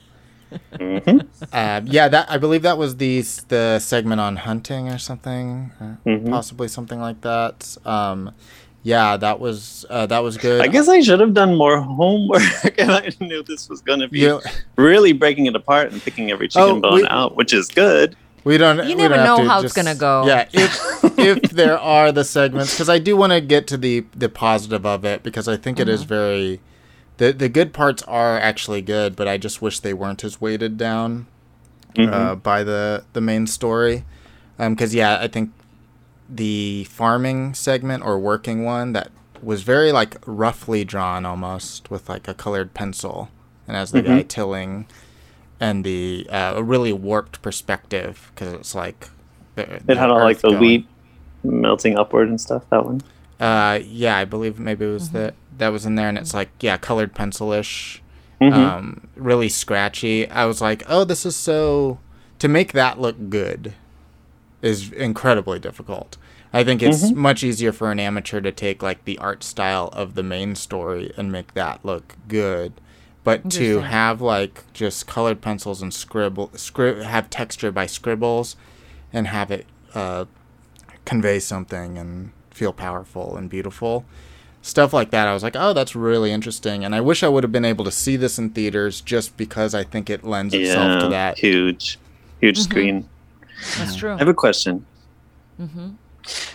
Mhm. 0.73 1.25
uh, 1.53 1.81
yeah, 1.85 2.07
that 2.07 2.29
I 2.29 2.37
believe 2.37 2.61
that 2.63 2.77
was 2.77 2.97
the 2.97 3.21
the 3.47 3.79
segment 3.79 4.21
on 4.21 4.35
hunting 4.37 4.89
or 4.89 4.97
something, 4.97 5.71
uh, 5.79 5.95
Mhm. 6.09 6.29
possibly 6.29 6.67
something 6.67 6.99
like 6.99 7.21
that. 7.21 7.77
Um, 7.85 8.31
yeah, 8.83 9.15
that 9.17 9.39
was 9.39 9.85
uh, 9.89 10.05
that 10.07 10.23
was 10.23 10.37
good. 10.37 10.61
I 10.61 10.67
guess 10.67 10.87
I 10.89 11.01
should 11.01 11.19
have 11.19 11.33
done 11.33 11.55
more 11.55 11.79
homework, 11.81 12.41
and 12.79 12.91
I 12.91 13.11
knew 13.19 13.43
this 13.43 13.69
was 13.69 13.81
going 13.81 13.99
to 13.99 14.07
be 14.07 14.19
You- 14.19 14.41
really 14.75 15.13
breaking 15.13 15.45
it 15.45 15.55
apart 15.55 15.91
and 15.91 16.01
picking 16.01 16.31
every 16.31 16.47
chicken 16.47 16.77
Oh, 16.77 16.79
bone 16.79 16.95
we- 17.01 17.07
out, 17.07 17.35
which 17.35 17.53
is 17.53 17.67
good. 17.67 18.15
We 18.43 18.57
don't. 18.57 18.77
You 18.79 18.95
we 18.95 19.03
never 19.03 19.15
don't 19.17 19.25
know 19.25 19.43
to 19.43 19.49
how 19.49 19.61
it's 19.61 19.71
gonna 19.73 19.93
go. 19.93 20.25
Yeah, 20.25 20.47
if 20.51 20.73
if 21.19 21.41
there 21.51 21.77
are 21.77 22.11
the 22.11 22.23
segments, 22.23 22.73
because 22.73 22.89
I 22.89 22.97
do 22.97 23.15
want 23.15 23.33
to 23.33 23.39
get 23.41 23.67
to 23.67 23.77
the 23.77 24.03
the 24.15 24.29
positive 24.29 24.83
of 24.85 25.05
it, 25.05 25.21
because 25.21 25.47
I 25.47 25.57
think 25.57 25.79
it 25.79 25.83
Mm-hmm. 25.83 25.93
is 25.93 26.03
very. 26.03 26.59
The 27.21 27.31
the 27.31 27.49
good 27.49 27.71
parts 27.71 28.01
are 28.07 28.39
actually 28.39 28.81
good, 28.81 29.15
but 29.15 29.27
I 29.27 29.37
just 29.37 29.61
wish 29.61 29.79
they 29.79 29.93
weren't 29.93 30.23
as 30.23 30.41
weighted 30.41 30.75
down 30.75 31.27
Mhm. 31.95 32.11
uh, 32.11 32.33
by 32.35 32.63
the 32.63 33.03
the 33.13 33.21
main 33.21 33.45
story. 33.45 34.05
Because 34.57 34.95
yeah, 34.95 35.19
I 35.21 35.27
think 35.27 35.51
the 36.27 36.85
farming 36.85 37.53
segment 37.53 38.03
or 38.03 38.17
working 38.17 38.63
one 38.63 38.93
that 38.93 39.09
was 39.43 39.61
very 39.61 39.91
like 39.91 40.17
roughly 40.25 40.83
drawn 40.83 41.23
almost 41.23 41.91
with 41.91 42.09
like 42.09 42.27
a 42.27 42.33
colored 42.33 42.73
pencil, 42.73 43.29
and 43.67 43.77
as 43.77 43.91
the 43.91 44.01
guy 44.01 44.23
tilling, 44.23 44.87
and 45.59 45.83
the 45.83 46.25
uh, 46.31 46.53
a 46.55 46.63
really 46.63 46.91
warped 46.93 47.43
perspective 47.43 48.31
because 48.33 48.51
it's 48.53 48.73
like 48.73 49.09
the, 49.53 49.75
it 49.87 49.95
had 49.97 50.09
all 50.09 50.19
like 50.23 50.39
the 50.41 50.49
going. 50.49 50.59
wheat 50.59 50.87
melting 51.43 51.99
upward 51.99 52.29
and 52.29 52.41
stuff. 52.41 52.63
That 52.71 52.83
one. 52.83 53.01
Uh, 53.39 53.77
yeah, 53.85 54.17
I 54.17 54.25
believe 54.25 54.57
maybe 54.57 54.85
it 54.85 54.89
was 54.93 55.09
Mm-hmm. 55.09 55.17
that 55.17 55.33
that 55.61 55.69
was 55.71 55.85
in 55.85 55.95
there, 55.95 56.09
and 56.09 56.17
it's 56.17 56.33
like 56.33 56.49
yeah, 56.59 56.75
colored 56.75 57.13
pencil-ish, 57.15 58.01
Mhm. 58.41 58.51
um, 58.53 59.07
really 59.15 59.47
scratchy. 59.47 60.27
I 60.29 60.45
was 60.45 60.59
like, 60.59 60.83
oh, 60.89 61.03
this 61.05 61.25
is 61.25 61.35
so 61.35 61.99
to 62.39 62.47
make 62.49 62.73
that 62.73 62.99
look 62.99 63.29
good 63.29 63.73
is 64.61 64.91
incredibly 64.91 65.59
difficult. 65.59 66.17
I 66.53 66.63
think 66.63 66.81
it's 66.83 67.11
Mhm. 67.11 67.15
much 67.15 67.43
easier 67.43 67.71
for 67.71 67.91
an 67.91 67.99
amateur 67.99 68.41
to 68.41 68.51
take 68.51 68.83
like 68.83 69.05
the 69.05 69.17
art 69.19 69.43
style 69.43 69.89
of 69.93 70.15
the 70.15 70.23
main 70.23 70.55
story 70.55 71.13
and 71.15 71.31
make 71.31 71.53
that 71.53 71.79
look 71.85 72.15
good. 72.27 72.73
But 73.23 73.49
to 73.51 73.81
have 73.81 74.19
like 74.21 74.63
just 74.73 75.05
colored 75.07 75.41
pencils 75.41 75.81
and 75.83 75.93
scribble, 75.93 76.49
scrib- 76.55 77.03
have 77.03 77.29
texture 77.29 77.71
by 77.71 77.85
scribbles, 77.85 78.55
and 79.13 79.27
have 79.27 79.51
it 79.51 79.65
uh, 79.93 80.25
convey 81.05 81.39
something 81.39 81.97
and 81.97 82.31
feel 82.49 82.73
powerful 82.73 83.35
and 83.37 83.49
beautiful. 83.49 84.03
Stuff 84.63 84.93
like 84.93 85.09
that, 85.11 85.27
I 85.27 85.33
was 85.33 85.41
like, 85.41 85.55
oh, 85.55 85.73
that's 85.73 85.95
really 85.95 86.31
interesting. 86.31 86.85
And 86.85 86.93
I 86.93 87.01
wish 87.01 87.23
I 87.23 87.27
would 87.27 87.43
have 87.43 87.51
been 87.51 87.65
able 87.65 87.83
to 87.85 87.91
see 87.91 88.15
this 88.15 88.37
in 88.37 88.51
theaters 88.51 89.01
just 89.01 89.35
because 89.35 89.73
I 89.73 89.83
think 89.83 90.09
it 90.09 90.23
lends 90.23 90.53
itself 90.53 90.91
Yeah, 90.93 90.99
to 90.99 91.07
that. 91.09 91.37
huge, 91.39 91.97
huge 92.39 92.57
Mm-hmm. 92.59 92.69
screen. 92.71 93.09
That's 93.77 93.95
true. 93.95 94.13
I 94.13 94.17
have 94.19 94.27
a 94.27 94.33
question. 94.35 94.85
Mm-hmm. 95.59 95.89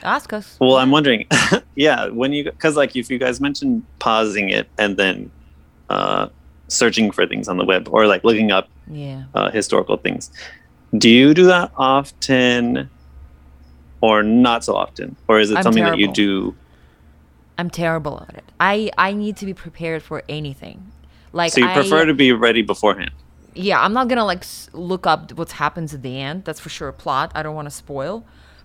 Ask 0.04 0.32
us. 0.32 0.56
Well, 0.60 0.76
I'm 0.76 0.90
wondering, 0.92 1.26
yeah, 1.74 2.08
when 2.08 2.32
you 2.32 2.44
because 2.44 2.76
like 2.76 2.94
if 2.94 3.10
you 3.10 3.18
guys 3.18 3.40
mentioned 3.40 3.82
pausing 3.98 4.48
it 4.50 4.68
and 4.78 4.96
then 4.96 5.30
uh, 5.90 6.28
searching 6.68 7.10
for 7.10 7.26
things 7.26 7.48
on 7.48 7.56
the 7.58 7.64
web 7.64 7.88
or 7.90 8.06
like 8.06 8.22
looking 8.22 8.52
up 8.52 8.68
Yeah. 8.88 9.24
uh, 9.34 9.50
historical 9.50 9.96
things, 9.96 10.30
do 10.96 11.08
you 11.10 11.34
do 11.34 11.46
that 11.46 11.72
often 11.76 12.88
or 14.00 14.22
not 14.22 14.62
so 14.64 14.76
often, 14.76 15.16
or 15.28 15.40
is 15.40 15.50
it 15.50 15.56
I'm 15.58 15.62
something 15.64 15.82
that 15.84 15.98
you 15.98 16.12
do? 16.12 16.54
I'm 17.58 17.70
terrible 17.70 18.24
at 18.28 18.36
it. 18.36 18.44
I 18.60 18.90
I 18.98 19.12
need 19.12 19.36
to 19.38 19.46
be 19.46 19.54
prepared 19.54 20.02
for 20.02 20.22
anything. 20.28 20.92
Like 21.32 21.52
So 21.52 21.60
you 21.60 21.68
I, 21.68 21.74
prefer 21.74 22.04
to 22.04 22.14
be 22.14 22.32
ready 22.32 22.62
beforehand? 22.62 23.12
yeah, 23.56 23.80
I'm 23.80 23.92
not 23.92 24.08
gonna 24.08 24.24
like 24.24 24.44
look 24.72 25.06
up 25.06 25.32
what 25.32 25.50
happens 25.52 25.94
at 25.94 26.02
the 26.02 26.20
end. 26.20 26.44
That's 26.44 26.60
for 26.60 26.68
sure. 26.68 26.88
A 26.88 26.92
plot. 26.92 27.32
I 27.34 27.42
don't 27.42 27.54
want 27.54 27.66
to 27.66 27.70
spoil. 27.74 28.24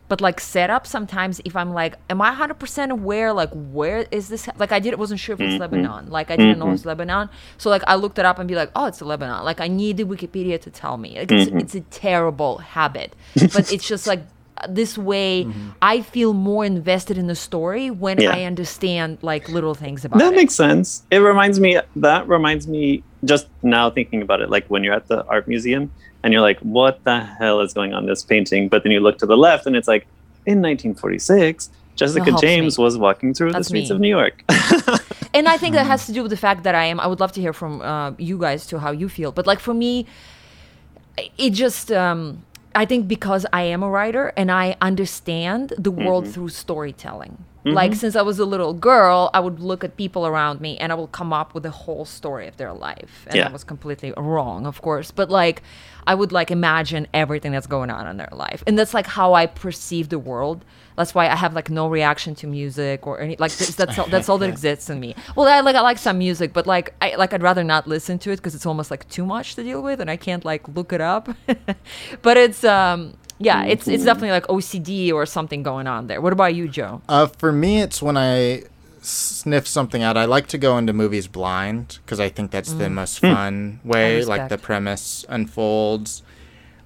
But 0.10 0.20
like 0.20 0.42
setup, 0.42 0.86
sometimes 0.86 1.40
if 1.46 1.56
I'm 1.56 1.74
like, 1.74 1.96
am 2.10 2.22
I 2.22 2.36
100% 2.36 2.90
aware? 2.90 3.32
Like, 3.32 3.50
where 3.54 4.06
is 4.12 4.28
this? 4.28 4.50
Like, 4.58 4.74
I 4.74 4.80
did 4.80 5.00
wasn't 5.00 5.22
sure 5.22 5.36
if 5.36 5.40
it's 5.40 5.54
mm-hmm. 5.54 5.62
Lebanon. 5.62 6.10
Like, 6.10 6.30
I 6.30 6.36
didn't 6.36 6.60
know 6.60 6.70
it's 6.72 6.82
mm-hmm. 6.82 6.90
Lebanon. 6.90 7.30
So 7.58 7.70
like, 7.70 7.82
I 7.88 7.96
looked 7.96 8.20
it 8.20 8.26
up 8.26 8.38
and 8.38 8.46
be 8.46 8.56
like, 8.56 8.72
oh, 8.76 8.88
it's 8.88 9.02
Lebanon. 9.02 9.46
Like, 9.46 9.62
I 9.62 9.70
needed 9.70 10.10
Wikipedia 10.10 10.60
to 10.64 10.70
tell 10.70 10.98
me. 10.98 11.18
Like, 11.18 11.32
it's, 11.32 11.50
mm-hmm. 11.50 11.60
it's 11.60 11.76
a 11.76 11.80
terrible 11.80 12.58
habit, 12.58 13.16
but 13.36 13.72
it's 13.72 13.88
just 13.88 14.06
like 14.06 14.20
this 14.70 14.98
way. 14.98 15.48
I 15.82 16.02
feel 16.02 16.34
more 16.34 16.64
invested 16.66 17.18
in 17.18 17.28
the 17.28 17.36
story 17.36 17.90
when 17.90 18.20
Yeah. 18.20 18.32
I 18.36 18.44
understand 18.44 19.18
like 19.22 19.50
little 19.50 19.74
things 19.76 20.06
about 20.06 20.20
That 20.20 20.34
it. 20.34 20.36
makes 20.36 20.54
sense. 20.56 21.04
It 21.12 21.20
reminds 21.20 21.60
me. 21.60 21.80
That 21.96 22.28
reminds 22.28 22.68
me. 22.68 23.04
Just 23.24 23.48
now 23.62 23.90
thinking 23.92 24.22
about 24.24 24.42
it, 24.42 24.50
like 24.50 24.66
when 24.68 24.84
you're 24.84 24.96
at 24.96 25.08
the 25.08 25.24
art 25.28 25.48
museum 25.48 25.92
and 26.24 26.34
you're 26.34 26.42
like, 26.42 26.60
"What 26.62 27.04
the 27.04 27.20
hell 27.20 27.60
is 27.62 27.72
going 27.74 27.94
on 27.94 28.04
in 28.04 28.10
this 28.10 28.24
painting?" 28.24 28.68
But 28.68 28.82
then 28.84 28.92
you 28.92 29.00
look 29.00 29.20
to 29.20 29.28
the 29.28 29.38
left 29.38 29.68
and 29.68 29.76
it's 29.76 29.88
like, 29.88 30.08
in 30.48 30.60
1946, 30.62 31.70
Jessica 31.96 32.32
James 32.42 32.78
me. 32.80 32.84
was 32.84 32.98
walking 32.98 33.34
through 33.36 33.52
That's 33.52 33.68
the 33.68 33.70
streets 33.70 33.90
me. 33.92 33.96
of 33.96 34.02
New 34.02 34.10
York. 34.10 34.44
and 35.36 35.48
I 35.48 35.58
think 35.58 35.76
that 35.76 35.86
has 35.94 36.08
to 36.08 36.14
do 36.14 36.24
with 36.24 36.32
the 36.32 36.38
fact 36.48 36.64
that 36.64 36.74
I 36.74 36.86
am. 36.86 37.00
I 37.00 37.06
would 37.06 37.20
love 37.20 37.32
to 37.34 37.42
hear 37.42 37.54
from 37.54 37.82
uh, 37.82 38.12
you 38.18 38.40
guys 38.40 38.66
to 38.68 38.80
how 38.80 38.90
you 38.92 39.08
feel. 39.08 39.32
But 39.32 39.46
like 39.46 39.60
for 39.60 39.74
me, 39.74 40.08
it 41.38 41.52
just. 41.52 41.92
Um, 41.92 42.44
I 42.74 42.86
think 42.86 43.08
because 43.08 43.46
I 43.52 43.64
am 43.64 43.84
a 43.84 43.90
writer 43.90 44.32
and 44.38 44.52
I 44.52 44.76
understand 44.82 45.74
the 45.78 45.92
world 45.92 46.24
Mm-hmm. 46.24 46.34
through 46.34 46.50
storytelling. 46.50 47.46
Like 47.64 47.94
since 47.94 48.16
I 48.16 48.24
was 48.24 48.40
a 48.40 48.46
little 48.46 48.74
girl, 48.74 49.30
I 49.36 49.40
would 49.40 49.60
look 49.60 49.84
at 49.84 49.96
people 49.96 50.26
around 50.26 50.62
me 50.62 50.78
and 50.80 50.92
I 50.92 50.96
would 50.96 51.12
come 51.12 51.32
up 51.32 51.54
with 51.54 51.62
the 51.62 51.70
whole 51.70 52.06
story 52.06 52.48
of 52.48 52.58
their 52.58 52.74
life. 52.74 53.26
And 53.28 53.36
Yeah. 53.36 53.50
I 53.50 53.52
was 53.52 53.64
completely 53.64 54.14
wrong, 54.18 54.66
of 54.66 54.82
course. 54.82 55.12
But 55.12 55.30
like 55.30 55.62
I 56.08 56.16
would 56.16 56.32
like 56.32 56.50
imagine 56.50 57.06
everything 57.14 57.52
that's 57.52 57.68
going 57.68 57.92
on 57.92 58.08
in 58.08 58.18
their 58.18 58.32
life. 58.32 58.64
And 58.66 58.80
that's 58.80 58.96
like 58.96 59.06
how 59.06 59.36
I 59.36 59.46
perceive 59.46 60.10
the 60.10 60.18
world. 60.18 60.66
That's 61.02 61.16
why 61.16 61.28
I 61.28 61.36
have 61.36 61.54
like 61.54 61.70
no 61.70 61.88
reaction 61.88 62.36
to 62.36 62.48
music 62.48 63.08
or 63.08 63.20
any 63.20 63.36
like 63.38 63.52
this, 63.52 63.76
that's 63.76 63.98
all, 63.98 64.08
that's 64.08 64.30
all 64.30 64.38
that 64.38 64.50
exists 64.56 64.90
in 64.90 65.00
me. 65.00 65.16
Well, 65.36 65.48
I 65.48 65.60
like 65.62 65.76
I 65.76 65.82
like 65.82 65.98
some 65.98 66.18
music, 66.18 66.54
but 66.54 66.68
like 66.68 66.94
I 67.02 67.16
like 67.16 67.34
I'd 67.34 67.42
rather 67.42 67.64
not 67.64 67.88
listen 67.88 68.20
to 68.20 68.32
it 68.32 68.38
because 68.38 68.56
it's 68.56 68.66
almost 68.66 68.92
like 68.92 69.10
too 69.10 69.26
much 69.26 69.56
to 69.56 69.64
deal 69.64 69.82
with, 69.82 70.00
and 70.00 70.10
I 70.10 70.18
can't 70.18 70.46
like 70.46 70.68
look 70.68 70.94
it 70.94 71.02
up. 71.02 71.30
but 72.22 72.38
it's 72.38 72.64
um 72.64 73.16
yeah, 73.40 73.66
it's 73.66 73.88
it's 73.88 74.06
definitely 74.06 74.32
like 74.32 74.48
OCD 74.48 75.12
or 75.12 75.26
something 75.26 75.64
going 75.64 75.88
on 75.88 76.08
there. 76.08 76.22
What 76.22 76.34
about 76.34 76.54
you, 76.54 76.68
Joe? 76.68 77.02
Uh, 77.10 77.26
for 77.28 77.52
me, 77.52 77.82
it's 77.82 78.02
when 78.02 78.18
I 78.18 78.64
sniff 79.02 79.68
something 79.68 80.04
out. 80.04 80.16
I 80.16 80.26
like 80.26 80.48
to 80.48 80.58
go 80.58 80.78
into 80.78 80.94
movies 80.94 81.28
blind 81.28 82.00
because 82.06 82.20
I 82.20 82.30
think 82.30 82.52
that's 82.52 82.74
the 82.74 82.90
most 82.90 83.20
fun 83.20 83.80
way. 83.84 84.24
Like 84.24 84.50
the 84.50 84.58
premise 84.58 85.26
unfolds. 85.28 86.22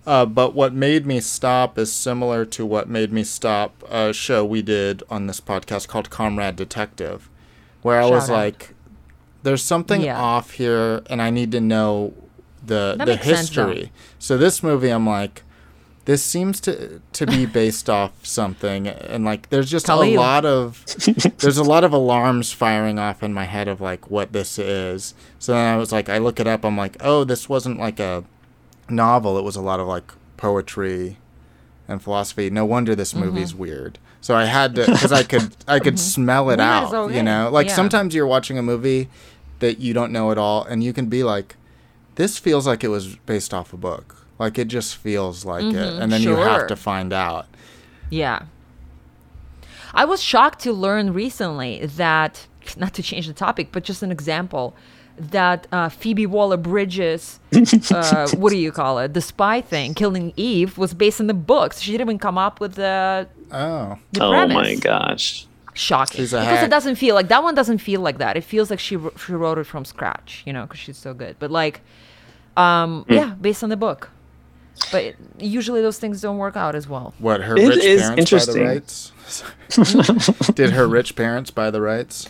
Uh, 0.06 0.26
but 0.26 0.54
what 0.54 0.74
made 0.74 1.06
me 1.06 1.20
stop 1.20 1.78
is 1.80 1.92
similar 1.92 2.46
to 2.46 2.66
what 2.66 2.88
made 2.88 3.12
me 3.12 3.24
stop 3.24 3.84
a 3.90 4.14
show 4.14 4.46
we 4.46 4.62
did 4.62 5.02
on 5.10 5.26
this 5.28 5.42
podcast 5.42 5.88
called 5.88 6.10
Comrade 6.10 6.56
Detective, 6.56 7.30
where 7.82 8.00
I 8.02 8.06
was 8.10 8.30
out. 8.30 8.34
like, 8.36 8.76
"There's 9.44 9.64
something 9.64 10.02
Yeah. 10.02 10.20
off 10.22 10.52
here, 10.52 11.02
and 11.10 11.22
I 11.22 11.30
need 11.32 11.52
to 11.54 11.62
know 11.62 12.14
the 12.66 12.96
That 12.98 13.06
the 13.06 13.14
makes 13.14 13.26
sense, 13.26 13.40
history." 13.50 13.92
so 14.20 14.38
this 14.38 14.62
movie, 14.62 14.90
I'm 14.90 15.08
like, 15.08 15.42
this 16.06 16.22
seems 16.24 16.60
to 16.62 17.02
to 17.14 17.26
be 17.26 17.46
based 17.62 17.90
off 17.90 18.12
something, 18.22 18.88
and 18.88 19.26
like, 19.26 19.50
there's 19.50 19.72
just 19.72 19.88
Khalil. 19.88 20.04
a 20.04 20.16
lot 20.18 20.46
of 20.46 20.86
there's 21.40 21.58
a 21.58 21.64
lot 21.64 21.84
of 21.84 21.92
alarms 21.94 22.52
firing 22.52 23.00
off 23.00 23.24
in 23.24 23.34
my 23.34 23.46
head 23.46 23.68
of 23.68 23.82
like 23.82 24.12
what 24.12 24.34
this 24.34 24.60
is. 24.60 25.16
So 25.40 25.54
then 25.54 25.74
I 25.74 25.78
was 25.78 25.92
like, 25.92 26.10
I 26.10 26.20
look 26.20 26.40
it 26.40 26.46
up. 26.46 26.64
I'm 26.64 26.78
like, 26.78 26.96
oh, 27.00 27.24
this 27.24 27.50
wasn't 27.50 27.80
like 27.80 28.00
a 28.00 28.24
novel. 28.90 29.38
It 29.38 29.44
was 29.44 29.56
a 29.56 29.62
lot 29.62 29.80
of 29.80 29.88
like 29.88 30.12
poetry 30.38 31.18
and 31.88 32.02
philosophy. 32.02 32.50
No 32.50 32.66
wonder 32.66 32.96
this 32.96 33.14
Mm-hmm. 33.14 33.26
movie's 33.26 33.54
weird. 33.56 34.00
So 34.22 34.36
I 34.36 34.46
had 34.46 34.74
to 34.76 34.86
because 34.86 35.12
I 35.12 35.24
could 35.24 35.56
I 35.68 35.80
could 35.80 36.00
smell 36.00 36.50
it 36.50 36.60
out. 36.60 36.94
okay. 36.94 37.16
You 37.18 37.24
know, 37.24 37.50
like 37.52 37.68
Yeah. 37.68 37.76
sometimes 37.76 38.16
you're 38.16 38.26
watching 38.28 38.58
a 38.58 38.64
movie 38.64 39.10
that 39.60 39.80
you 39.80 39.94
don't 39.94 40.12
know 40.12 40.32
at 40.32 40.38
all, 40.38 40.64
and 40.66 40.84
you 40.84 40.92
can 40.94 41.06
be 41.06 41.24
like, 41.24 41.56
this 42.16 42.38
feels 42.38 42.66
like 42.68 42.84
it 42.84 42.90
was 42.90 43.16
based 43.18 43.54
off 43.54 43.72
a 43.72 43.78
book. 43.78 44.26
Like 44.40 44.58
it 44.58 44.68
just 44.68 44.98
feels 44.98 45.46
like 45.46 45.64
it, 45.64 45.76
and 46.02 46.12
then 46.12 46.22
you 46.22 46.36
have 46.36 46.68
to 46.68 46.76
find 46.76 47.14
out. 47.14 47.46
Yeah. 48.10 48.44
I 49.94 50.04
was 50.06 50.22
shocked 50.22 50.60
to 50.64 50.74
learn 50.74 51.14
recently 51.14 51.86
that, 51.86 52.48
not 52.76 52.94
to 52.96 53.04
change 53.04 53.28
the 53.28 53.34
topic, 53.34 53.70
but 53.72 53.84
just 53.84 54.04
an 54.04 54.12
example, 54.12 54.76
that 55.18 55.68
uh, 55.72 55.90
Phoebe 55.90 56.26
Waller 56.26 56.58
Bridges, 56.58 57.40
uh, 57.92 58.28
what 58.36 58.50
do 58.52 58.58
you 58.58 58.72
call 58.72 59.00
it, 59.00 59.14
the 59.14 59.22
spy 59.22 59.62
thing, 59.62 59.94
Killing 59.94 60.34
Eve, 60.36 60.78
was 60.78 60.94
based 60.94 61.20
on 61.22 61.28
the 61.28 61.34
books. 61.34 61.80
She 61.82 61.92
didn't 61.92 62.08
even 62.08 62.20
come 62.20 62.38
up 62.38 62.60
with 62.60 62.76
the, 62.76 63.28
Oh, 63.52 63.98
the 64.12 64.24
oh 64.24 64.30
premise. 64.32 64.56
my 64.56 64.76
gosh. 64.76 65.48
Shocking. 65.74 66.18
She's 66.22 66.34
a 66.34 66.40
because 66.40 66.58
hack. 66.60 66.68
it 66.68 66.70
doesn't 66.70 66.96
feel 66.96 67.16
like 67.16 67.28
that 67.28 67.44
one 67.44 67.54
doesn't 67.54 67.80
feel 67.80 68.00
like 68.02 68.18
that. 68.20 68.38
It 68.38 68.46
feels 68.46 68.70
like 68.70 68.80
she 68.80 68.98
she 69.18 69.34
wrote 69.34 69.58
it 69.58 69.66
from 69.66 69.84
scratch, 69.84 70.42
you 70.46 70.54
know, 70.54 70.64
because 70.64 70.80
she's 70.80 70.98
so 70.98 71.14
good. 71.14 71.36
But 71.38 71.52
like, 71.52 71.82
um, 72.56 73.04
Hmm. 73.10 73.14
yeah, 73.14 73.30
based 73.42 73.62
on 73.62 73.70
the 73.70 73.76
book. 73.76 74.10
But 74.92 75.04
it, 75.04 75.16
usually 75.38 75.82
those 75.82 76.00
things 76.00 76.22
don't 76.22 76.38
work 76.38 76.56
out 76.56 76.76
as 76.76 76.88
well. 76.88 77.14
what 77.20 77.42
her 77.42 77.58
It 77.58 77.68
rich 77.68 77.84
is 77.84 78.02
parents 78.02 78.32
buy 78.32 78.54
the 78.54 78.64
rights? 78.64 79.12
Did 80.56 80.72
her 80.72 80.88
rich 80.88 81.16
parents 81.16 81.52
buy 81.52 81.72
the 81.72 81.82
rights? 81.82 82.30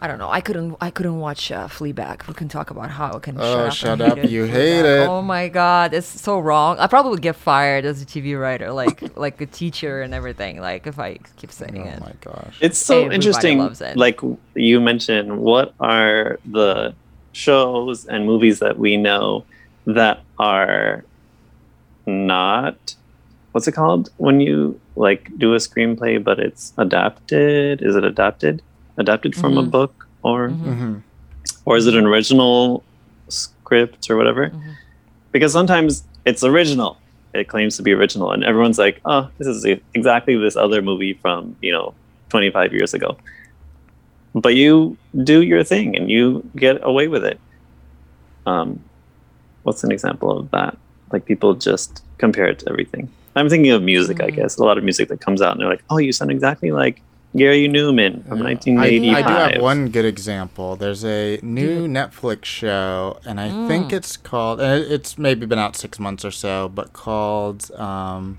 I 0.00 0.06
don't 0.06 0.18
know. 0.18 0.30
I 0.30 0.40
couldn't. 0.40 0.76
I 0.80 0.90
couldn't 0.90 1.18
watch 1.18 1.50
uh, 1.50 1.66
Fleabag. 1.66 2.26
We 2.28 2.34
can 2.34 2.48
talk 2.48 2.70
about 2.70 2.90
how 2.90 3.12
I 3.14 3.18
can. 3.18 3.36
Oh, 3.38 3.64
shut 3.64 3.74
shut 3.74 4.00
up. 4.00 4.08
I 4.08 4.10
up. 4.12 4.16
hated 4.18 4.30
You 4.30 4.44
hate 4.44 4.84
it. 4.84 5.08
Oh 5.08 5.22
my 5.22 5.48
god, 5.48 5.92
it's 5.92 6.06
so 6.06 6.38
wrong. 6.38 6.78
I 6.78 6.86
probably 6.86 7.10
would 7.10 7.22
get 7.22 7.36
fired 7.36 7.84
as 7.84 8.00
a 8.00 8.06
TV 8.06 8.40
writer, 8.40 8.70
like 8.70 9.16
like 9.16 9.40
a 9.40 9.46
teacher 9.46 10.02
and 10.02 10.14
everything. 10.14 10.60
Like 10.60 10.86
if 10.86 10.98
I 10.98 11.18
keep 11.36 11.50
saying 11.50 11.78
Oh 11.78 11.84
it. 11.88 11.98
Oh 12.00 12.04
my 12.04 12.12
gosh. 12.20 12.58
It's 12.60 12.78
so 12.78 12.96
Everybody 12.98 13.14
interesting. 13.16 13.58
loves 13.58 13.80
it. 13.80 13.96
Like 13.96 14.20
you 14.54 14.80
mentioned, 14.80 15.38
what 15.40 15.74
are 15.80 16.38
the 16.44 16.94
shows 17.32 18.06
and 18.06 18.24
movies 18.24 18.60
that 18.60 18.78
we 18.78 18.96
know 18.96 19.44
that 19.86 20.20
are 20.38 21.04
not 22.06 22.94
what's 23.52 23.66
it 23.66 23.72
called 23.72 24.10
when 24.16 24.40
you 24.40 24.78
like 24.96 25.30
do 25.38 25.54
a 25.54 25.56
screenplay 25.56 26.22
but 26.22 26.38
it's 26.38 26.72
adapted? 26.78 27.82
Is 27.82 27.96
it 27.96 28.04
adapted? 28.04 28.62
Adapted 28.98 29.34
from 29.34 29.56
a 29.56 29.62
Mhm. 29.62 29.70
book 29.70 30.06
or 30.22 30.48
hmm 30.50 30.96
or 31.64 31.76
is 31.76 31.86
it 31.86 31.94
an 31.94 32.06
original 32.06 32.82
script 33.28 34.10
or 34.10 34.16
whatever? 34.16 34.48
Mm-hmm. 34.48 34.70
Because 35.32 35.52
sometimes 35.52 36.02
it's 36.24 36.42
original. 36.42 36.96
It 37.34 37.46
claims 37.48 37.76
to 37.76 37.82
be 37.82 37.92
original, 37.92 38.32
and 38.32 38.42
everyone's 38.42 38.78
like, 38.78 39.00
"Oh, 39.04 39.28
this 39.38 39.46
is 39.46 39.64
exactly 39.94 40.34
this 40.36 40.56
other 40.56 40.80
movie 40.82 41.14
from 41.22 41.54
you 41.60 41.72
know 41.72 41.94
25 42.30 42.72
years 42.72 42.92
ago." 42.94 43.16
But 44.34 44.54
you 44.56 44.96
do 45.24 45.42
your 45.42 45.62
thing, 45.62 45.94
and 45.96 46.10
you 46.10 46.42
get 46.56 46.76
away 46.82 47.06
with 47.08 47.24
it. 47.24 47.38
Um, 48.46 48.80
what's 49.62 49.84
an 49.84 49.92
example 49.92 50.30
of 50.38 50.50
that? 50.50 50.76
Like 51.12 51.24
people 51.26 51.54
just 51.54 52.02
compare 52.18 52.46
it 52.46 52.58
to 52.60 52.68
everything. 52.70 53.08
I'm 53.36 53.48
thinking 53.48 53.70
of 53.72 53.82
music, 53.82 54.20
I 54.22 54.30
Mm. 54.30 54.36
guess. 54.36 54.56
A 54.58 54.64
lot 54.64 54.78
of 54.78 54.84
music 54.84 55.08
that 55.10 55.20
comes 55.20 55.40
out, 55.42 55.52
and 55.52 55.60
they're 55.60 55.68
like, 55.76 55.84
"Oh, 55.90 55.98
you 55.98 56.12
sound 56.12 56.30
exactly 56.30 56.70
like 56.72 57.02
Gary 57.38 57.68
Numan 57.68 58.26
from 58.28 58.38
I, 58.42 58.52
1985." 58.52 59.24
I 59.24 59.28
do 59.28 59.54
have 59.54 59.62
one 59.62 59.88
good 59.88 60.04
example. 60.04 60.76
There's 60.76 61.04
a 61.04 61.38
new 61.42 61.86
Netflix 61.88 62.44
show, 62.44 63.18
and 63.24 63.40
I 63.40 63.48
Mm. 63.48 63.68
think 63.68 63.92
it's 63.92 64.16
called. 64.16 64.60
It's 64.60 65.16
maybe 65.16 65.46
been 65.46 65.58
out 65.58 65.76
six 65.76 65.98
months 65.98 66.24
or 66.24 66.30
so, 66.30 66.68
but 66.68 66.92
called 66.92 67.70
um, 67.78 68.38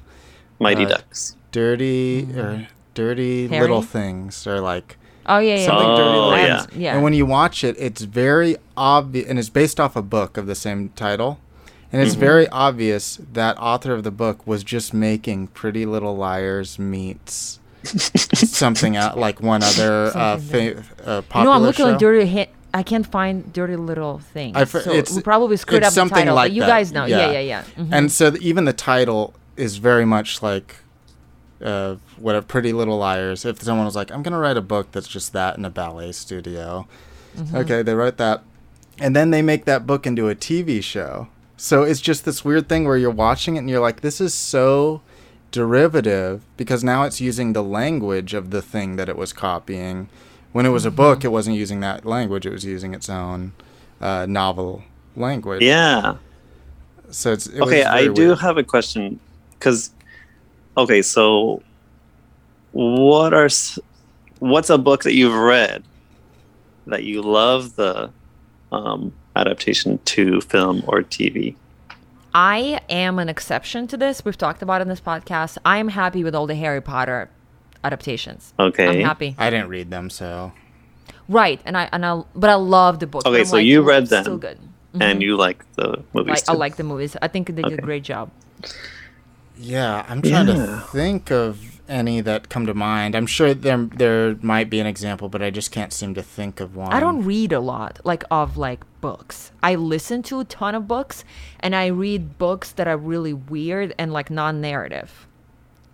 Mighty 0.59 0.85
uh, 0.85 0.89
Ducks. 0.89 1.35
"Dirty" 1.51 2.27
or 2.37 2.67
"Dirty 2.93 3.47
Harry? 3.47 3.61
Little 3.61 3.81
Things," 3.81 4.45
or 4.45 4.59
like 4.59 4.97
Oh 5.25 5.39
yeah, 5.39 5.55
yeah. 5.57 5.65
something 5.65 5.87
dirty. 5.95 6.01
Oh, 6.01 6.29
Little 6.29 6.37
yeah. 6.37 6.65
Yeah. 6.75 6.93
And 6.95 7.03
when 7.03 7.13
you 7.13 7.25
watch 7.25 7.63
it, 7.63 7.75
it's 7.79 8.01
very 8.01 8.57
obvious, 8.75 9.27
and 9.29 9.37
it's 9.39 9.49
based 9.49 9.79
off 9.79 9.95
a 9.95 10.01
book 10.01 10.37
of 10.37 10.47
the 10.47 10.55
same 10.55 10.89
title. 10.95 11.39
And 11.91 12.03
it's 12.03 12.13
very 12.13 12.47
obvious 12.49 13.19
that 13.33 13.57
author 13.57 13.93
of 13.93 14.03
the 14.03 14.11
book 14.11 14.45
was 14.45 14.63
just 14.63 14.93
making 14.93 15.47
Pretty 15.47 15.87
Little 15.87 16.15
Liars 16.15 16.77
meets 16.77 17.59
something 17.83 18.95
out 18.97 19.17
like 19.17 19.41
one 19.41 19.63
other 19.63 20.11
uh, 20.15 20.37
fa- 20.37 20.83
uh, 21.05 21.21
popular 21.23 21.45
know, 21.45 21.51
I'm 21.51 21.61
looking 21.61 21.85
show. 21.85 21.93
at 21.93 21.99
dirty 21.99 22.25
hit. 22.25 22.49
I 22.73 22.83
can't 22.83 23.05
find 23.07 23.51
dirty 23.51 23.75
little 23.75 24.19
things. 24.19 24.55
I 24.55 24.65
fr- 24.65 24.79
so 24.79 24.91
it's- 24.91 25.15
we 25.15 25.21
probably 25.21 25.57
screwed 25.57 25.83
up 25.83 25.89
the 25.89 25.95
something 25.95 26.17
title. 26.17 26.35
like 26.35 26.49
but 26.51 26.55
you 26.55 26.61
that, 26.61 26.67
guys 26.67 26.91
know. 26.91 27.05
Yeah, 27.05 27.31
yeah. 27.31 27.31
yeah, 27.31 27.39
yeah. 27.39 27.63
Mhm. 27.83 27.89
And 27.91 28.11
so 28.11 28.35
even 28.41 28.65
the 28.65 28.73
title 28.73 29.33
is 29.57 29.77
very 29.77 30.05
much 30.05 30.41
like 30.43 30.75
uh, 31.63 31.95
what 32.17 32.35
a 32.35 32.41
Pretty 32.41 32.71
Little 32.71 32.97
Liars. 32.97 33.43
If 33.43 33.61
someone 33.61 33.85
was 33.85 33.95
like, 33.95 34.11
"I'm 34.11 34.23
gonna 34.23 34.39
write 34.39 34.55
a 34.55 34.61
book 34.61 34.91
that's 34.91 35.07
just 35.07 35.33
that 35.33 35.57
in 35.57 35.65
a 35.65 35.69
ballet 35.69 36.11
studio," 36.13 36.87
Mm-hmm. 37.37 37.55
okay, 37.57 37.81
they 37.81 37.93
write 37.95 38.17
that, 38.17 38.43
and 38.99 39.15
then 39.15 39.31
they 39.31 39.41
make 39.41 39.65
that 39.65 39.85
book 39.85 40.05
into 40.07 40.29
a 40.29 40.35
TV 40.35 40.81
show. 40.81 41.27
So 41.57 41.83
it's 41.83 41.99
just 41.99 42.23
this 42.23 42.45
weird 42.45 42.69
thing 42.69 42.85
where 42.85 42.95
you're 42.97 43.11
watching 43.11 43.55
it 43.55 43.59
and 43.59 43.69
you're 43.69 43.81
like, 43.81 43.99
"This 44.01 44.21
is 44.21 44.33
so 44.33 45.01
derivative," 45.51 46.43
because 46.57 46.83
now 46.83 47.03
it's 47.03 47.21
using 47.21 47.53
the 47.53 47.63
language 47.63 48.33
of 48.33 48.51
the 48.51 48.61
thing 48.61 48.95
that 48.97 49.09
it 49.09 49.17
was 49.17 49.33
copying. 49.33 50.09
When 50.51 50.65
it 50.65 50.69
was 50.69 50.85
a 50.85 50.89
Mm-hmm. 50.89 50.95
book, 50.97 51.23
it 51.25 51.29
wasn't 51.29 51.57
using 51.57 51.79
that 51.81 52.05
language; 52.05 52.45
it 52.45 52.51
was 52.51 52.65
using 52.65 52.93
its 52.93 53.09
own 53.09 53.53
uh, 54.01 54.25
novel 54.29 54.83
language. 55.15 55.63
Yeah. 55.63 56.15
So 57.11 57.33
it's 57.33 57.47
it 57.47 57.61
okay, 57.61 57.83
I 57.83 58.03
very 58.03 58.09
do 58.09 58.13
weird. 58.27 58.39
have 58.39 58.57
a 58.57 58.63
question 58.63 59.19
because 59.53 59.91
okay, 60.77 61.01
so 61.01 61.63
what 62.71 63.33
are 63.33 63.49
what's 64.39 64.69
a 64.69 64.77
book 64.77 65.03
that 65.03 65.13
you've 65.13 65.33
read 65.33 65.83
that 66.87 67.03
you 67.03 67.21
love 67.21 67.75
the 67.75 68.11
um, 68.71 69.13
adaptation 69.35 69.99
to 70.05 70.41
film 70.41 70.83
or 70.87 71.01
TV? 71.03 71.55
I 72.33 72.81
am 72.89 73.19
an 73.19 73.29
exception 73.29 73.87
to 73.87 73.97
this. 73.97 74.23
We've 74.23 74.37
talked 74.37 74.61
about 74.61 74.81
it 74.81 74.83
in 74.83 74.87
this 74.89 75.01
podcast. 75.01 75.57
I 75.65 75.77
am 75.77 75.89
happy 75.89 76.23
with 76.23 76.35
all 76.35 76.47
the 76.47 76.55
Harry 76.55 76.81
Potter 76.81 77.29
adaptations. 77.83 78.53
Okay. 78.59 78.87
I'm 78.87 79.05
happy. 79.05 79.35
I 79.37 79.49
didn't 79.49 79.69
read 79.69 79.89
them, 79.89 80.09
so 80.09 80.51
Right, 81.29 81.61
and 81.63 81.77
I 81.77 81.87
and 81.91 82.03
I 82.03 82.23
but 82.35 82.49
I 82.49 82.55
love 82.55 82.99
the 82.99 83.07
book. 83.07 83.25
Okay, 83.25 83.41
I'm 83.41 83.45
so 83.45 83.57
like, 83.57 83.65
you 83.65 83.81
"Oh, 83.81 83.85
read 83.85 84.03
it's 84.03 84.09
them, 84.09 84.23
Still 84.23 84.37
good. 84.37 84.57
And 84.93 85.01
mm-hmm. 85.01 85.21
you 85.21 85.37
like 85.37 85.63
the 85.75 86.03
movies 86.13 86.47
Like, 86.47 86.49
I 86.49 86.53
like 86.53 86.75
the 86.77 86.83
movies. 86.83 87.15
I 87.21 87.27
think 87.27 87.55
they 87.55 87.61
did 87.61 87.77
a 87.77 87.81
great 87.81 88.03
job. 88.03 88.31
yeah, 89.55 90.03
I'm 90.09 90.23
trying 90.23 90.47
to 90.47 90.83
think 90.91 91.31
of 91.31 91.79
any 91.87 92.19
that 92.21 92.49
come 92.49 92.65
to 92.65 92.73
mind. 92.73 93.15
I'm 93.15 93.27
sure 93.27 93.53
there 93.53 93.77
there 93.77 94.35
might 94.41 94.71
be 94.71 94.79
an 94.79 94.87
example, 94.87 95.29
but 95.29 95.43
I 95.43 95.51
just 95.51 95.71
can't 95.71 95.93
seem 95.93 96.15
to 96.15 96.23
think 96.23 96.59
of 96.59 96.75
one. 96.75 96.91
I 96.91 96.99
don't 96.99 97.23
read 97.23 97.53
a 97.53 97.59
lot, 97.59 97.99
like 98.03 98.23
of 98.31 98.57
like 98.57 98.81
books. 99.01 99.51
I 99.63 99.75
listen 99.75 100.21
to 100.23 100.39
a 100.39 100.45
ton 100.45 100.75
of 100.75 100.87
books, 100.87 101.23
and 101.59 101.75
I 101.75 101.87
read 101.87 102.37
books 102.37 102.71
that 102.73 102.87
are 102.87 102.97
really 102.97 103.33
weird 103.33 103.93
and 103.97 104.11
like 104.13 104.29
non-narrative, 104.29 105.27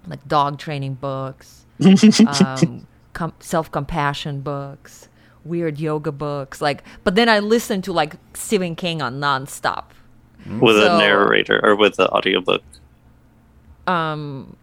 like 0.08 0.26
dog 0.28 0.58
training 0.60 0.96
books, 0.96 1.66
um, 1.86 2.88
com- 3.14 3.34
self-compassion 3.40 4.42
books, 4.42 5.08
weird 5.44 5.80
yoga 5.80 6.12
books. 6.12 6.62
Like, 6.62 6.84
but 7.04 7.16
then 7.16 7.30
I 7.30 7.40
listen 7.40 7.82
to 7.84 7.94
like 7.94 8.16
Stephen 8.34 8.76
King 8.76 9.02
on 9.02 9.20
nonstop. 9.20 9.86
with 10.60 10.76
so- 10.78 10.96
a 10.96 10.98
narrator 11.00 11.60
or 11.64 11.76
with 11.76 11.96
the 11.96 12.10
audiobook. 12.12 12.62
Um, 13.88 14.56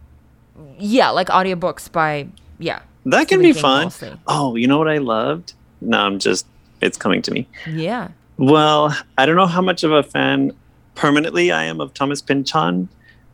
yeah, 0.78 1.10
like 1.10 1.28
audiobooks 1.28 1.90
by 1.90 2.28
yeah. 2.58 2.80
That 3.04 3.28
can 3.28 3.38
Stephen 3.38 3.42
be 3.42 3.52
King 3.52 3.62
fun. 3.62 3.84
mostly. 3.84 4.12
Oh, 4.26 4.54
you 4.56 4.66
know 4.66 4.78
what 4.78 4.88
I 4.88 4.98
loved? 4.98 5.54
No, 5.80 5.98
I'm 5.98 6.18
just 6.18 6.46
it's 6.80 6.96
coming 6.96 7.22
to 7.22 7.30
me. 7.30 7.46
Yeah. 7.68 8.08
Well, 8.42 8.92
I 9.16 9.24
don't 9.24 9.36
know 9.36 9.46
how 9.46 9.60
much 9.62 9.84
of 9.84 9.92
a 9.92 10.02
fan 10.02 10.50
permanently 10.96 11.52
I 11.52 11.62
am 11.62 11.80
of 11.80 11.94
Thomas 11.94 12.20
Pynchon, 12.20 12.88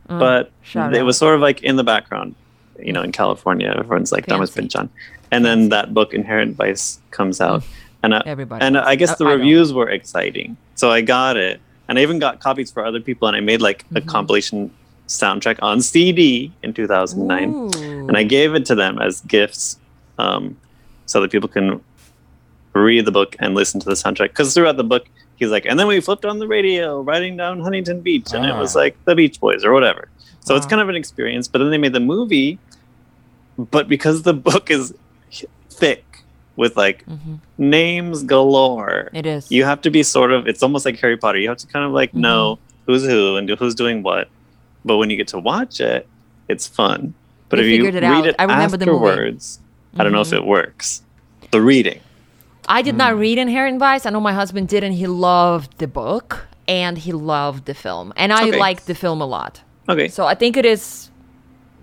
but 0.07 0.47
Mm, 0.47 0.51
shout 0.61 0.93
it 0.93 0.99
out. 0.99 1.05
was 1.05 1.17
sort 1.17 1.33
of 1.33 1.41
like 1.41 1.63
in 1.63 1.77
the 1.77 1.83
background. 1.83 2.35
You 2.77 2.93
know, 2.93 3.01
in 3.01 3.11
California, 3.11 3.73
everyone's 3.75 4.11
like 4.11 4.27
Thomas 4.27 4.51
Fancy. 4.51 4.61
Pynchon, 4.77 4.89
and 5.31 5.43
then 5.43 5.69
that 5.69 5.93
book 5.95 6.13
Inherent 6.13 6.55
Vice 6.57 7.01
comes 7.09 7.41
out, 7.41 7.63
and 8.03 8.13
I, 8.13 8.21
Everybody 8.27 8.63
and. 8.63 8.77
I 8.77 8.93
guess 8.95 9.17
the 9.17 9.25
I 9.25 9.31
reviews 9.33 9.73
were 9.73 9.89
exciting, 9.89 10.57
so 10.75 10.91
I 10.91 11.01
got 11.01 11.37
it, 11.37 11.59
and 11.87 11.97
I 11.97 12.03
even 12.03 12.19
got 12.19 12.39
copies 12.39 12.69
for 12.71 12.85
other 12.85 13.01
people, 13.01 13.27
and 13.27 13.35
I 13.35 13.39
made 13.41 13.61
like 13.61 13.85
a 13.95 13.99
Mm-hmm. 13.99 14.09
compilation 14.09 14.71
soundtrack 15.07 15.57
on 15.63 15.81
CD 15.81 16.53
in 16.61 16.71
2009 16.71 17.49
Ooh. 17.49 18.07
and 18.07 18.15
I 18.15 18.21
gave 18.21 18.53
it 18.53 18.63
to 18.67 18.75
them 18.75 18.99
as 18.99 19.21
gifts, 19.21 19.79
um, 20.19 20.55
so 21.07 21.19
that 21.21 21.31
people 21.31 21.49
can 21.49 21.81
read 22.79 23.05
the 23.05 23.11
book 23.11 23.35
and 23.39 23.55
listen 23.55 23.79
to 23.81 23.85
the 23.85 23.93
soundtrack. 23.95 24.29
Because 24.29 24.53
throughout 24.53 24.77
the 24.77 24.83
book, 24.83 25.07
he's 25.37 25.49
like, 25.49 25.65
and 25.65 25.79
then 25.79 25.87
we 25.87 25.99
flipped 26.01 26.25
on 26.25 26.39
the 26.39 26.47
radio, 26.47 27.01
riding 27.01 27.37
down 27.37 27.59
Huntington 27.61 28.01
Beach, 28.01 28.33
and 28.33 28.45
it 28.45 28.55
was 28.55 28.75
Ah. 28.75 28.79
like 28.79 28.97
the 29.05 29.15
Beach 29.15 29.39
Boys 29.39 29.63
or 29.65 29.73
whatever. 29.73 30.07
So 30.41 30.55
it's 30.55 30.65
kind 30.65 30.81
of 30.81 30.89
an 30.89 30.95
experience. 30.95 31.47
But 31.47 31.59
then 31.59 31.69
they 31.69 31.77
made 31.77 31.93
the 31.93 31.99
movie, 31.99 32.57
but 33.57 33.87
because 33.87 34.23
the 34.23 34.33
book 34.49 34.69
is 34.71 34.93
thick 35.69 36.03
with 36.55 36.75
like 36.75 37.05
Mhm. 37.05 37.39
names 37.57 38.23
galore, 38.23 39.09
It 39.13 39.25
is. 39.25 39.51
you 39.51 39.63
have 39.63 39.81
to 39.81 39.89
be 39.89 40.03
sort 40.03 40.31
of. 40.31 40.47
It's 40.47 40.61
almost 40.63 40.85
like 40.85 40.99
Harry 40.99 41.17
Potter. 41.17 41.37
You 41.39 41.49
have 41.49 41.57
to 41.59 41.67
kind 41.67 41.85
of 41.85 41.91
like 41.91 42.09
Mm-hmm. 42.11 42.21
know 42.21 42.59
who's 42.85 43.05
who 43.05 43.35
and 43.37 43.49
who's 43.49 43.75
doing 43.75 44.03
what. 44.03 44.27
But 44.85 44.97
when 44.97 45.09
you 45.09 45.17
get 45.17 45.27
to 45.29 45.39
watch 45.39 45.79
it, 45.79 46.07
it's 46.47 46.67
fun. 46.67 47.13
But 47.49 47.57
They 47.57 47.63
if 47.63 47.67
you 47.79 47.85
it 47.87 47.93
read 47.95 48.03
out. 48.03 48.25
it 48.27 48.35
I 48.39 48.43
remember 48.43 48.77
the 48.77 48.85
movie. 48.87 48.97
Mm-hmm. 48.97 49.07
afterwards, 49.07 49.59
I 49.97 50.03
don't 50.03 50.11
know 50.13 50.21
if 50.21 50.33
it 50.33 50.45
works. 50.45 51.01
The 51.51 51.61
reading. 51.61 51.99
I 52.69 52.81
did 52.83 52.93
Hmm. 52.93 52.97
not 52.99 53.17
read 53.17 53.37
Inherent 53.37 53.79
Vice. 53.79 54.05
I 54.05 54.11
know 54.11 54.21
my 54.21 54.33
husband 54.33 54.67
did, 54.69 54.83
and 54.83 54.93
he 54.93 55.07
loved 55.07 55.79
the 55.79 55.87
book 55.87 56.47
and 56.67 56.97
he 56.99 57.11
loved 57.11 57.65
the 57.65 57.73
film. 57.73 58.13
And 58.15 58.31
I 58.31 58.47
Okay. 58.47 58.57
liked 58.59 58.85
the 58.85 58.93
film 58.95 59.21
a 59.21 59.25
lot. 59.25 59.61
Okay. 59.89 60.07
So 60.07 60.25
I 60.27 60.35
think 60.35 60.55
it 60.55 60.65
is, 60.65 61.09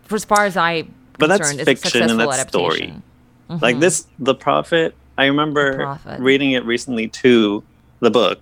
for 0.04 0.14
as 0.14 0.24
far 0.24 0.44
as 0.46 0.56
I 0.56 0.84
But 1.18 1.26
that's 1.26 1.50
fiction 1.50 1.66
and 1.66 1.76
successful 1.82 2.18
that's 2.30 2.48
story. 2.48 2.82
adaptation. 2.82 3.02
Like 3.60 3.80
this, 3.80 4.06
The 4.18 4.34
Prophet, 4.34 4.96
I 5.18 5.26
remember 5.26 5.72
Mm-hmm. 5.72 5.82
Prophet. 5.82 6.20
reading 6.20 6.52
it 6.52 6.64
recently 6.64 7.08
to 7.08 7.64
the 8.00 8.10
book. 8.10 8.40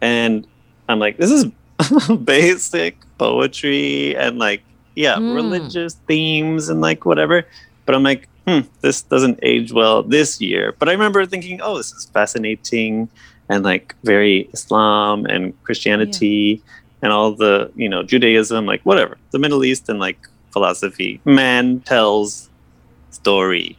And 0.00 0.46
I'm 0.88 0.98
like, 1.00 1.16
this 1.16 1.30
is 1.32 1.46
basic 2.24 2.98
poetry 3.18 4.14
and 4.16 4.38
like, 4.38 4.62
yeah, 4.94 5.16
Mm. 5.16 5.34
religious 5.34 5.94
themes 6.06 6.68
and 6.68 6.80
like 6.80 7.04
whatever. 7.04 7.46
But 7.86 7.94
I'm 7.94 8.02
like, 8.02 8.28
hmm, 8.46 8.60
this 8.82 9.02
doesn't 9.02 9.38
age 9.42 9.72
well 9.72 10.02
this 10.02 10.40
year. 10.40 10.74
But 10.78 10.88
I 10.88 10.92
remember 10.92 11.24
thinking, 11.26 11.60
oh, 11.62 11.76
this 11.76 11.92
is 11.92 12.10
fascinating 12.12 13.08
and 13.48 13.64
like 13.64 13.94
very 14.04 14.48
Islam 14.52 15.24
and 15.26 15.54
Christianity 15.64 16.62
and 17.02 17.12
all 17.12 17.34
the, 17.36 17.70
you 17.74 17.88
know, 17.88 18.02
Judaism, 18.02 18.66
like 18.66 18.80
whatever, 18.84 19.18
the 19.32 19.38
Middle 19.38 19.64
East 19.64 19.88
and 19.88 19.98
like 19.98 20.18
philosophy. 20.52 21.20
Man 21.24 21.80
tells 21.80 22.50
story 23.10 23.78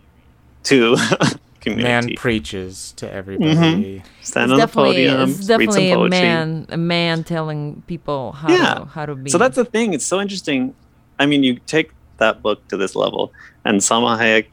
to 0.64 0.96
community. 1.62 2.14
Man 2.14 2.16
preaches 2.16 2.94
to 2.98 3.12
everybody. 3.12 4.04
Stand 4.22 4.52
It's 4.52 4.54
on 4.54 4.60
the 4.60 4.68
podium, 4.68 5.30
it's 5.30 5.50
read 5.50 5.72
some 5.74 5.86
definitely 5.86 5.92
a 5.92 6.10
man, 6.10 6.66
a 6.70 6.78
man 6.78 7.24
telling 7.24 7.84
people 7.88 8.34
how 8.34 8.50
Yeah. 8.50 8.74
to 8.76 8.86
how 8.86 9.06
to 9.06 9.16
be. 9.16 9.32
So 9.32 9.38
that's 9.38 9.56
the 9.56 9.66
thing. 9.66 9.94
It's 9.94 10.06
so 10.06 10.20
interesting. 10.22 10.76
I 11.20 11.26
mean, 11.26 11.44
you 11.44 11.60
take 11.66 11.92
that 12.18 12.42
book 12.42 12.68
to 12.70 12.78
this 12.78 12.96
level, 12.96 13.32
and 13.66 13.80
Salma 13.82 14.18
Hayek. 14.18 14.48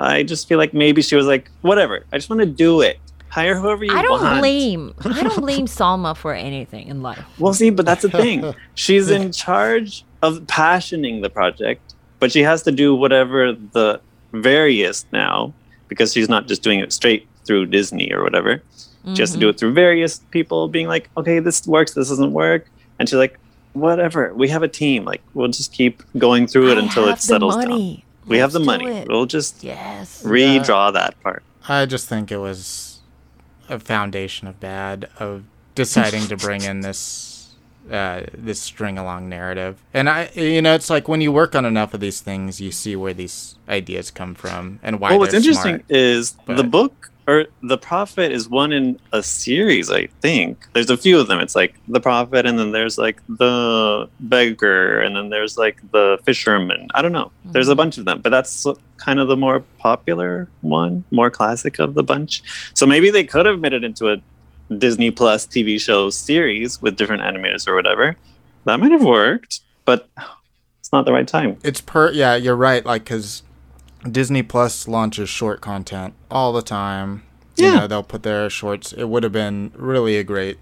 I 0.00 0.24
just 0.24 0.48
feel 0.48 0.58
like 0.58 0.74
maybe 0.74 1.00
she 1.00 1.14
was 1.14 1.26
like, 1.26 1.48
whatever. 1.60 2.04
I 2.12 2.16
just 2.18 2.28
want 2.28 2.40
to 2.40 2.46
do 2.46 2.80
it. 2.80 2.98
Hire 3.28 3.54
whoever 3.56 3.84
you 3.84 3.96
I 3.96 4.02
don't 4.02 4.20
want. 4.20 4.40
blame 4.40 4.94
I 5.04 5.22
don't 5.22 5.40
blame 5.48 5.66
Salma 5.66 6.16
for 6.16 6.34
anything 6.34 6.88
in 6.88 7.02
life. 7.02 7.22
Well, 7.38 7.54
see, 7.54 7.70
but 7.70 7.86
that's 7.86 8.02
the 8.02 8.10
thing. 8.10 8.52
She's 8.74 9.10
in 9.10 9.30
charge 9.32 10.04
of 10.22 10.44
passioning 10.48 11.20
the 11.20 11.30
project, 11.30 11.94
but 12.18 12.32
she 12.32 12.42
has 12.42 12.62
to 12.64 12.72
do 12.72 12.94
whatever 12.96 13.52
the 13.52 14.00
various 14.32 15.06
now 15.12 15.52
because 15.88 16.12
she's 16.12 16.28
not 16.28 16.48
just 16.48 16.62
doing 16.62 16.80
it 16.80 16.92
straight 16.92 17.28
through 17.44 17.66
Disney 17.66 18.12
or 18.12 18.22
whatever. 18.22 18.62
She 19.14 19.20
has 19.22 19.30
to 19.30 19.34
Mm-hmm. 19.34 19.40
do 19.40 19.48
it 19.50 19.58
through 19.58 19.72
various 19.74 20.18
people 20.30 20.68
being 20.68 20.88
like, 20.88 21.10
okay, 21.16 21.38
this 21.38 21.66
works, 21.66 21.94
this 21.94 22.08
doesn't 22.08 22.32
work. 22.32 22.66
And 22.98 23.08
she's 23.08 23.18
like, 23.18 23.38
whatever, 23.72 24.32
we 24.34 24.48
have 24.48 24.62
a 24.62 24.68
team. 24.68 25.04
Like, 25.04 25.22
we'll 25.34 25.48
just 25.48 25.72
keep 25.72 26.02
going 26.18 26.46
through 26.46 26.70
it 26.72 26.78
I 26.78 26.82
until 26.82 27.08
it 27.08 27.18
settles 27.20 27.54
the 27.56 27.62
down. 27.62 27.70
money. 27.70 28.04
We 28.26 28.38
have 28.38 28.52
the 28.52 28.60
do 28.60 28.64
money. 28.64 28.86
it. 28.88 29.08
We'll 29.08 29.26
just 29.26 29.64
Yes. 29.64 30.22
redraw 30.24 30.92
that 30.92 31.20
part. 31.22 31.42
I 31.68 31.86
just 31.86 32.08
think 32.08 32.30
it 32.30 32.38
was 32.38 33.00
a 33.68 33.78
foundation 33.78 34.46
of 34.48 34.60
bad 34.60 35.08
of 35.18 35.44
deciding 35.74 36.22
to 36.28 36.36
bring 36.36 36.62
in 36.62 36.80
this 36.80 37.28
uh, 37.90 38.22
this 38.32 38.60
string 38.60 38.96
along 38.96 39.28
narrative. 39.28 39.82
And 39.92 40.08
I, 40.08 40.30
you 40.34 40.62
know, 40.62 40.72
it's 40.72 40.88
like 40.88 41.08
when 41.08 41.20
you 41.20 41.32
work 41.32 41.56
on 41.56 41.64
enough 41.64 41.92
of 41.94 41.98
these 42.00 42.20
things, 42.20 42.60
you 42.60 42.70
see 42.70 42.94
where 42.94 43.12
these 43.12 43.56
ideas 43.68 44.12
come 44.12 44.36
from 44.36 44.78
and 44.84 45.00
why. 45.00 45.10
well, 45.10 45.18
what's 45.18 45.32
they're 45.32 45.40
interesting 45.40 45.78
smart. 45.78 45.84
is 45.90 46.32
the 46.46 46.62
but- 46.62 46.70
book 46.70 47.10
or 47.28 47.46
the 47.62 47.78
prophet 47.78 48.32
is 48.32 48.48
one 48.48 48.72
in 48.72 48.98
a 49.12 49.22
series. 49.22 49.90
I 49.90 50.06
think 50.20 50.66
there's 50.72 50.90
a 50.90 50.96
few 50.96 51.18
of 51.20 51.28
them. 51.28 51.38
It's 51.40 51.54
like 51.54 51.74
the 51.88 52.00
prophet, 52.00 52.46
and 52.46 52.58
then 52.58 52.72
there's 52.72 52.98
like 52.98 53.20
the 53.28 54.08
beggar, 54.20 55.00
and 55.00 55.14
then 55.16 55.28
there's 55.30 55.56
like 55.56 55.80
the 55.92 56.18
fisherman. 56.24 56.88
I 56.94 57.02
don't 57.02 57.12
know. 57.12 57.30
There's 57.46 57.66
Mm-hmm. 57.66 57.72
a 57.72 57.76
bunch 57.76 57.98
of 57.98 58.04
them, 58.06 58.20
but 58.20 58.30
that's 58.30 58.66
kind 58.96 59.20
of 59.20 59.28
the 59.28 59.36
more 59.36 59.60
popular 59.78 60.48
one, 60.62 61.04
more 61.10 61.30
classic 61.30 61.78
of 61.78 61.94
the 61.94 62.02
bunch. 62.02 62.42
So 62.74 62.86
maybe 62.86 63.10
they 63.10 63.24
could 63.24 63.46
have 63.46 63.60
made 63.60 63.72
it 63.72 63.84
into 63.84 64.10
a 64.12 64.16
Disney 64.76 65.10
Plus 65.10 65.46
TV 65.46 65.80
show 65.80 66.10
series 66.10 66.80
with 66.82 66.96
different 66.96 67.22
animators 67.22 67.68
or 67.68 67.74
whatever. 67.74 68.16
That 68.64 68.78
might 68.80 68.92
have 68.92 69.04
worked, 69.04 69.60
but 69.84 70.08
it's 70.80 70.92
not 70.92 71.04
the 71.04 71.12
right 71.12 71.26
time. 71.28 71.56
it's 71.62 71.80
per 71.80 72.10
yeah 72.12 72.34
you're 72.36 72.56
right 72.56 72.84
like 72.84 73.04
because 73.04 73.42
disney 74.10 74.42
plus 74.42 74.88
launches 74.88 75.28
short 75.28 75.60
content 75.60 76.14
all 76.30 76.52
the 76.52 76.62
time 76.62 77.22
you 77.56 77.66
Yeah. 77.66 77.80
know 77.80 77.86
they'll 77.86 78.02
put 78.02 78.22
their 78.22 78.48
shorts 78.50 78.92
it 78.92 79.04
would 79.04 79.22
have 79.22 79.32
been 79.32 79.72
really 79.76 80.16
a 80.16 80.24
great 80.24 80.58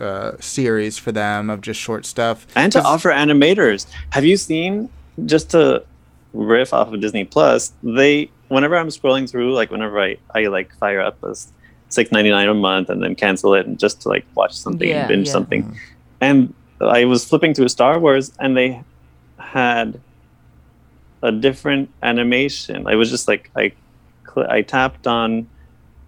uh, 0.00 0.32
series 0.40 0.96
for 0.98 1.12
them 1.12 1.50
of 1.50 1.60
just 1.60 1.78
short 1.78 2.06
stuff 2.06 2.46
and 2.56 2.72
to 2.72 2.82
offer 2.82 3.10
animators. 3.10 3.86
Have 4.10 4.24
you 4.24 4.36
seen 4.38 4.88
just 5.26 5.50
to 5.50 5.84
riff 6.32 6.72
off 6.72 6.90
of 6.92 7.00
Disney 7.02 7.24
Plus? 7.26 7.72
They 7.82 8.30
whenever 8.48 8.76
I'm 8.78 8.88
scrolling 8.88 9.28
through, 9.30 9.52
like 9.52 9.70
whenever 9.70 10.00
I 10.00 10.16
I 10.34 10.44
like 10.46 10.74
fire 10.76 11.02
up 11.02 11.20
this 11.20 11.52
six 11.90 12.10
ninety 12.12 12.30
nine 12.30 12.48
a 12.48 12.54
month 12.54 12.88
and 12.88 13.02
then 13.02 13.14
cancel 13.14 13.52
it 13.54 13.66
and 13.66 13.78
just 13.78 14.00
to 14.02 14.08
like 14.08 14.24
watch 14.34 14.56
something 14.56 14.88
Yeah, 14.88 15.00
and 15.00 15.08
binge 15.08 15.26
yeah. 15.26 15.32
something, 15.32 15.78
and 16.22 16.54
I 16.80 17.04
was 17.04 17.26
flipping 17.26 17.52
through 17.52 17.68
Star 17.68 17.98
Wars 17.98 18.32
and 18.40 18.56
they 18.56 18.82
had 19.38 20.00
a 21.22 21.32
different 21.32 21.90
animation. 22.02 22.86
I 22.86 22.94
was 22.96 23.10
just 23.10 23.28
like 23.28 23.50
I 23.56 23.72
cl- 24.32 24.50
I 24.50 24.62
tapped 24.62 25.06
on. 25.06 25.46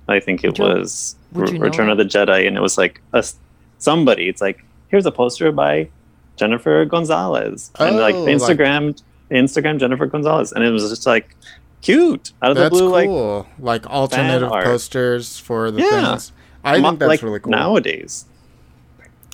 I 0.08 0.20
think 0.20 0.42
it 0.44 0.58
Would 0.58 0.74
was 0.76 1.16
would 1.32 1.48
Re- 1.48 1.52
you 1.52 1.58
know 1.58 1.64
Return 1.66 1.88
it? 1.88 1.92
of 1.92 1.98
the 1.98 2.04
Jedi, 2.04 2.46
and 2.46 2.56
it 2.56 2.60
was 2.60 2.76
like 2.78 3.00
a 3.12 3.18
s- 3.18 3.36
somebody. 3.78 4.28
It's 4.28 4.40
like 4.40 4.64
here's 4.88 5.06
a 5.06 5.12
poster 5.12 5.52
by 5.52 5.88
Jennifer 6.36 6.84
Gonzalez, 6.84 7.70
and 7.78 7.96
like 7.96 8.14
Oh, 8.14 8.24
like- 8.24 8.36
Instagram, 8.36 9.00
Instagram 9.30 9.78
Jennifer 9.78 10.06
Gonzalez, 10.06 10.52
and 10.52 10.64
it 10.64 10.70
was 10.70 10.88
just 10.90 11.06
like 11.06 11.36
cute 11.82 12.32
out 12.42 12.50
of 12.52 12.56
That's 12.56 12.74
the 12.74 12.78
blue, 12.82 12.90
like 12.90 13.06
cool. 13.08 13.46
Like, 13.58 13.86
alternative 13.86 14.48
posters 14.50 15.38
for 15.38 15.70
the 15.70 15.80
Yeah. 15.82 16.10
things. 16.12 16.32
I 16.64 16.78
mo- 16.78 16.88
think 16.90 17.00
that's 17.00 17.08
like 17.08 17.22
really 17.22 17.40
cool. 17.40 17.50
nowadays. 17.50 18.24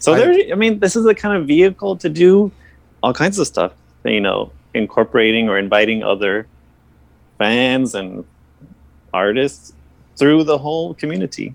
So 0.00 0.14
I- 0.14 0.18
there, 0.18 0.52
I 0.52 0.54
mean, 0.54 0.78
this 0.80 0.96
is 0.96 1.04
the 1.04 1.14
kind 1.14 1.36
of 1.36 1.46
vehicle 1.46 1.96
to 1.96 2.08
do 2.08 2.50
all 3.02 3.12
kinds 3.12 3.38
of 3.38 3.46
stuff. 3.46 3.72
You 4.04 4.20
know, 4.20 4.50
incorporating 4.78 5.48
or 5.48 5.58
inviting 5.58 6.02
other 6.02 6.46
fans 7.38 7.94
and 7.94 8.24
artists 9.12 9.72
through 10.16 10.44
the 10.44 10.58
whole 10.58 10.94
community. 10.94 11.54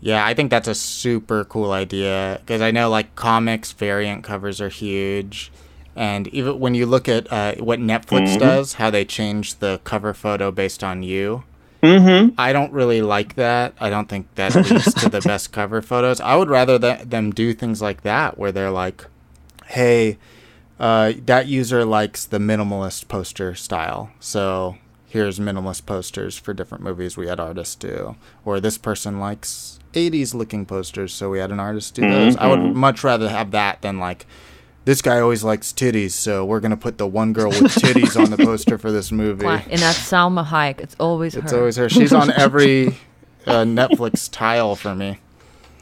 Yeah, 0.00 0.24
I 0.24 0.34
think 0.34 0.50
that's 0.50 0.68
a 0.68 0.74
super 0.74 1.44
cool 1.44 1.72
idea 1.72 2.38
because 2.40 2.60
I 2.60 2.70
know 2.70 2.88
like 2.88 3.14
comics 3.16 3.72
variant 3.72 4.22
covers 4.24 4.60
are 4.60 4.68
huge. 4.68 5.50
And 5.96 6.28
even 6.28 6.60
when 6.60 6.74
you 6.74 6.86
look 6.86 7.08
at 7.08 7.30
uh, 7.32 7.54
what 7.56 7.80
Netflix 7.80 8.36
Mhm. 8.36 8.38
does, 8.38 8.74
how 8.74 8.90
they 8.90 9.04
change 9.04 9.56
the 9.56 9.80
cover 9.84 10.14
photo 10.14 10.50
based 10.50 10.82
on 10.84 11.02
you, 11.02 11.44
Mm-hmm. 11.80 12.34
I 12.36 12.52
don't 12.52 12.72
really 12.72 13.02
like 13.02 13.36
that. 13.36 13.72
I 13.80 13.88
don't 13.88 14.08
think 14.08 14.26
that 14.34 14.52
leads 14.56 14.92
to 14.94 15.08
the 15.08 15.20
best 15.24 15.52
cover 15.52 15.80
photos. 15.80 16.20
I 16.20 16.34
would 16.34 16.48
rather 16.50 16.76
that 16.78 17.10
them 17.10 17.30
do 17.30 17.54
things 17.54 17.80
like 17.80 18.02
that 18.02 18.36
where 18.36 18.50
they're 18.50 18.72
like, 18.72 19.04
"Hey, 19.66 20.18
uh, 20.78 21.12
that 21.26 21.46
user 21.46 21.84
likes 21.84 22.24
the 22.24 22.38
minimalist 22.38 23.08
poster 23.08 23.54
style, 23.54 24.10
so 24.20 24.76
here's 25.06 25.38
minimalist 25.38 25.86
posters 25.86 26.36
for 26.38 26.52
different 26.54 26.84
movies. 26.84 27.16
We 27.16 27.26
had 27.28 27.40
artists 27.40 27.74
do, 27.74 28.16
or 28.44 28.60
this 28.60 28.78
person 28.78 29.18
likes 29.18 29.78
'80s 29.94 30.34
looking 30.34 30.66
posters, 30.66 31.12
so 31.12 31.30
we 31.30 31.38
had 31.38 31.50
an 31.50 31.60
artist 31.60 31.94
do 31.94 32.02
those. 32.02 32.36
I 32.36 32.46
would 32.48 32.60
Mhm. 32.60 32.74
much 32.74 33.02
rather 33.04 33.28
have 33.28 33.50
that 33.52 33.82
than 33.82 33.98
like." 33.98 34.26
This 34.84 35.02
guy 35.02 35.20
always 35.20 35.44
likes 35.44 35.70
titties, 35.72 36.12
so 36.12 36.44
we're 36.46 36.60
gonna 36.60 36.76
put 36.76 36.96
the 36.96 37.06
one 37.06 37.32
girl 37.34 37.50
with 37.50 37.74
titties 37.74 38.18
on 38.18 38.30
the 38.30 38.36
poster 38.44 38.78
for 38.78 38.90
this 38.90 39.12
movie. 39.12 39.44
Cla- 39.44 39.62
And 39.70 39.80
that's 39.82 39.98
Salma 39.98 40.46
Hayek. 40.46 40.80
It's 40.80 40.96
always 40.98 41.34
It's 41.34 41.52
her. 41.52 41.58
always 41.58 41.76
her. 41.76 41.88
She's 41.90 42.12
on 42.12 42.30
every 42.36 42.88
uh, 43.46 43.64
Netflix 43.64 44.30
tile 44.30 44.76
for 44.76 44.94
me. 44.94 45.18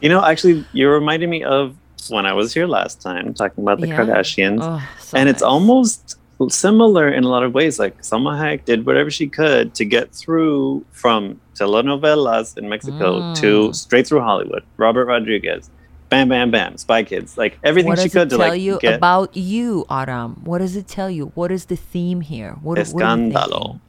You 0.00 0.08
know, 0.08 0.24
actually, 0.24 0.64
you 0.72 0.88
reminded 0.90 1.28
me 1.28 1.44
of 1.44 1.74
when 2.08 2.26
I 2.26 2.32
was 2.32 2.52
here 2.54 2.66
last 2.66 3.00
time 3.00 3.34
talking 3.34 3.62
about 3.64 3.80
the 3.80 3.88
Yeah. 3.88 3.96
Kardashians, 3.98 4.58
Oh, 4.62 4.82
so 5.00 5.16
and 5.18 5.28
it's 5.28 5.42
almost 5.42 6.16
similar 6.48 7.08
in 7.08 7.24
a 7.24 7.28
lot 7.28 7.42
of 7.42 7.54
ways. 7.54 7.78
Like 7.78 8.02
Salma 8.02 8.38
Hayek 8.38 8.64
did 8.64 8.84
whatever 8.86 9.10
she 9.10 9.26
could 9.26 9.74
to 9.74 9.84
get 9.84 10.12
through 10.12 10.84
from 10.92 11.40
telenovelas 11.54 12.56
in 12.58 12.68
Mexico 12.68 13.20
Mm. 13.20 13.36
to 13.40 13.72
straight 13.72 14.06
through 14.06 14.20
Hollywood. 14.20 14.62
Robert 14.76 15.06
Rodriguez, 15.06 15.70
bam, 16.10 16.28
bam, 16.28 16.50
bam, 16.50 16.76
Spy 16.76 17.02
Kids, 17.02 17.38
like 17.38 17.58
everything 17.64 17.88
What 17.88 17.98
she 17.98 18.04
does 18.04 18.12
could 18.12 18.26
it 18.32 18.36
to 18.36 18.36
tell 18.36 18.54
you 18.54 18.78
get 18.80 18.94
about 18.94 19.36
you, 19.36 19.86
Aram? 19.90 20.42
What 20.44 20.58
does 20.58 20.76
it 20.76 20.86
tell 20.86 21.10
you? 21.10 21.32
What 21.34 21.50
is 21.50 21.64
the 21.66 21.76
theme 21.76 22.20
here? 22.20 22.52
What, 22.62 22.76
what 22.78 22.86
escándalo. 22.86 23.48
thinking? 23.48 23.80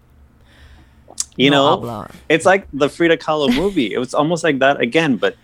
You 1.35 1.51
No 1.51 1.79
know, 1.81 2.07
it's 2.29 2.45
like 2.45 2.67
the 2.73 2.89
Frida 2.89 3.17
Kahlo 3.17 3.53
movie. 3.55 3.93
it 3.93 3.99
was 3.99 4.13
almost 4.13 4.43
like 4.43 4.59
that 4.59 4.79
again, 4.81 5.17
but 5.17 5.35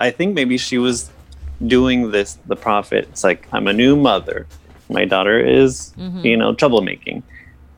I 0.00 0.10
think 0.10 0.34
maybe 0.34 0.56
she 0.56 0.78
was 0.78 1.10
doing 1.66 2.10
this. 2.10 2.38
The 2.46 2.56
prophet. 2.56 3.08
It's 3.10 3.24
like 3.24 3.46
I'm 3.52 3.66
a 3.66 3.72
new 3.72 3.96
mother. 3.96 4.46
My 4.90 5.04
daughter 5.04 5.38
is, 5.38 5.92
Mhm. 5.98 6.24
you 6.24 6.36
know, 6.36 6.54
troublemaking. 6.54 7.22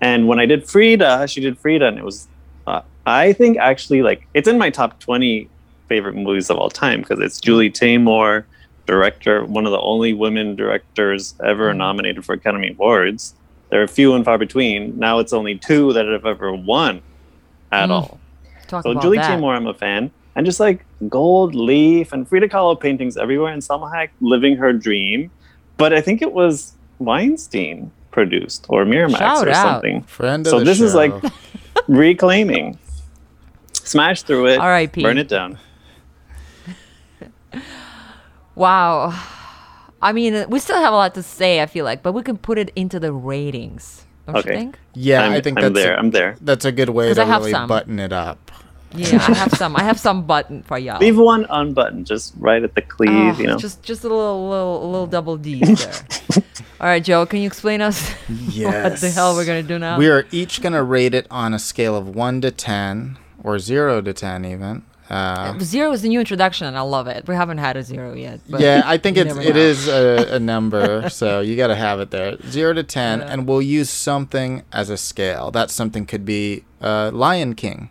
And 0.01 0.29
when 0.29 0.39
I 0.39 0.47
did 0.47 0.69
Frida, 0.69 1.27
she 1.29 1.41
did 1.41 1.59
Frida, 1.59 1.87
and 1.87 1.99
it 1.99 2.05
was. 2.05 2.29
Uh, 2.67 2.83
I 3.07 3.33
think 3.33 3.59
actually, 3.59 4.03
like, 4.03 4.27
it's 4.35 4.49
in 4.49 4.59
my 4.59 4.71
top 4.71 4.99
twenty 5.01 5.49
favorite 5.89 6.15
movies 6.15 6.51
of 6.51 6.57
all 6.57 6.71
time 6.71 7.01
because 7.01 7.19
it's 7.19 7.41
Julie 7.41 7.71
Taymor, 7.71 8.45
director, 8.87 9.45
one 9.45 9.67
of 9.67 9.73
the 9.73 9.81
only 9.81 10.13
women 10.13 10.55
directors 10.57 11.35
ever 11.45 11.73
Mhm. 11.73 11.77
nominated 11.79 12.25
for 12.25 12.35
Academy 12.35 12.71
Awards. 12.71 13.35
There 13.71 13.83
are 13.83 13.87
few 13.89 14.15
and 14.15 14.25
far 14.25 14.39
between. 14.39 14.99
Now 14.99 15.19
it's 15.19 15.33
only 15.33 15.57
two 15.57 15.93
that 15.95 16.07
have 16.07 16.27
ever 16.27 16.53
won 16.53 17.01
at 17.73 17.89
Mm. 17.89 17.93
all. 17.93 18.21
Talk 18.69 18.85
So 18.85 18.95
Julie 18.95 19.19
that. 19.19 19.39
Taymor, 19.39 19.57
I'm 19.57 19.67
a 19.67 19.75
fan, 19.75 20.11
and 20.37 20.47
just 20.47 20.61
like 20.61 20.85
gold 21.09 21.55
leaf 21.55 22.13
and 22.13 22.27
Frida 22.29 22.49
Kahlo 22.49 22.79
paintings 22.81 23.17
everywhere, 23.17 23.53
and 23.53 23.63
Salma 23.63 23.93
Hayek 23.93 24.11
living 24.21 24.57
her 24.57 24.73
dream. 24.73 25.31
But 25.77 25.93
I 25.93 26.01
think 26.01 26.23
it 26.23 26.33
was 26.33 26.75
Weinstein 26.99 27.91
produced 28.11 28.67
or 28.69 28.85
Miramax 28.85 29.19
Shout 29.19 29.47
or 29.49 29.51
out. 29.51 29.73
something, 29.75 30.03
Friend 30.03 30.47
of 30.47 30.51
So 30.51 30.59
the 30.59 30.65
this 30.65 30.81
is 30.81 30.95
like- 30.95 31.15
reclaiming. 31.89 32.79
Smash 33.73 34.23
through 34.23 34.47
it, 34.49 34.59
R.I.P.. 34.59 35.03
burn 35.03 35.19
it 35.19 35.29
down. 35.29 35.59
Wow. 38.55 39.19
I 40.03 40.13
mean, 40.13 40.49
we 40.49 40.59
still 40.59 40.77
have 40.79 40.93
a 40.93 40.97
lot 40.97 41.15
to 41.15 41.23
say, 41.23 41.63
I 41.63 41.67
feel 41.67 41.85
like, 41.85 42.03
but 42.03 42.13
we 42.13 42.23
can 42.23 42.37
put 42.37 42.59
it 42.59 42.71
into 42.77 42.99
the 43.01 43.13
ratings. 43.13 44.05
Don't 44.27 44.35
you 44.37 44.41
Okay. 44.41 44.57
think? 44.59 44.79
yeah, 44.95 45.23
I'm, 45.23 45.33
I 45.33 45.41
think 45.41 45.59
I'm 45.59 45.73
that's 45.73 45.75
there. 45.85 45.95
A, 45.95 45.99
I'm 45.99 46.11
there. 46.11 46.37
that's 46.41 46.65
a 46.65 46.73
good 46.73 46.91
way 46.91 47.13
to 47.15 47.25
really 47.25 47.51
some. 47.51 47.69
button 47.69 47.99
it 47.99 48.13
up. 48.13 48.51
Yeah, 48.93 49.17
I 49.17 49.35
have 49.35 49.53
some. 49.53 49.77
I 49.77 49.83
have 49.83 50.01
some 50.01 50.25
button 50.27 50.63
for 50.63 50.79
y'all. 50.79 50.99
Leave 50.99 51.17
one 51.19 51.47
unbuttoned, 51.49 52.07
just 52.07 52.35
right 52.39 52.63
at 52.63 52.75
the 52.75 52.83
sleeve. 52.97 53.11
Oh, 53.37 53.41
you 53.41 53.47
know. 53.47 53.57
just 53.57 53.83
just 53.83 54.03
a 54.05 54.09
little 54.09 54.49
little 54.49 54.91
little 54.91 55.07
double 55.07 55.37
D 55.37 55.61
there. 55.65 55.93
All 56.81 56.87
right, 56.87 57.05
Joe, 57.05 57.27
can 57.27 57.41
you 57.41 57.47
explain 57.47 57.83
us 57.83 58.11
what 58.13 58.97
the 59.01 59.11
hell 59.15 59.35
we're 59.35 59.45
gonna 59.45 59.63
do 59.63 59.79
now? 59.79 59.99
We 59.99 60.09
are 60.09 60.27
each 60.33 60.61
gonna 60.63 60.83
rate 60.83 61.15
it 61.15 61.27
on 61.31 61.55
a 61.55 61.59
scale 61.59 61.95
of 61.97 62.09
one 62.17 62.41
to 62.41 62.51
ten, 62.51 63.19
or 63.45 63.59
zero 63.59 64.01
to 64.01 64.13
ten, 64.13 64.45
even. 64.45 64.83
Uh, 65.09 65.59
Zero 65.59 65.91
is 65.91 66.03
the 66.03 66.09
new 66.09 66.21
introduction, 66.21 66.69
and 66.69 66.79
I 66.79 66.83
love 66.83 67.09
it. 67.09 67.27
We 67.27 67.35
haven't 67.35 67.59
had 67.59 67.77
a 67.77 67.83
zero 67.83 68.15
yet. 68.15 68.39
But 68.49 68.61
yeah, 68.61 68.83
I 68.85 68.97
think 68.97 69.17
you 69.17 69.25
it's 69.25 69.35
never 69.35 69.41
it 69.49 69.55
know. 69.57 69.61
is 69.61 69.89
a, 69.89 70.37
a 70.37 70.39
number, 70.39 71.11
so 71.11 71.41
you 71.41 71.57
got 71.57 71.67
to 71.67 71.75
have 71.75 71.99
it 71.99 72.13
there. 72.13 72.37
Zero 72.49 72.73
to 72.75 72.85
ten, 72.85 73.19
Yeah. 73.19 73.27
and 73.33 73.49
we'll 73.49 73.61
use 73.61 73.91
something 73.91 74.63
as 74.73 74.89
a 74.89 74.97
scale. 74.97 75.51
That 75.51 75.69
something 75.71 76.07
could 76.07 76.25
be 76.25 76.63
uh, 76.81 77.11
Lion 77.13 77.55
King, 77.57 77.91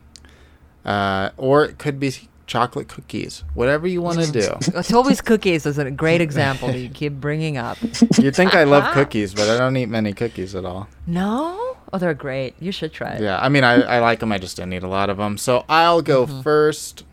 uh, 0.86 1.30
or 1.38 1.66
it 1.66 1.78
could 1.78 2.00
be 2.00 2.14
chocolate 2.48 2.88
cookies. 2.88 3.44
Whatever 3.54 3.88
you 3.88 4.02
want 4.02 4.20
to 4.20 4.32
do. 4.32 4.56
It's 4.80 4.92
always 4.94 5.22
cookies 5.22 5.66
is 5.66 5.78
a 5.78 5.92
great 5.92 6.20
example 6.22 6.68
that 6.70 6.80
you 6.80 6.90
keep 6.90 7.14
bringing 7.14 7.58
up. 7.58 7.78
You'd 8.18 8.36
think 8.36 8.56
I 8.56 8.64
love 8.64 8.92
cookies, 8.94 9.34
but 9.36 9.48
I 9.50 9.58
don't 9.58 9.78
eat 9.78 9.86
many 9.88 10.14
cookies 10.14 10.56
at 10.56 10.66
all. 10.66 10.88
No? 11.06 11.78
Oh, 11.94 11.98
they're 11.98 12.14
great. 12.14 12.56
You 12.60 12.72
should 12.72 12.92
try 12.94 13.12
it. 13.14 13.22
Yeah, 13.22 13.40
I 13.40 13.50
mean, 13.50 13.64
I, 13.64 13.82
I 13.82 14.00
like 14.00 14.20
them. 14.20 14.32
I 14.32 14.38
just 14.38 14.58
don't 14.58 14.72
eat 14.74 14.84
a 14.84 14.88
lot 14.88 15.10
of 15.10 15.18
them. 15.18 15.38
So 15.38 15.64
I'll 15.70 16.02
go 16.02 16.26
Mm-hmm. 16.26 16.42
first. 16.42 17.04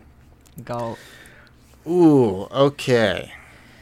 Go. 0.64 0.96
Ooh, 1.86 2.42
okay. 2.50 3.32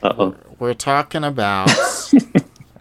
Uh 0.03 0.13
oh. 0.19 0.37
We're 0.59 0.75
talking 0.75 1.25
about 1.25 1.69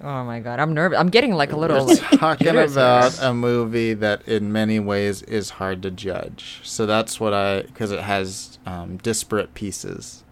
Oh 0.04 0.24
my 0.26 0.42
god, 0.42 0.60
I'm 0.60 0.74
nervous. 0.74 1.00
I'm 1.00 1.10
getting 1.10 1.34
like 1.34 1.54
a 1.54 1.58
little. 1.58 1.86
we're 1.86 1.96
Like, 1.96 2.20
talking 2.20 2.48
about 2.58 3.18
a 3.22 3.34
movie 3.34 3.94
that 3.94 4.28
in 4.28 4.52
many 4.52 4.80
ways 4.80 5.22
is 5.24 5.52
hard 5.52 5.82
to 5.84 5.92
judge. 5.92 6.60
So 6.64 6.86
that's 6.86 7.22
what 7.22 7.34
I 7.34 7.62
because 7.62 7.92
it 7.92 8.02
has 8.02 8.60
um, 8.66 8.98
disparate 8.98 9.54
pieces. 9.54 10.24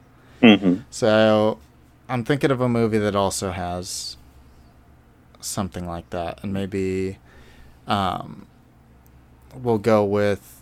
hmm 0.41 0.79
So 0.89 1.59
I'm 2.09 2.25
thinking 2.25 2.51
of 2.51 2.59
a 2.59 2.67
movie 2.67 2.97
that 2.97 3.15
also 3.15 3.51
has 3.51 4.17
something 5.39 5.87
like 5.87 6.09
that, 6.09 6.43
and 6.43 6.53
maybe 6.53 7.17
um, 7.87 8.47
we'll 9.55 9.77
go 9.77 10.03
with 10.03 10.61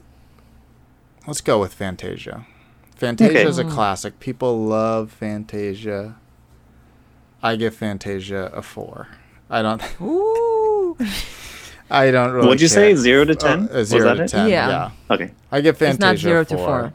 let's 1.26 1.41
go 1.41 1.60
with 1.60 1.74
Fantasia. 1.74 2.45
Fantasia 2.95 3.47
is 3.47 3.57
a 3.57 3.64
classic. 3.66 4.20
People 4.20 4.66
love 4.66 5.12
Fantasia. 5.12 6.18
I 7.41 7.55
give 7.55 7.75
Fantasia 7.75 8.51
a 8.53 8.61
four. 8.61 9.07
I 9.49 9.61
don't. 9.61 9.81
Ooh. 10.01 10.97
I 11.89 12.11
don't 12.11 12.31
really. 12.33 12.47
What'd 12.47 12.61
you 12.61 12.67
say? 12.67 12.93
Zero 12.95 13.25
to 13.25 13.31
Oh, 13.33 13.35
ten? 13.35 13.69
uh, 13.69 13.73
Was 13.77 13.87
zero 13.89 14.03
that 14.09 14.15
to 14.17 14.23
it? 14.23 14.27
ten. 14.29 14.49
Yeah. 14.49 14.69
Yeah. 14.69 14.91
Okay. 15.15 15.31
I 15.51 15.61
give 15.61 15.77
Fantasia 15.77 15.93
It's 15.93 15.99
not 15.99 16.17
zero 16.17 16.41
a 16.41 16.45
to 16.45 16.55
four. 16.57 16.65
four. 16.65 16.93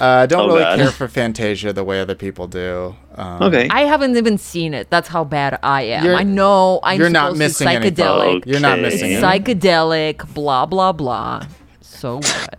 Uh, 0.00 0.04
I 0.06 0.26
don't 0.26 0.40
Oh, 0.42 0.46
really 0.48 0.60
God. 0.60 0.78
care 0.78 0.90
for 0.90 1.08
Fantasia 1.20 1.72
the 1.72 1.84
way 1.84 2.00
other 2.00 2.14
people 2.16 2.46
do. 2.48 2.94
Um, 3.14 3.42
Okay. 3.42 3.68
I 3.70 3.82
haven't 3.82 4.16
even 4.16 4.38
seen 4.38 4.74
it. 4.74 4.90
That's 4.90 5.08
how 5.08 5.22
bad 5.24 5.58
I 5.62 5.82
am. 5.82 6.04
You're- 6.04 6.16
I 6.16 6.24
know 6.24 6.80
I'm 6.82 6.98
you're 6.98 7.10
not 7.10 7.36
missing 7.36 7.68
to 7.68 7.74
anything. 7.74 7.94
psychedelic. 8.04 8.46
You're 8.46 8.60
not 8.60 8.80
missing 8.80 9.12
It's 9.12 9.22
it. 9.22 9.24
psychedelic, 9.24 10.34
blah 10.34 10.66
blah 10.66 10.92
blah. 10.92 11.46
So 11.80 12.16
what? 12.20 12.58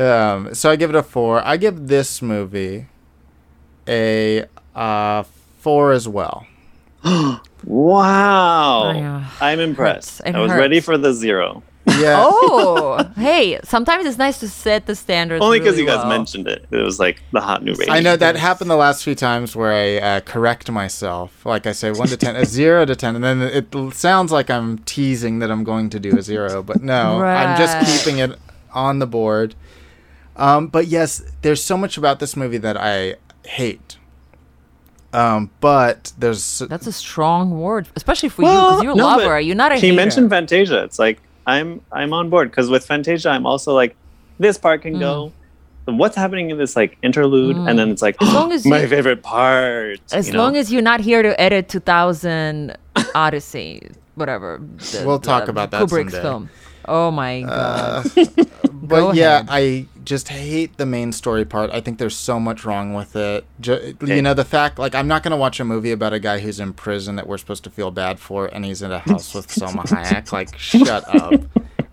Um, 0.00 0.54
so 0.54 0.70
I 0.70 0.76
give 0.76 0.90
it 0.90 0.96
a 0.96 1.02
four. 1.02 1.46
I 1.46 1.56
give 1.58 1.86
this 1.88 2.20
movie 2.22 2.86
a 3.86 4.46
uh, 4.74 5.22
four 5.64 5.92
as 5.92 6.06
well. 6.06 6.46
Wow. 7.66 8.92
Yeah. 8.92 9.30
I'm 9.40 9.58
impressed. 9.58 10.18
Hurts. 10.18 10.28
It 10.28 10.36
I 10.36 10.40
was 10.40 10.52
ready 10.52 10.80
for 10.80 10.98
the 10.98 11.14
zero. 11.14 11.62
Yeah. 11.86 12.16
Oh, 12.18 13.10
hey! 13.16 13.58
Sometimes 13.64 14.04
it's 14.04 14.18
nice 14.18 14.38
to 14.40 14.48
set 14.48 14.84
the 14.84 14.94
standards. 14.94 15.42
Only 15.42 15.60
because 15.60 15.76
really 15.76 15.84
you 15.84 15.88
guys 15.88 16.04
well. 16.04 16.08
mentioned 16.08 16.46
it. 16.46 16.66
It 16.70 16.76
was 16.76 16.98
like 16.98 17.22
the 17.32 17.40
hot 17.40 17.62
new 17.62 17.72
rating. 17.72 17.92
I 17.92 18.00
know 18.00 18.16
that 18.16 18.36
happened 18.36 18.70
the 18.70 18.76
last 18.76 19.02
few 19.02 19.14
times 19.14 19.56
where 19.56 19.72
I 19.72 19.96
uh, 19.96 20.20
correct 20.20 20.70
myself. 20.70 21.44
Like 21.46 21.66
I 21.66 21.72
say 21.72 21.90
one 21.90 22.08
to 22.08 22.18
ten, 22.18 22.36
a 22.36 22.44
zero 22.60 22.84
to 22.84 22.94
ten, 22.94 23.14
and 23.16 23.24
then 23.24 23.40
it 23.40 23.74
sounds 23.94 24.30
like 24.30 24.50
I'm 24.50 24.78
teasing 24.78 25.38
that 25.38 25.50
I'm 25.50 25.64
going 25.64 25.88
to 25.90 25.98
do 26.00 26.18
a 26.18 26.22
zero, 26.22 26.62
but 26.62 26.82
no, 26.82 27.22
I'm 27.22 27.58
just 27.58 28.04
keeping 28.04 28.18
it 28.18 28.38
on 28.72 28.98
the 28.98 29.06
board. 29.06 29.54
Um, 30.36 30.68
but 30.68 30.86
yes, 30.86 31.22
there's 31.42 31.62
so 31.62 31.76
much 31.78 31.96
about 31.96 32.18
this 32.18 32.36
movie 32.36 32.58
that 32.58 32.76
I 32.76 33.16
hate. 33.46 33.98
Um, 35.14 35.50
but 35.60 36.12
there's 36.18 36.58
That's 36.58 36.86
a 36.86 36.92
strong 36.92 37.60
word, 37.60 37.88
especially 37.96 38.28
for 38.28 38.42
you 38.42 38.48
because 38.48 38.82
you're 38.82 38.92
a 38.92 38.96
no, 38.96 39.04
but 39.16 39.18
lover. 39.18 39.40
You're 39.40 39.54
not 39.56 39.72
a 39.72 39.76
He 39.76 39.80
hater. 39.88 39.96
mentioned 39.96 40.30
Fantasia. 40.30 40.82
It's 40.84 40.98
like 40.98 41.20
I'm 41.46 41.80
I'm 41.92 42.12
on 42.12 42.30
board 42.30 42.50
because 42.50 42.68
with 42.68 42.84
Fantasia, 42.84 43.30
I'm 43.30 43.46
also 43.46 43.72
like 43.74 43.94
this 44.38 44.58
part 44.58 44.82
can 44.82 44.98
go. 44.98 45.32
Mm. 45.86 45.98
What's 45.98 46.16
happening 46.16 46.48
in 46.50 46.56
this 46.58 46.76
like 46.76 46.96
interlude, 47.02 47.56
and 47.56 47.78
then 47.78 47.90
it's 47.90 48.00
like 48.02 48.16
As 48.20 48.32
long 48.32 48.52
as 48.56 48.66
my 48.66 48.80
you- 48.82 48.88
favorite 48.88 49.22
part. 49.22 50.00
as 50.12 50.26
you 50.26 50.32
know? 50.32 50.38
long 50.42 50.56
as 50.56 50.72
you're 50.72 50.82
not 50.82 51.00
here 51.00 51.22
to 51.22 51.38
edit 51.40 51.68
2000 51.68 52.74
Odyssey, 53.14 53.90
whatever. 54.14 54.60
the- 54.60 55.02
We'll 55.06 55.18
talk 55.20 55.44
the 55.44 55.50
about 55.50 55.70
that 55.72 55.82
Kubrick's 55.82 56.12
someday. 56.12 56.22
film. 56.22 56.50
Oh 56.86 57.10
my 57.10 57.42
god. 57.42 58.06
but 58.86 59.00
Go 59.00 59.12
yeah, 59.12 59.36
ahead. 59.40 59.46
I 59.50 59.86
just 60.04 60.28
hate 60.28 60.76
the 60.76 60.86
main 60.86 61.12
story 61.12 61.44
part. 61.44 61.70
I 61.70 61.80
think 61.80 61.98
there's 61.98 62.16
so 62.16 62.38
much 62.38 62.64
wrong 62.64 62.94
with 62.94 63.16
it. 63.16 63.44
Ju- 63.60 63.72
Okay. 64.02 64.16
You 64.16 64.22
know, 64.22 64.34
the 64.34 64.44
fact 64.44 64.78
like 64.78 64.94
I'm 64.94 65.08
not 65.08 65.22
gonna 65.22 65.36
watch 65.36 65.58
a 65.60 65.64
movie 65.64 65.90
about 65.92 66.12
a 66.12 66.18
guy 66.20 66.38
who's 66.40 66.60
in 66.60 66.72
prison 66.72 67.16
that 67.16 67.26
we're 67.26 67.38
supposed 67.38 67.64
to 67.64 67.70
feel 67.70 67.90
bad 67.90 68.18
for, 68.18 68.46
and 68.46 68.64
he's 68.64 68.82
in 68.82 68.92
a 68.92 68.98
house 69.00 69.34
with 69.34 69.48
Salma 69.48 69.84
Hayek. 69.86 70.32
Like, 70.32 70.56
shut 70.58 71.04
up. 71.14 71.40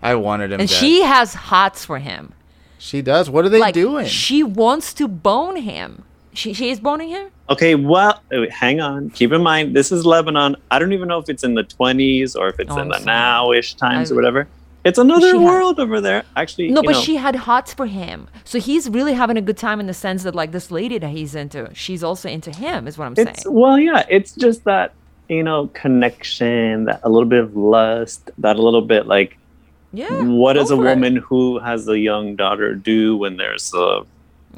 I 0.02 0.14
wanted 0.16 0.52
him. 0.52 0.60
and 0.60 0.68
dead. 0.68 0.74
she 0.78 1.02
has 1.02 1.34
hots 1.34 1.84
for 1.84 1.98
him. 1.98 2.32
she 2.78 3.02
does. 3.02 3.30
What 3.30 3.44
are 3.44 3.48
they 3.48 3.60
like 3.60 3.74
doing? 3.74 4.06
she 4.06 4.42
wants 4.42 4.92
to 4.94 5.08
bone 5.08 5.56
him. 5.56 6.04
She 6.34 6.54
she 6.54 6.70
is 6.70 6.80
boning 6.80 7.10
him. 7.10 7.28
Okay, 7.50 7.74
well, 7.74 8.22
oh, 8.32 8.40
wait, 8.40 8.50
hang 8.50 8.80
on. 8.80 9.10
Keep 9.10 9.32
in 9.32 9.42
mind, 9.42 9.76
this 9.76 9.92
is 9.92 10.06
Lebanon. 10.06 10.56
I 10.70 10.78
don't 10.78 10.92
even 10.94 11.06
know 11.08 11.18
if 11.18 11.28
it's 11.28 11.44
in 11.44 11.52
the 11.54 11.64
20s 11.64 12.34
or 12.34 12.48
if 12.48 12.58
it's 12.58 12.70
Oh, 12.72 12.78
in 12.78 12.88
the 12.88 12.94
sorry. 12.94 13.04
now-ish 13.04 13.74
times 13.74 14.10
I- 14.10 14.14
or 14.14 14.16
whatever. 14.16 14.48
It's 14.84 14.98
another 14.98 15.30
She 15.30 15.36
had- 15.36 15.44
world 15.44 15.78
over 15.80 16.00
there. 16.00 16.24
Actually, 16.36 16.70
No, 16.70 16.80
you 16.82 16.86
but 16.88 16.92
know, 16.96 17.00
she 17.02 17.16
had 17.16 17.36
hots 17.36 17.72
for 17.72 17.86
him. 17.86 18.26
So 18.44 18.58
he's 18.58 18.88
really 18.90 19.12
having 19.12 19.36
a 19.36 19.40
good 19.40 19.56
time 19.56 19.78
in 19.78 19.86
the 19.86 19.94
sense 19.94 20.24
that 20.24 20.34
like 20.34 20.50
this 20.52 20.70
lady 20.72 20.98
that 20.98 21.10
he's 21.10 21.34
into, 21.36 21.70
she's 21.72 22.02
also 22.02 22.28
into 22.28 22.50
him. 22.50 22.88
Is 22.88 22.98
what 22.98 23.06
I'm 23.06 23.14
It's 23.16 23.42
saying. 23.44 23.54
well, 23.54 23.78
yeah. 23.78 24.04
It's 24.08 24.32
just 24.32 24.64
that 24.64 24.92
you 25.28 25.42
know 25.44 25.68
connection, 25.68 26.84
that 26.86 27.00
a 27.04 27.08
little 27.08 27.28
bit 27.28 27.40
of 27.40 27.56
lust, 27.56 28.30
that 28.38 28.56
a 28.56 28.62
little 28.62 28.82
bit 28.82 29.06
like 29.06 29.38
Yeah. 29.92 30.08
what 30.24 30.54
does 30.54 30.70
a 30.72 30.76
for 30.76 30.86
it. 30.86 30.90
woman 30.94 31.16
who 31.16 31.58
has 31.60 31.86
a 31.88 31.98
young 31.98 32.34
daughter 32.34 32.74
do 32.74 33.16
when 33.16 33.36
there's 33.36 33.72
a 33.74 34.00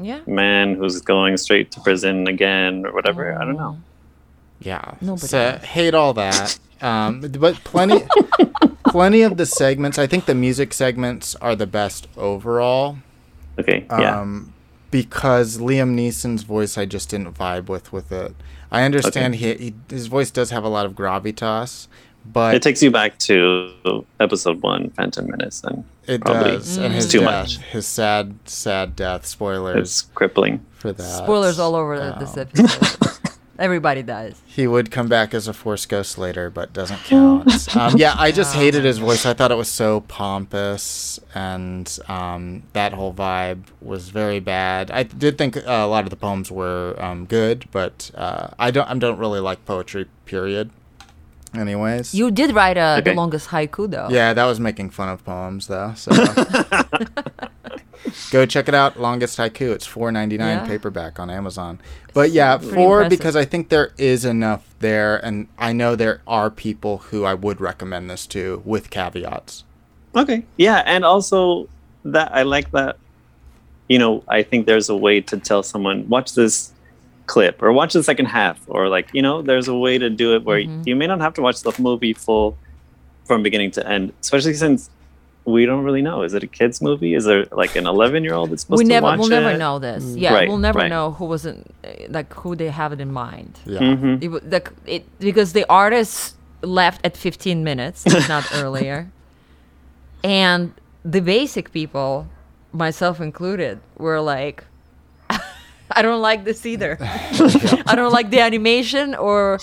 Yeah. 0.01 0.21
man 0.27 0.75
who's 0.75 1.01
going 1.03 1.37
straight 1.37 1.71
to 1.73 1.81
prison 1.81 2.27
again 2.29 2.87
or 2.87 2.93
whatever? 2.95 3.39
I 3.41 3.45
don't 3.45 3.57
know. 3.59 3.77
Yeah. 4.61 4.95
Nobody 5.03 5.27
So 5.27 5.39
does. 5.53 5.63
hate 5.65 5.93
all 5.95 6.15
that. 6.15 6.59
Um, 6.81 7.21
but 7.39 7.55
plenty, 7.65 8.03
plenty 8.87 9.23
of 9.23 9.37
the 9.37 9.47
segments. 9.47 9.99
I 9.99 10.07
think 10.07 10.27
the 10.27 10.35
music 10.35 10.73
segments 10.73 11.35
are 11.37 11.55
the 11.57 11.67
best 11.67 12.09
overall. 12.17 12.99
Okay, 13.59 13.87
yeah. 13.91 14.21
Um, 14.21 14.53
because 14.91 15.59
Liam 15.59 15.95
Neeson's 15.95 16.43
voice, 16.43 16.79
I 16.79 16.85
just 16.87 17.09
didn't 17.09 17.33
vibe 17.37 17.69
with 17.69 17.93
with 17.93 18.13
it. 18.13 18.35
I 18.71 18.83
understand 18.83 19.37
he, 19.37 19.55
he 19.55 19.75
his 19.89 20.07
voice 20.09 20.31
does 20.31 20.51
have 20.51 20.65
a 20.65 20.69
lot 20.69 20.87
of 20.87 20.93
gravitas, 20.95 21.87
but 22.25 22.55
it 22.55 22.63
takes 22.63 22.83
you 22.83 22.91
back 22.91 23.19
to 23.21 24.05
episode 24.21 24.63
one, 24.63 24.91
Phantom 24.91 25.29
Menace, 25.29 25.63
and 25.65 25.85
it 26.07 26.21
probably 26.23 26.53
does. 26.53 26.77
And 26.77 26.95
it's 26.95 27.05
his 27.05 27.13
too 27.13 27.21
death, 27.21 27.27
much. 27.45 27.57
his 27.59 27.87
sad, 27.87 28.37
sad 28.45 28.97
death. 28.97 29.27
Spoilers 29.27 29.79
It's 29.81 30.03
crippling. 30.15 30.65
for 30.73 30.93
that. 30.93 31.03
Spoilers 31.25 31.59
all 31.59 31.75
over 31.77 31.95
Um, 31.95 32.19
this 32.19 32.37
episode. 32.37 33.19
Everybody 33.59 34.03
does. 34.03 34.41
He 34.47 34.67
would 34.67 34.91
come 34.91 35.09
back 35.09 35.33
as 35.33 35.47
a 35.47 35.53
Force 35.53 35.87
Ghost 35.87 36.19
later, 36.19 36.51
but 36.51 36.73
doesn't 36.73 36.99
count. 37.05 37.77
um, 37.77 37.97
yeah, 37.97 38.15
I 38.19 38.33
just 38.33 38.55
hated 38.55 38.85
his 38.85 38.99
voice. 38.99 39.25
I 39.25 39.33
thought 39.33 39.53
it 39.53 39.57
was 39.57 39.69
so 39.69 40.01
pompous, 40.03 41.21
and 41.35 41.99
um, 42.09 42.65
that 42.73 42.93
whole 42.93 43.15
vibe 43.15 43.65
was 43.81 44.09
very 44.09 44.41
bad. 44.41 44.91
I 44.91 45.05
did 45.05 45.39
think 45.39 45.57
uh, 45.57 45.63
a 45.67 45.87
lot 45.87 46.05
of 46.05 46.11
the 46.11 46.17
poems 46.17 46.51
were 46.51 46.97
um, 46.99 47.27
good, 47.27 47.67
but 47.71 48.11
uh, 48.15 48.49
I 48.59 48.71
don't. 48.71 48.89
I 48.89 48.95
don't 48.99 49.19
really 49.19 49.41
like 49.41 49.65
poetry. 49.65 50.07
Period. 50.27 50.71
Anyways. 51.55 52.15
You 52.15 52.31
did 52.31 52.55
write 52.55 52.77
uh, 52.77 53.01
the 53.01 53.15
longest 53.15 53.49
haiku 53.49 53.89
though. 53.89 54.09
yeah, 54.11 54.33
that 54.33 54.45
was 54.45 54.59
making 54.59 54.91
fun 54.91 55.09
of 55.09 55.25
poems 55.25 55.69
though. 55.69 55.95
So 55.95 56.11
go 58.31 58.47
check 58.47 58.69
it 58.69 58.75
out. 58.75 58.99
Longest 59.01 59.39
haiku. 59.39 59.73
It's 59.73 59.87
four 59.87 60.11
ninety 60.13 60.37
nine 60.39 60.59
Yeah. 60.59 60.67
paperback 60.67 61.19
on 61.19 61.31
Amazon. 61.31 61.81
But 62.13 62.31
yeah, 62.31 62.57
Pretty 62.59 62.75
four 62.75 63.03
impressive. 63.03 63.19
because 63.19 63.37
I 63.37 63.45
think 63.45 63.69
there 63.71 63.93
is 63.99 64.25
enough 64.25 64.63
there, 64.81 65.17
and 65.25 65.49
I 65.59 65.73
know 65.73 65.97
there 65.97 66.21
are 66.27 66.51
people 66.51 66.99
who 67.11 67.25
I 67.25 67.35
would 67.35 67.61
recommend 67.61 68.09
this 68.11 68.27
to 68.29 68.63
with 68.65 68.91
caveats. 68.91 69.65
Okay. 70.15 70.45
Yeah, 70.57 70.83
and 70.87 71.05
also 71.05 71.69
that 72.05 72.33
I 72.35 72.43
like 72.43 72.71
that. 72.73 72.97
You 73.89 73.99
know, 73.99 74.23
I 74.29 74.43
think 74.43 74.67
there's 74.67 74.89
a 74.89 74.97
way 74.97 75.21
to 75.23 75.37
tell 75.39 75.63
someone 75.63 76.09
watch 76.09 76.35
this 76.35 76.73
clip 77.27 77.63
or 77.63 77.73
watch 77.73 77.95
the 77.95 78.03
second 78.03 78.27
half, 78.27 78.61
or 78.69 78.89
like 78.89 79.09
you 79.13 79.23
know, 79.23 79.43
there's 79.43 79.69
a 79.69 79.75
way 79.75 79.99
to 79.99 80.09
do 80.11 80.35
it 80.37 80.45
where 80.45 80.61
Mm-hmm. 80.61 80.83
you 80.87 80.95
may 80.97 81.07
not 81.07 81.21
have 81.21 81.35
to 81.35 81.43
watch 81.43 81.63
the 81.63 81.73
movie 81.81 82.13
full 82.15 82.57
from 83.25 83.43
beginning 83.43 83.71
to 83.73 83.87
end, 83.89 84.13
especially 84.21 84.55
since 84.55 84.89
we 85.47 85.67
don't 85.67 85.85
really 85.85 86.01
know. 86.03 86.23
Is 86.23 86.33
it 86.35 86.43
a 86.43 86.47
kids 86.47 86.81
movie? 86.81 87.13
Is 87.15 87.25
there 87.25 87.45
like 87.53 87.77
an 87.77 87.87
11 87.87 88.25
year 88.25 88.35
old 88.35 88.51
that's 88.51 88.63
supposed 88.63 88.79
we 88.79 88.85
to 88.85 88.89
never, 88.89 89.05
watch 89.05 89.19
we'll 89.19 89.27
it? 89.33 89.41
never 89.41 89.59
know 89.59 89.79
this. 89.79 90.03
Yeah, 90.17 90.33
Right, 90.35 90.49
we'll 90.49 90.59
never 90.59 90.79
right. 90.81 90.89
know 90.89 91.11
who 91.13 91.27
wasn't 91.27 91.71
like 92.09 92.33
who 92.35 92.57
they 92.57 92.69
have 92.71 92.93
it 92.93 93.01
in 93.01 93.13
mind. 93.13 93.59
Yeah. 93.67 93.81
Mhm. 93.81 94.23
It, 94.23 94.51
like 94.51 94.71
it 94.87 95.05
because 95.19 95.53
the 95.53 95.67
artist 95.69 96.35
left 96.63 97.05
at 97.05 97.15
15 97.17 97.63
minutes, 97.63 98.07
if 98.07 98.27
not 98.29 98.45
earlier, 98.55 99.11
and 100.23 100.73
the 101.05 101.21
basic 101.21 101.73
people, 101.73 102.27
myself 102.73 103.21
included, 103.21 103.81
were 103.99 104.21
like, 104.21 104.65
"I 105.91 106.01
don't 106.03 106.23
like 106.23 106.45
this 106.45 106.65
either. 106.65 106.97
I 107.01 107.93
don't 107.95 108.13
like 108.13 108.31
the 108.31 108.41
animation." 108.41 109.15
Or, 109.15 109.59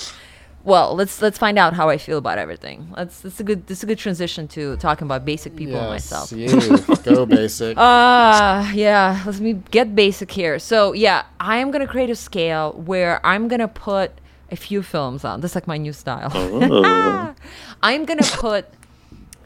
well, 0.64 0.96
let's 0.96 1.22
let's 1.22 1.38
find 1.38 1.58
out 1.58 1.74
how 1.74 1.90
I 1.90 1.98
feel 1.98 2.18
about 2.18 2.38
everything. 2.38 2.94
Let's. 2.96 3.22
That's 3.22 3.40
a 3.40 3.44
good. 3.44 3.68
This 3.68 3.80
is 3.80 3.84
a 3.84 3.88
good 3.88 3.98
transition 3.98 4.48
to 4.50 4.78
talking 4.78 5.06
about 5.08 5.26
basic 5.26 5.56
people 5.56 5.76
and 5.78 5.92
Yes, 5.94 6.12
myself. 6.12 6.32
you 6.32 6.98
go 7.04 7.26
basic. 7.40 7.78
Uh 7.78 8.70
yeah, 8.74 9.22
let 9.26 9.40
me 9.40 9.54
get 9.72 9.96
basic 9.96 10.32
here. 10.32 10.60
So 10.60 10.94
yeah, 10.94 11.24
I 11.40 11.58
am 11.58 11.72
gonna 11.72 11.88
create 11.88 12.10
a 12.10 12.16
scale 12.16 12.74
where 12.74 13.20
I'm 13.26 13.48
gonna 13.48 13.68
put 13.68 14.12
a 14.52 14.56
few 14.56 14.84
films 14.84 15.24
on. 15.26 15.42
This 15.42 15.52
is 15.52 15.56
like 15.56 15.68
my 15.68 15.78
new 15.78 15.94
style. 15.94 16.30
Oh. 16.34 17.34
I'm 17.84 18.06
gonna 18.06 18.24
put 18.24 18.66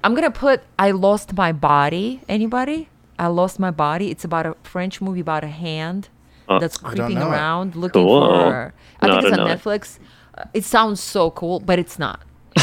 I'm 0.04 0.14
gonna 0.16 0.32
put 0.32 0.62
I 0.78 0.92
Lost 0.92 1.34
My 1.34 1.52
Body. 1.52 2.22
Anybody? 2.28 2.90
I 3.18 3.28
Lost 3.28 3.60
My 3.60 3.72
Body. 3.72 4.12
It's 4.12 4.26
about 4.26 4.46
a 4.46 4.56
French 4.64 5.00
movie 5.02 5.22
about 5.22 5.44
a 5.44 5.48
hand 5.48 6.10
Oh, 6.48 6.60
that's 6.60 6.78
creeping 6.78 7.16
know 7.18 7.28
it. 7.28 7.32
around 7.32 7.76
looking 7.76 8.04
Cool. 8.06 8.20
for 8.30 8.74
I 9.02 9.08
No, 9.08 9.18
I 9.18 9.22
think 9.22 9.34
it's 9.34 9.40
on 9.40 9.48
Netflix. 9.48 9.96
it. 9.96 10.02
Netflix. 10.38 10.50
It 10.54 10.64
sounds 10.66 11.00
so 11.02 11.32
cool, 11.32 11.60
but 11.60 11.80
it's 11.80 11.98
not. 12.00 12.20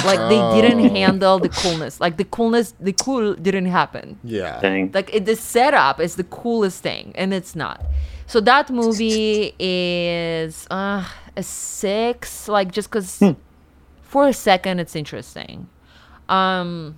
Like 0.06 0.18
they 0.30 0.40
didn't 0.60 0.86
Oh. 0.86 0.94
handle 0.94 1.38
the 1.38 1.50
coolness. 1.50 2.00
Like 2.00 2.16
the 2.16 2.24
coolness 2.24 2.74
the 2.80 2.92
cool 2.94 3.34
didn't 3.34 3.66
happen 3.66 4.18
yeah. 4.24 4.58
Dang. 4.60 4.90
like 4.94 5.14
it, 5.14 5.26
the 5.26 5.36
setup 5.36 6.00
is 6.00 6.16
the 6.16 6.24
coolest 6.24 6.82
thing 6.82 7.12
and 7.14 7.34
it's 7.34 7.54
not 7.54 7.84
so 8.26 8.40
that 8.40 8.70
movie 8.70 9.54
is 9.58 10.66
uh, 10.70 11.04
a 11.36 11.42
six 11.42 12.48
like 12.48 12.72
just 12.72 12.90
because 12.90 13.22
for 14.02 14.26
a 14.28 14.32
second 14.32 14.80
it's 14.80 14.96
interesting 14.96 15.68
um 16.30 16.96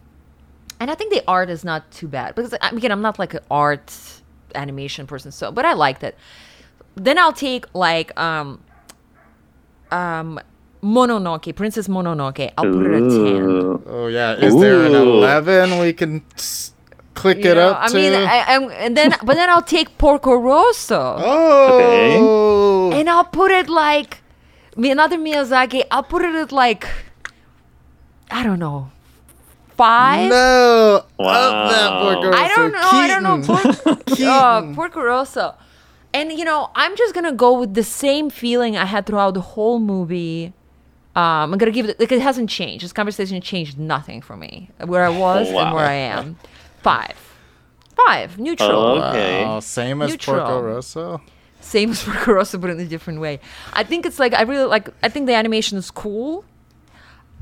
and 0.78 0.88
i 0.88 0.94
think 0.94 1.12
the 1.12 1.22
art 1.26 1.50
is 1.50 1.64
not 1.64 1.90
too 1.90 2.06
bad 2.06 2.34
because 2.36 2.54
I- 2.62 2.68
again 2.70 2.92
i'm 2.92 3.02
not 3.02 3.18
like 3.18 3.34
an 3.34 3.40
art 3.50 3.92
animation 4.54 5.06
person 5.08 5.32
so 5.32 5.50
but 5.50 5.64
i 5.66 5.72
liked 5.72 6.04
it 6.04 6.16
then 6.94 7.18
i'll 7.18 7.32
take 7.32 7.66
like 7.74 8.16
um 8.18 8.62
um 9.90 10.38
mononoke 10.84 11.54
princess 11.56 11.88
mononoke 11.88 12.52
i'll 12.58 12.70
put 12.72 12.84
it 12.86 12.94
at 12.94 13.10
10 13.10 13.82
Oh 13.86 14.06
yeah. 14.08 14.34
Is 14.36 14.54
there 14.60 14.84
an 14.84 14.94
eleven 14.94 15.78
we 15.78 15.92
can 15.94 16.22
s- 16.34 16.72
click 17.14 17.38
You 17.44 17.52
it 17.52 17.54
know, 17.54 17.70
up 17.70 17.78
I 17.84 17.88
to? 17.88 17.94
mean, 17.94 18.12
I, 18.12 18.44
I'm, 18.52 18.64
and 18.84 18.96
then, 18.96 19.14
but 19.24 19.34
then 19.34 19.48
I'll 19.48 19.62
take 19.76 19.96
Porco 19.98 20.34
Rosso, 20.34 21.16
oh. 21.18 22.90
and 22.92 23.08
I'll 23.08 23.24
put 23.24 23.50
it 23.50 23.68
like 23.68 24.18
me 24.76 24.90
another 24.90 25.16
Miyazaki. 25.16 25.82
I'll 25.90 26.02
put 26.02 26.22
it 26.24 26.34
at 26.34 26.52
like 26.52 26.86
I 28.30 28.42
don't 28.42 28.58
know, 28.58 28.90
five. 29.76 30.28
No. 30.30 30.96
Up 30.96 31.10
Wow. 31.18 31.68
that 31.70 31.90
Porco 32.02 32.26
Rosso. 32.30 32.42
I 32.42 32.48
don't 32.48 32.72
know. 32.72 32.78
Rosso. 32.80 32.96
I 32.96 33.06
don't 33.08 33.22
know. 33.22 33.36
Keaton. 33.38 33.74
Porco, 33.84 34.02
Keaton. 34.16 34.28
uh, 34.28 34.74
Porco 34.74 35.00
Rosso, 35.02 35.54
and 36.12 36.32
you 36.32 36.44
know, 36.44 36.70
I'm 36.74 36.96
just 36.96 37.14
gonna 37.14 37.32
go 37.32 37.58
with 37.60 37.74
the 37.74 37.84
same 37.84 38.28
feeling 38.30 38.76
I 38.76 38.84
had 38.86 39.06
throughout 39.06 39.34
the 39.34 39.40
whole 39.54 39.78
movie. 39.78 40.52
Um, 41.16 41.52
I'm 41.52 41.58
gonna 41.58 41.70
give 41.70 41.88
it 41.88 42.00
like 42.00 42.10
it 42.10 42.20
hasn't 42.20 42.50
changed. 42.50 42.84
This 42.84 42.92
conversation 42.92 43.40
changed 43.40 43.78
nothing 43.78 44.20
for 44.20 44.36
me. 44.36 44.70
Where 44.84 45.04
I 45.04 45.08
was 45.10 45.48
and 45.48 45.72
where 45.74 45.86
I 45.86 45.92
am. 45.92 46.36
Five. 46.82 47.16
Five. 48.06 48.38
Neutral. 48.38 48.70
Oh. 48.70 49.02
Okay. 49.10 49.44
Wow, 49.44 49.60
same 49.60 50.02
as 50.02 50.10
Neutral. 50.10 50.36
Porco 50.38 50.60
Rosso. 50.62 51.22
same 51.60 51.90
as 51.92 52.02
Porco 52.04 52.32
Rosso, 52.32 52.58
but 52.58 52.70
in 52.70 52.80
a 52.80 52.84
different 52.86 53.20
way. 53.20 53.38
I 53.72 53.84
think 53.84 54.04
it's 54.06 54.18
like 54.18 54.34
I 54.34 54.42
really 54.42 54.64
like. 54.64 54.88
I 55.02 55.08
think 55.08 55.26
the 55.26 55.34
animation 55.34 55.78
is 55.78 55.90
cool, 55.92 56.44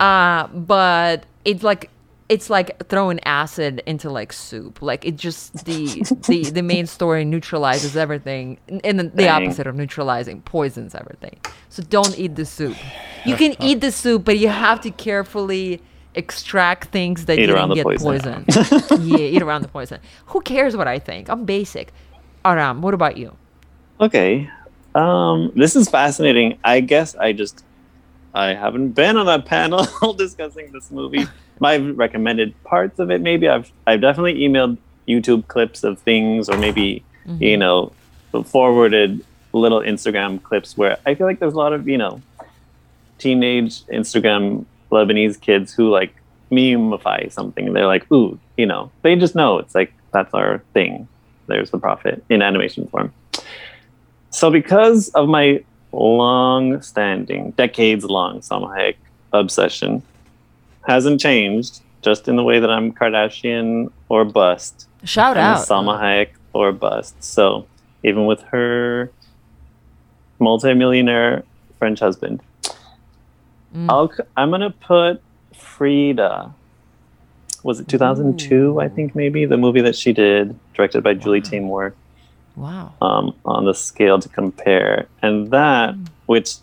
uh, 0.00 0.48
but 0.48 1.24
it's 1.46 1.62
like 1.62 1.88
it's 2.32 2.48
like 2.48 2.88
throwing 2.88 3.20
acid 3.24 3.82
into 3.86 4.08
like 4.10 4.32
soup. 4.32 4.80
Like 4.80 5.04
it 5.04 5.16
just 5.16 5.64
the 5.66 5.86
the 6.28 6.38
the 6.58 6.62
main 6.62 6.86
story 6.86 7.24
neutralizes 7.24 7.96
everything, 7.96 8.58
and 8.68 8.98
then 8.98 9.10
the 9.14 9.28
opposite 9.28 9.66
of 9.66 9.74
neutralizing 9.76 10.40
poisons 10.42 10.94
everything. 10.94 11.36
So 11.68 11.82
don't 11.82 12.18
eat 12.18 12.34
the 12.36 12.46
soup. 12.46 12.76
You 13.24 13.36
can 13.36 13.54
eat 13.62 13.80
the 13.80 13.92
soup, 13.92 14.24
but 14.24 14.38
you 14.38 14.48
have 14.48 14.80
to 14.82 14.90
carefully 14.90 15.80
extract 16.14 16.88
things 16.90 17.24
that 17.26 17.38
Eat 17.38 17.48
you 17.48 17.54
didn't 17.54 17.68
the 17.70 17.74
get 17.76 17.84
poison. 17.86 18.44
poisoned. 18.44 19.08
yeah, 19.08 19.18
eat 19.34 19.42
around 19.42 19.62
the 19.62 19.68
poison. 19.68 19.98
Who 20.26 20.40
cares 20.42 20.76
what 20.76 20.88
I 20.88 20.98
think? 20.98 21.28
I'm 21.30 21.44
basic. 21.44 21.92
Aram, 22.44 22.82
what 22.82 22.94
about 22.94 23.16
you? 23.16 23.36
Okay. 24.00 24.48
Um, 24.94 25.52
this 25.56 25.74
is 25.76 25.88
fascinating. 25.88 26.58
I 26.64 26.80
guess 26.80 27.14
I 27.16 27.32
just 27.32 27.64
I 28.34 28.54
haven't 28.54 28.90
been 28.90 29.16
on 29.16 29.28
a 29.28 29.40
panel 29.40 29.86
discussing 30.16 30.72
this 30.72 30.90
movie. 30.90 31.26
I've 31.62 31.96
recommended 31.96 32.60
parts 32.64 32.98
of 32.98 33.10
it. 33.10 33.20
Maybe 33.20 33.48
I've 33.48 33.70
I've 33.86 34.00
definitely 34.00 34.36
emailed 34.36 34.78
YouTube 35.06 35.46
clips 35.48 35.84
of 35.84 35.98
things, 35.98 36.48
or 36.48 36.58
maybe 36.58 37.04
mm-hmm. 37.26 37.42
you 37.42 37.56
know 37.56 37.92
forwarded 38.44 39.24
little 39.52 39.80
Instagram 39.80 40.42
clips 40.42 40.76
where 40.76 40.96
I 41.04 41.14
feel 41.14 41.26
like 41.26 41.38
there's 41.38 41.52
a 41.52 41.58
lot 41.58 41.72
of 41.72 41.86
you 41.86 41.98
know 41.98 42.22
teenage 43.18 43.82
Instagram 43.84 44.64
Lebanese 44.90 45.40
kids 45.40 45.72
who 45.72 45.90
like 45.90 46.14
memify 46.50 47.28
something. 47.28 47.72
They're 47.72 47.86
like, 47.86 48.10
ooh, 48.10 48.38
you 48.56 48.66
know, 48.66 48.90
they 49.02 49.16
just 49.16 49.34
know 49.34 49.58
it's 49.58 49.74
like 49.74 49.92
that's 50.12 50.34
our 50.34 50.62
thing. 50.74 51.08
There's 51.46 51.70
the 51.70 51.78
prophet 51.78 52.24
in 52.28 52.42
animation 52.42 52.88
form. 52.88 53.12
So 54.30 54.50
because 54.50 55.10
of 55.10 55.28
my 55.28 55.62
long-standing, 55.92 57.50
decades-long 57.52 58.40
Salma 58.40 58.68
Hayek 58.76 58.96
obsession, 59.32 60.02
hasn't 60.86 61.20
changed. 61.20 61.80
Just 62.02 62.26
in 62.26 62.34
the 62.34 62.42
way 62.42 62.58
that 62.58 62.68
I'm 62.68 62.92
Kardashian 62.92 63.92
or 64.08 64.24
bust, 64.24 64.88
Shout 65.04 65.36
I'm 65.36 65.56
out. 65.56 65.66
Salma 65.66 66.00
Hayek 66.00 66.30
or 66.52 66.72
bust. 66.72 67.22
So 67.22 67.66
even 68.02 68.26
with 68.26 68.42
her 68.50 69.10
multimillionaire 70.40 71.44
French 71.78 72.00
husband, 72.00 72.40
Mm. 73.74 73.86
I'll, 73.88 74.12
I'm 74.36 74.50
gonna 74.50 74.68
put 74.70 75.22
Frida. 75.56 76.52
Was 77.62 77.80
it 77.80 77.88
2002? 77.88 78.78
I 78.78 78.88
think 78.88 79.14
maybe 79.14 79.46
the 79.46 79.56
movie 79.56 79.80
that 79.80 79.96
she 79.96 80.12
did, 80.12 80.58
directed 80.74 81.02
by 81.02 81.14
Julie 81.14 81.40
Taymor, 81.40 81.94
Wow. 82.56 82.92
um, 83.00 83.34
on 83.44 83.64
the 83.64 83.74
scale 83.74 84.18
to 84.18 84.28
compare, 84.28 85.06
and 85.22 85.50
that 85.50 85.94
which 86.26 86.56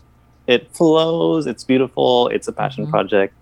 it 0.46 0.70
flows, 0.74 1.46
it's 1.46 1.64
beautiful, 1.64 2.28
it's 2.28 2.48
a 2.48 2.52
passion 2.52 2.86
Mhm. 2.86 2.90
project. 2.90 3.34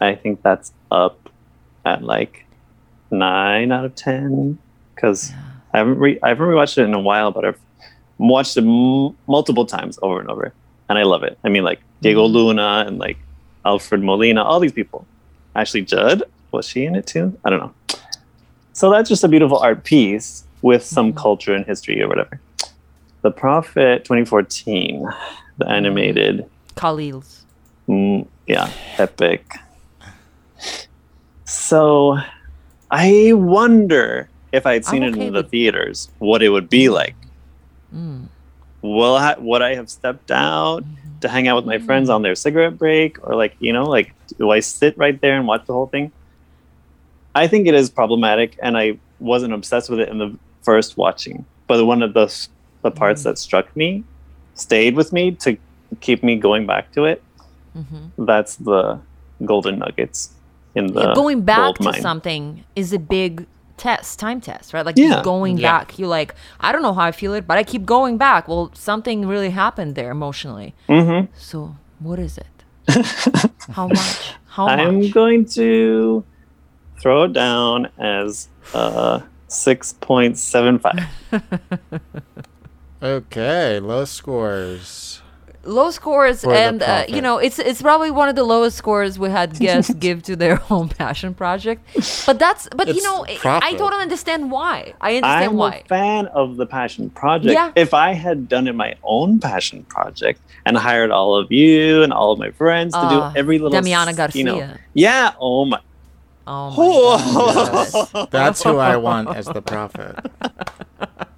I 0.00 0.14
think 0.14 0.42
that's 0.42 0.72
up 0.90 1.28
at 1.84 2.02
like 2.02 2.46
nine 3.10 3.72
out 3.72 3.84
of 3.84 3.94
ten 3.94 4.58
because 4.94 5.32
I 5.72 5.78
haven't 5.78 5.98
re- 5.98 6.18
I 6.22 6.28
haven't 6.28 6.46
rewatched 6.46 6.78
it 6.78 6.82
in 6.84 6.94
a 6.94 7.00
while, 7.00 7.30
but 7.30 7.44
I've 7.44 7.60
watched 8.18 8.56
it 8.56 8.64
m- 8.64 9.14
multiple 9.26 9.66
times 9.66 9.98
over 10.02 10.20
and 10.20 10.28
over, 10.30 10.52
and 10.88 10.98
I 10.98 11.02
love 11.04 11.22
it. 11.22 11.38
I 11.44 11.48
mean, 11.48 11.64
like 11.64 11.80
Diego 12.02 12.26
Mhm. 12.26 12.32
Luna 12.32 12.84
and 12.86 12.98
like 12.98 13.18
Alfred 13.64 14.02
Molina, 14.02 14.42
all 14.42 14.60
these 14.60 14.72
people. 14.72 15.06
Ashley 15.54 15.82
Judd 15.82 16.22
was 16.52 16.66
she 16.68 16.84
in 16.84 16.94
it 16.94 17.06
too? 17.06 17.36
I 17.44 17.50
don't 17.50 17.58
know. 17.60 17.72
So 18.72 18.90
that's 18.90 19.08
just 19.08 19.24
a 19.24 19.28
beautiful 19.28 19.58
art 19.58 19.84
piece 19.84 20.44
with 20.62 20.82
some 20.84 21.12
Mhm. 21.12 21.16
culture 21.16 21.54
and 21.54 21.64
history 21.66 22.00
or 22.02 22.08
whatever. 22.08 22.40
The 23.22 23.30
Prophet 23.30 24.04
2014, 24.04 25.08
the 25.58 25.68
animated 25.68 26.44
Khalil's. 26.76 27.44
Mm, 27.88 28.26
yeah, 28.46 28.68
epic. 28.98 29.44
So, 31.44 32.18
I 32.90 33.32
wonder 33.34 34.28
if 34.52 34.66
I 34.66 34.74
had 34.74 34.84
seen 34.84 35.02
I'm 35.02 35.14
it 35.14 35.18
in 35.20 35.32
the 35.32 35.40
with- 35.42 35.50
theaters, 35.50 36.08
what 36.18 36.42
it 36.42 36.48
would 36.50 36.68
be 36.68 36.88
like. 36.88 37.14
Mm. 37.94 38.26
Will 38.82 39.16
I, 39.16 39.34
would 39.38 39.62
I 39.62 39.74
have 39.74 39.88
stepped 39.90 40.30
out 40.30 40.84
to 41.20 41.28
hang 41.28 41.48
out 41.48 41.56
with 41.56 41.66
my 41.66 41.78
friends 41.78 42.08
on 42.10 42.22
their 42.22 42.34
cigarette 42.34 42.78
break, 42.78 43.16
or 43.26 43.34
like 43.34 43.56
you 43.58 43.72
know, 43.72 43.84
like 43.84 44.12
do 44.38 44.50
I 44.50 44.60
sit 44.60 44.96
right 44.98 45.18
there 45.20 45.36
and 45.36 45.46
watch 45.46 45.64
the 45.66 45.72
whole 45.72 45.86
thing? 45.86 46.12
I 47.34 47.46
think 47.48 47.66
it 47.66 47.74
is 47.74 47.90
problematic, 47.90 48.56
and 48.62 48.76
I 48.76 48.98
wasn't 49.18 49.52
obsessed 49.54 49.88
with 49.90 50.00
it 50.00 50.08
in 50.08 50.18
the 50.18 50.36
first 50.66 50.96
watching. 50.98 51.46
But 51.68 51.86
one 51.86 52.02
of 52.02 52.12
the 52.18 52.26
the 52.82 52.90
parts 52.90 53.22
that 53.24 53.38
struck 53.38 53.66
me, 53.76 54.04
stayed 54.54 54.94
with 54.96 55.10
me 55.12 55.24
to 55.44 55.56
keep 56.00 56.22
me 56.22 56.36
going 56.48 56.66
back 56.66 56.92
to 56.96 57.04
it. 57.12 57.22
hmm 57.74 58.06
that's 58.30 58.56
the 58.68 58.82
golden 59.44 59.78
nuggets 59.78 60.18
in 60.74 60.84
the 60.92 61.00
Yeah, 61.00 61.14
going 61.14 61.40
back 61.44 61.74
to 61.76 61.82
mine. 61.84 62.02
something 62.08 62.64
is 62.74 62.92
a 62.92 62.98
big 62.98 63.46
test, 63.76 64.18
time 64.18 64.40
test, 64.40 64.72
right? 64.74 64.86
Like 64.86 64.96
Yeah. 64.96 65.08
just 65.16 65.24
going 65.24 65.58
Yeah. 65.58 65.70
back. 65.70 65.98
You're 65.98 66.08
like, 66.20 66.34
I 66.60 66.72
don't 66.72 66.82
know 66.86 66.94
how 66.94 67.04
I 67.04 67.12
feel 67.12 67.34
it, 67.38 67.44
but 67.46 67.58
I 67.58 67.64
keep 67.72 67.84
going 67.84 68.16
back. 68.18 68.48
Well, 68.48 68.70
something 68.74 69.26
really 69.28 69.50
happened 69.50 69.94
there 69.98 70.10
emotionally. 70.10 70.70
Mhm. 70.88 71.28
So 71.50 71.56
what 72.06 72.18
is 72.18 72.38
it? 72.46 72.54
how 73.78 73.86
much? 73.88 74.22
How 74.56 74.66
I'm 74.68 74.96
much? 75.02 75.12
going 75.12 75.44
to 75.60 76.24
throw 77.02 77.24
it 77.24 77.32
down 77.34 77.88
as 77.98 78.48
uh, 78.72 79.20
six 79.48 79.92
point 79.94 80.38
seven 80.38 80.78
five. 80.78 81.04
Okay, 83.02 83.78
low 83.78 84.04
scores. 84.06 85.20
Low 85.64 85.90
scores, 85.90 86.42
For 86.44 86.54
and 86.54 86.80
uh, 86.82 87.04
you 87.08 87.20
know, 87.20 87.38
it's 87.38 87.58
it's 87.58 87.82
probably 87.82 88.10
one 88.10 88.28
of 88.28 88.36
the 88.36 88.44
lowest 88.44 88.78
scores 88.78 89.18
we 89.18 89.28
had 89.30 89.58
guests 89.58 89.92
give 89.94 90.22
to 90.24 90.36
their 90.36 90.62
own 90.70 90.88
passion 90.88 91.34
project. 91.34 91.84
But 92.24 92.38
that's, 92.38 92.68
but 92.74 92.86
you 92.94 93.02
know, 93.02 93.26
I- 93.28 93.60
I 93.62 93.74
don't 93.74 93.92
understand 93.92 94.50
why. 94.50 94.94
I 95.00 95.16
understand 95.16 95.50
I'm 95.50 95.56
why. 95.56 95.82
a 95.84 95.88
fan 95.88 96.26
of 96.28 96.56
the 96.56 96.66
passion 96.66 97.10
project. 97.10 97.52
Yeah. 97.52 97.72
If 97.76 97.92
I 97.94 98.12
had 98.12 98.48
done 98.48 98.66
it 98.68 98.74
my 98.76 98.94
own 99.02 99.40
passion 99.40 99.82
project 99.84 100.40
and 100.64 100.76
hired 100.78 101.10
all 101.10 101.36
of 101.36 101.50
you 101.52 102.02
and 102.02 102.12
all 102.12 102.32
of 102.32 102.38
my 102.38 102.50
friends 102.52 102.94
to 102.94 103.00
Ah, 103.00 103.32
do 103.32 103.38
every 103.38 103.58
little, 103.58 103.78
Damiana 103.78 104.16
s- 104.18 104.34
you 104.36 104.44
know, 104.44 104.58
Garcia. 104.58 104.80
yeah. 104.94 105.32
Oh 105.40 105.64
my. 105.66 105.80
Oh 106.46 106.70
my 106.70 106.76
god. 106.76 108.10
yes. 108.12 108.28
That's 108.30 108.62
who 108.62 108.78
I 108.78 108.96
want 108.96 109.34
as 109.34 109.46
the 109.46 109.62
prophet. 109.62 110.16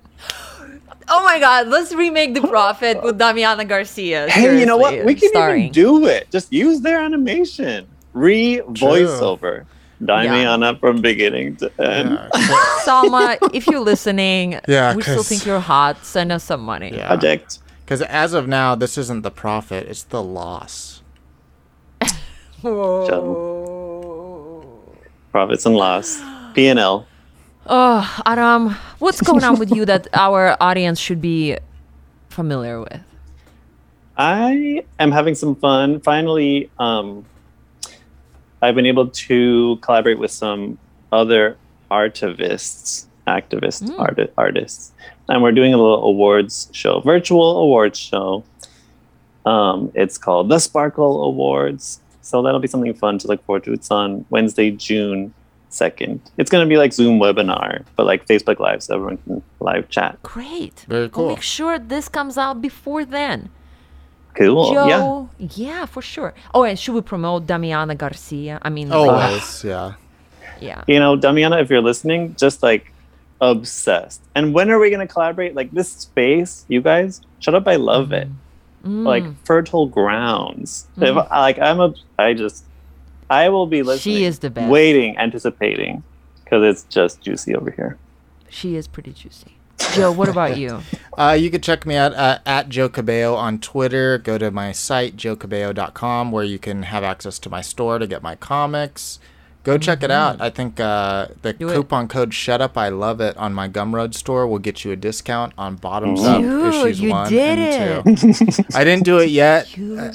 Oh 1.11 1.25
my 1.25 1.41
god, 1.41 1.69
let's 1.69 1.95
remake 1.95 2.35
The 2.35 2.43
Prophet 2.43 3.03
with 3.03 3.19
Damiana 3.19 3.67
Garcia. 3.67 4.29
Hey, 4.29 4.61
you 4.61 4.67
know 4.67 4.77
what? 4.77 5.05
We 5.07 5.15
can 5.15 5.31
starring. 5.31 5.63
even 5.63 5.73
do 5.73 6.07
it. 6.07 6.31
Just 6.31 6.53
use 6.53 6.83
their 6.83 7.01
animation. 7.01 7.87
Re 8.13 8.61
voiceover. 8.67 9.65
Damiana 10.03 10.79
from 10.79 11.01
beginning 11.01 11.57
to 11.57 11.73
end. 11.81 12.11
Yeah, 12.37 12.79
Salma, 12.85 13.39
if 13.55 13.67
you're 13.67 13.81
listening, 13.81 14.61
Yeah, 14.69 14.95
we 14.95 15.03
still 15.03 15.23
think 15.23 15.45
you're 15.47 15.61
hot. 15.61 16.05
Send 16.05 16.31
us 16.31 16.45
some 16.45 16.61
money. 16.61 16.95
Yeah. 16.95 17.09
Project. 17.09 17.59
Because 17.85 18.03
as 18.03 18.35
of 18.35 18.47
now, 18.47 18.75
this 18.75 18.99
isn't 18.99 19.23
the 19.23 19.31
prophet; 19.31 19.89
it's 19.89 20.03
the 20.05 20.23
loss. 20.23 21.03
Profits 25.33 25.67
and 25.67 25.77
loss. 25.77 26.21
P&L. 26.55 27.07
Oh, 27.67 28.23
Aram, 28.27 28.71
what's 28.99 29.21
going 29.21 29.45
on 29.45 29.59
with 29.59 29.71
you 29.75 29.85
that 29.85 30.09
our 30.15 30.57
audience 30.61 30.99
should 30.99 31.21
be 31.21 31.57
familiar 32.31 32.81
with? 32.81 33.01
I 34.17 34.83
am 34.99 35.13
having 35.13 35.35
some 35.35 35.55
fun. 35.55 36.01
Finally, 36.01 36.71
um, 36.79 37.25
I've 38.63 38.75
been 38.75 38.87
able 38.87 39.09
to 39.09 39.77
collaborate 39.83 40.19
with 40.19 40.31
some 40.33 40.79
other 41.13 41.57
artivists, 41.91 43.07
activist 43.27 43.83
Mm. 43.85 44.01
arti- 44.01 44.29
artists, 44.37 44.93
and 45.29 45.43
we're 45.43 45.53
doing 45.53 45.73
a 45.75 45.77
little 45.77 46.03
awards 46.03 46.69
show, 46.73 47.01
virtual 47.01 47.59
awards 47.59 47.99
show. 47.99 48.43
Um, 49.47 49.93
it's 49.95 50.19
called 50.19 50.49
the 50.49 50.59
Sparkle 50.59 51.23
Awards, 51.25 52.01
so 52.29 52.43
that'll 52.43 52.61
be 52.61 52.69
something 52.69 52.93
fun 52.95 53.19
to 53.19 53.27
look 53.29 53.45
forward 53.47 53.65
to. 53.65 53.73
It's 53.73 53.91
on 53.91 54.25
Wednesday, 54.31 54.71
June 54.71 55.33
second. 55.71 56.21
It's 56.39 56.51
going 56.51 56.65
to 56.65 56.69
be 56.69 56.77
like 56.77 56.93
Zoom 56.93 57.19
webinar, 57.19 57.85
but 57.97 58.07
like 58.07 58.27
Facebook 58.27 58.59
Live, 58.59 58.83
so 58.83 58.95
everyone 58.97 59.19
can 59.19 59.43
live 59.61 59.89
chat. 59.89 60.23
Great. 60.23 60.81
Very 60.89 61.03
We'll 61.03 61.09
cool. 61.11 61.29
make 61.31 61.43
sure 61.43 61.79
this 61.79 62.09
comes 62.09 62.37
out 62.39 62.61
before 62.63 63.05
then. 63.05 63.51
Cool. 64.35 64.73
Yeah. 64.73 64.89
Joe, 64.89 65.31
yeah. 65.39 65.87
for 65.87 66.03
sure. 66.03 66.33
Oh, 66.55 66.63
and 66.65 66.79
should 66.79 66.95
we 66.95 67.01
promote 67.01 67.47
Damiana 67.47 67.97
Garcia? 67.97 68.59
I 68.63 68.71
mean, 68.71 68.93
Oh, 68.93 69.05
like, 69.05 69.25
Always, 69.31 69.65
yeah. 69.65 69.95
yeah. 70.61 70.85
you 70.87 71.01
know, 71.01 71.17
Damiana, 71.17 71.61
if 71.61 71.71
you're 71.71 71.83
listening, 71.83 72.35
just 72.39 72.63
like 72.63 72.93
obsessed. 73.41 74.23
And 74.35 74.55
when 74.55 74.71
are 74.71 74.79
we 74.79 74.91
going 74.91 75.07
to 75.07 75.13
collaborate? 75.13 75.55
Like 75.55 75.71
this 75.73 75.91
space, 75.91 76.65
you 76.69 76.81
guys, 76.81 77.21
shut 77.41 77.55
up. 77.55 77.67
I 77.67 77.77
love 77.77 78.13
it. 78.13 78.29
Mm-hmm. 78.29 78.48
Mm. 78.85 79.05
Like 79.05 79.25
fertile 79.45 79.87
grounds. 79.87 80.87
If, 80.97 81.15
like 81.15 81.59
I'm 81.59 81.81
a, 81.81 81.95
I 82.19 82.35
just, 82.35 82.65
I 83.29 83.49
will 83.49 83.67
be 83.67 83.83
listening. 83.83 84.17
She 84.17 84.25
is 84.25 84.39
the 84.39 84.51
best. 84.51 84.71
Waiting, 84.71 85.17
anticipating, 85.19 86.03
because 86.45 86.63
it's 86.63 86.83
just 86.85 87.21
juicy 87.21 87.55
over 87.55 87.71
here. 87.71 87.99
She 88.49 88.77
is 88.77 88.89
pretty 88.89 89.13
juicy. 89.13 89.57
Joe, 89.95 90.13
what 90.13 90.29
about 90.29 90.57
you? 90.59 90.81
Uh, 91.17 91.37
you 91.39 91.51
can 91.51 91.61
check 91.61 91.87
me 91.87 91.97
out 91.97 92.15
uh, 92.15 92.39
at 92.47 92.69
Joe 92.69 92.89
Cabello 92.89 93.35
on 93.35 93.59
Twitter. 93.59 94.19
Go 94.19 94.39
to 94.39 94.51
my 94.51 94.73
site, 94.73 95.17
joecabello.com, 95.17 96.33
where 96.33 96.45
you 96.45 96.59
can 96.59 96.85
have 96.85 97.05
access 97.05 97.39
to 97.41 97.51
my 97.51 97.61
store 97.61 97.99
to 97.99 98.07
get 98.07 98.23
my 98.23 98.35
comics. 98.37 99.19
Go 99.65 99.77
check 99.77 100.03
it 100.03 100.11
out. 100.11 100.41
I 100.41 100.49
think 100.51 100.81
uh, 100.81 101.27
the 101.43 101.53
Mm-hmm. 101.53 101.59
Do 101.59 101.69
it. 101.69 101.75
coupon 101.75 102.09
code 102.09 102.33
"Shut 102.33 102.61
Up 102.63 102.79
I 102.79 102.89
Love 102.89 103.21
It" 103.21 103.37
on 103.37 103.53
my 103.53 103.69
Gumroad 103.69 104.15
store 104.15 104.47
will 104.47 104.59
get 104.61 104.85
you 104.85 104.93
a 104.93 104.97
discount 104.97 105.53
on 105.59 105.77
Bottoms 105.77 106.23
Up 106.25 106.41
Dude, 106.41 106.75
issues 106.75 107.01
you 107.01 107.11
one 107.11 107.29
did 107.29 107.59
and 107.59 108.17
two. 108.19 108.65
I 108.75 108.85
didn't 108.85 109.05
do 109.05 109.19
it 109.19 109.29
yet, 109.31 109.69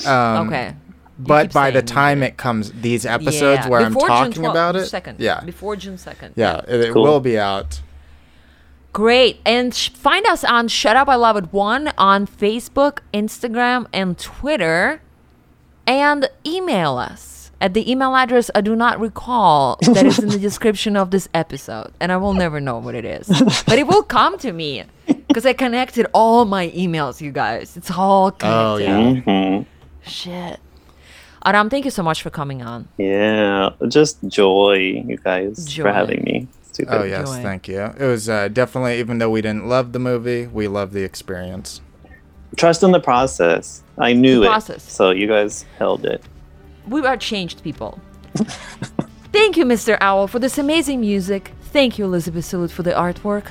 um, 0.07 0.47
okay. 0.47 0.75
But 1.19 1.53
by 1.53 1.69
the 1.69 1.83
time 1.83 2.23
it 2.23 2.37
comes, 2.37 2.71
these 2.71 3.05
episodes 3.05 3.65
Yeah, 3.65 3.67
where 3.69 3.81
I'm 3.81 3.93
before 3.93 4.07
June 4.07 4.17
talking 4.17 4.43
12th, 4.43 4.49
about 4.51 4.75
it, 4.77 4.85
Second. 4.87 5.19
yeah, 5.19 5.41
Before 5.41 5.75
June 5.75 5.97
second. 5.99 6.33
yeah, 6.35 6.61
it, 6.67 6.79
it 6.81 6.93
Cool. 6.93 7.03
will 7.03 7.19
be 7.19 7.37
out. 7.37 7.81
Great. 8.93 9.39
And 9.45 9.73
sh- 9.75 9.89
find 9.89 10.25
us 10.25 10.43
on 10.43 10.67
Shut 10.69 10.95
Up 10.95 11.07
I 11.07 11.15
Love 11.15 11.37
It 11.37 11.53
One 11.53 11.91
on 11.97 12.25
Facebook, 12.27 12.99
Instagram, 13.13 13.85
and 13.93 14.17
Twitter. 14.17 15.01
And 15.85 16.29
email 16.45 16.97
us 16.97 17.32
at 17.63 17.73
the 17.73 17.89
email 17.89 18.15
address 18.15 18.51
I 18.53 18.61
do 18.61 18.75
not 18.75 18.99
recall 18.99 19.77
that 19.93 20.05
is 20.05 20.19
in 20.19 20.29
the 20.29 20.37
description 20.49 20.95
of 20.95 21.09
this 21.09 21.27
episode. 21.33 21.91
And 21.99 22.11
I 22.11 22.17
will 22.17 22.33
never 22.35 22.59
know 22.59 22.77
what 22.77 22.93
it 22.93 23.05
is. 23.05 23.27
But 23.65 23.79
it 23.79 23.87
will 23.87 24.03
come 24.03 24.37
to 24.39 24.51
me 24.51 24.83
because 25.27 25.45
I 25.45 25.53
connected 25.53 26.05
all 26.13 26.45
my 26.45 26.69
emails, 26.71 27.21
you 27.21 27.31
guys. 27.31 27.75
It's 27.77 27.89
all 27.89 28.29
connected. 28.31 28.59
Oh 28.59 28.77
connected. 28.77 29.23
yeah. 29.25 29.57
hmm 29.57 29.63
Shit. 30.07 30.59
Aram, 31.45 31.69
thank 31.69 31.85
you 31.85 31.91
so 31.91 32.03
much 32.03 32.21
for 32.21 32.29
coming 32.29 32.61
on. 32.61 32.87
Yeah, 32.97 33.69
just 33.89 34.17
joy, 34.27 35.03
you 35.07 35.17
guys, 35.17 35.65
Joy. 35.65 35.83
for 35.83 35.91
having 35.91 36.23
me. 36.23 36.47
Stupid. 36.71 36.93
Oh 36.93 37.03
yes, 37.03 37.29
Joy. 37.29 37.41
thank 37.41 37.67
you. 37.67 37.79
It 37.81 38.05
was 38.05 38.27
uh, 38.29 38.47
definitely, 38.49 38.99
even 38.99 39.17
though 39.19 39.29
we 39.29 39.41
didn't 39.41 39.67
love 39.67 39.91
the 39.93 39.99
movie, 39.99 40.47
we 40.47 40.67
loved 40.67 40.93
the 40.93 41.03
experience. 41.03 41.81
Trust 42.55 42.83
in 42.83 42.91
the 42.91 42.99
process. 42.99 43.83
I 43.97 44.13
knew 44.13 44.39
The 44.39 44.45
it. 44.45 44.49
process. 44.49 44.83
So 44.91 45.11
you 45.11 45.27
guys 45.27 45.65
held 45.79 46.05
it. 46.05 46.23
We 46.87 47.05
are 47.05 47.17
changed 47.17 47.63
people. 47.63 47.99
Thank 49.31 49.57
you, 49.57 49.65
Mr. 49.65 49.97
Owl, 50.01 50.27
for 50.27 50.39
this 50.39 50.57
amazing 50.57 51.01
music. 51.01 51.51
Thank 51.71 51.97
you, 51.97 52.05
Elizabeth 52.05 52.45
Salute, 52.45 52.71
for 52.71 52.83
the 52.83 52.91
artwork. 52.91 53.45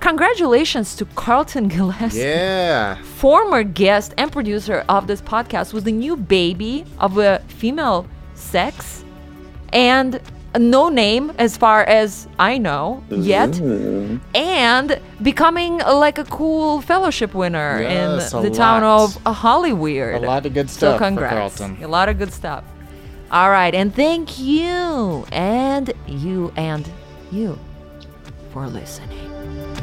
Congratulations 0.00 0.94
to 0.96 1.04
Carlton 1.14 1.68
Gillespie, 1.68 2.18
Yeah. 2.20 2.96
former 3.16 3.62
guest 3.62 4.14
and 4.18 4.30
producer 4.30 4.84
of 4.88 5.06
this 5.06 5.20
podcast, 5.20 5.72
with 5.72 5.84
the 5.84 5.92
new 5.92 6.16
baby 6.16 6.84
of 6.98 7.18
a 7.18 7.40
female 7.48 8.06
sex 8.34 9.04
and 9.72 10.20
no 10.58 10.88
name, 10.88 11.32
as 11.38 11.56
far 11.56 11.82
as 11.84 12.28
I 12.38 12.56
know, 12.56 13.02
yet, 13.10 13.60
Ooh. 13.60 14.18
and 14.34 14.98
becoming 15.22 15.78
like 15.78 16.16
a 16.18 16.24
cool 16.24 16.80
fellowship 16.80 17.34
winner 17.34 17.82
Yes, 17.82 18.32
in 18.32 18.42
the 18.42 18.50
town 18.50 18.82
of 18.82 19.16
Hollyweird. 19.24 20.22
A 20.22 20.26
lot 20.26 20.46
of 20.46 20.54
good 20.54 20.70
So 20.70 20.76
stuff 20.78 20.98
for 20.98 21.04
congrats. 21.04 21.58
Carlton. 21.58 21.84
A 21.84 21.88
lot 21.88 22.08
of 22.08 22.16
good 22.18 22.32
stuff. 22.32 22.64
All 23.30 23.50
right, 23.50 23.74
and 23.74 23.94
thank 23.94 24.38
you 24.38 25.26
and 25.32 25.92
you 26.06 26.52
and 26.56 26.88
you 27.32 27.58
for 28.52 28.68
listening. 28.68 29.75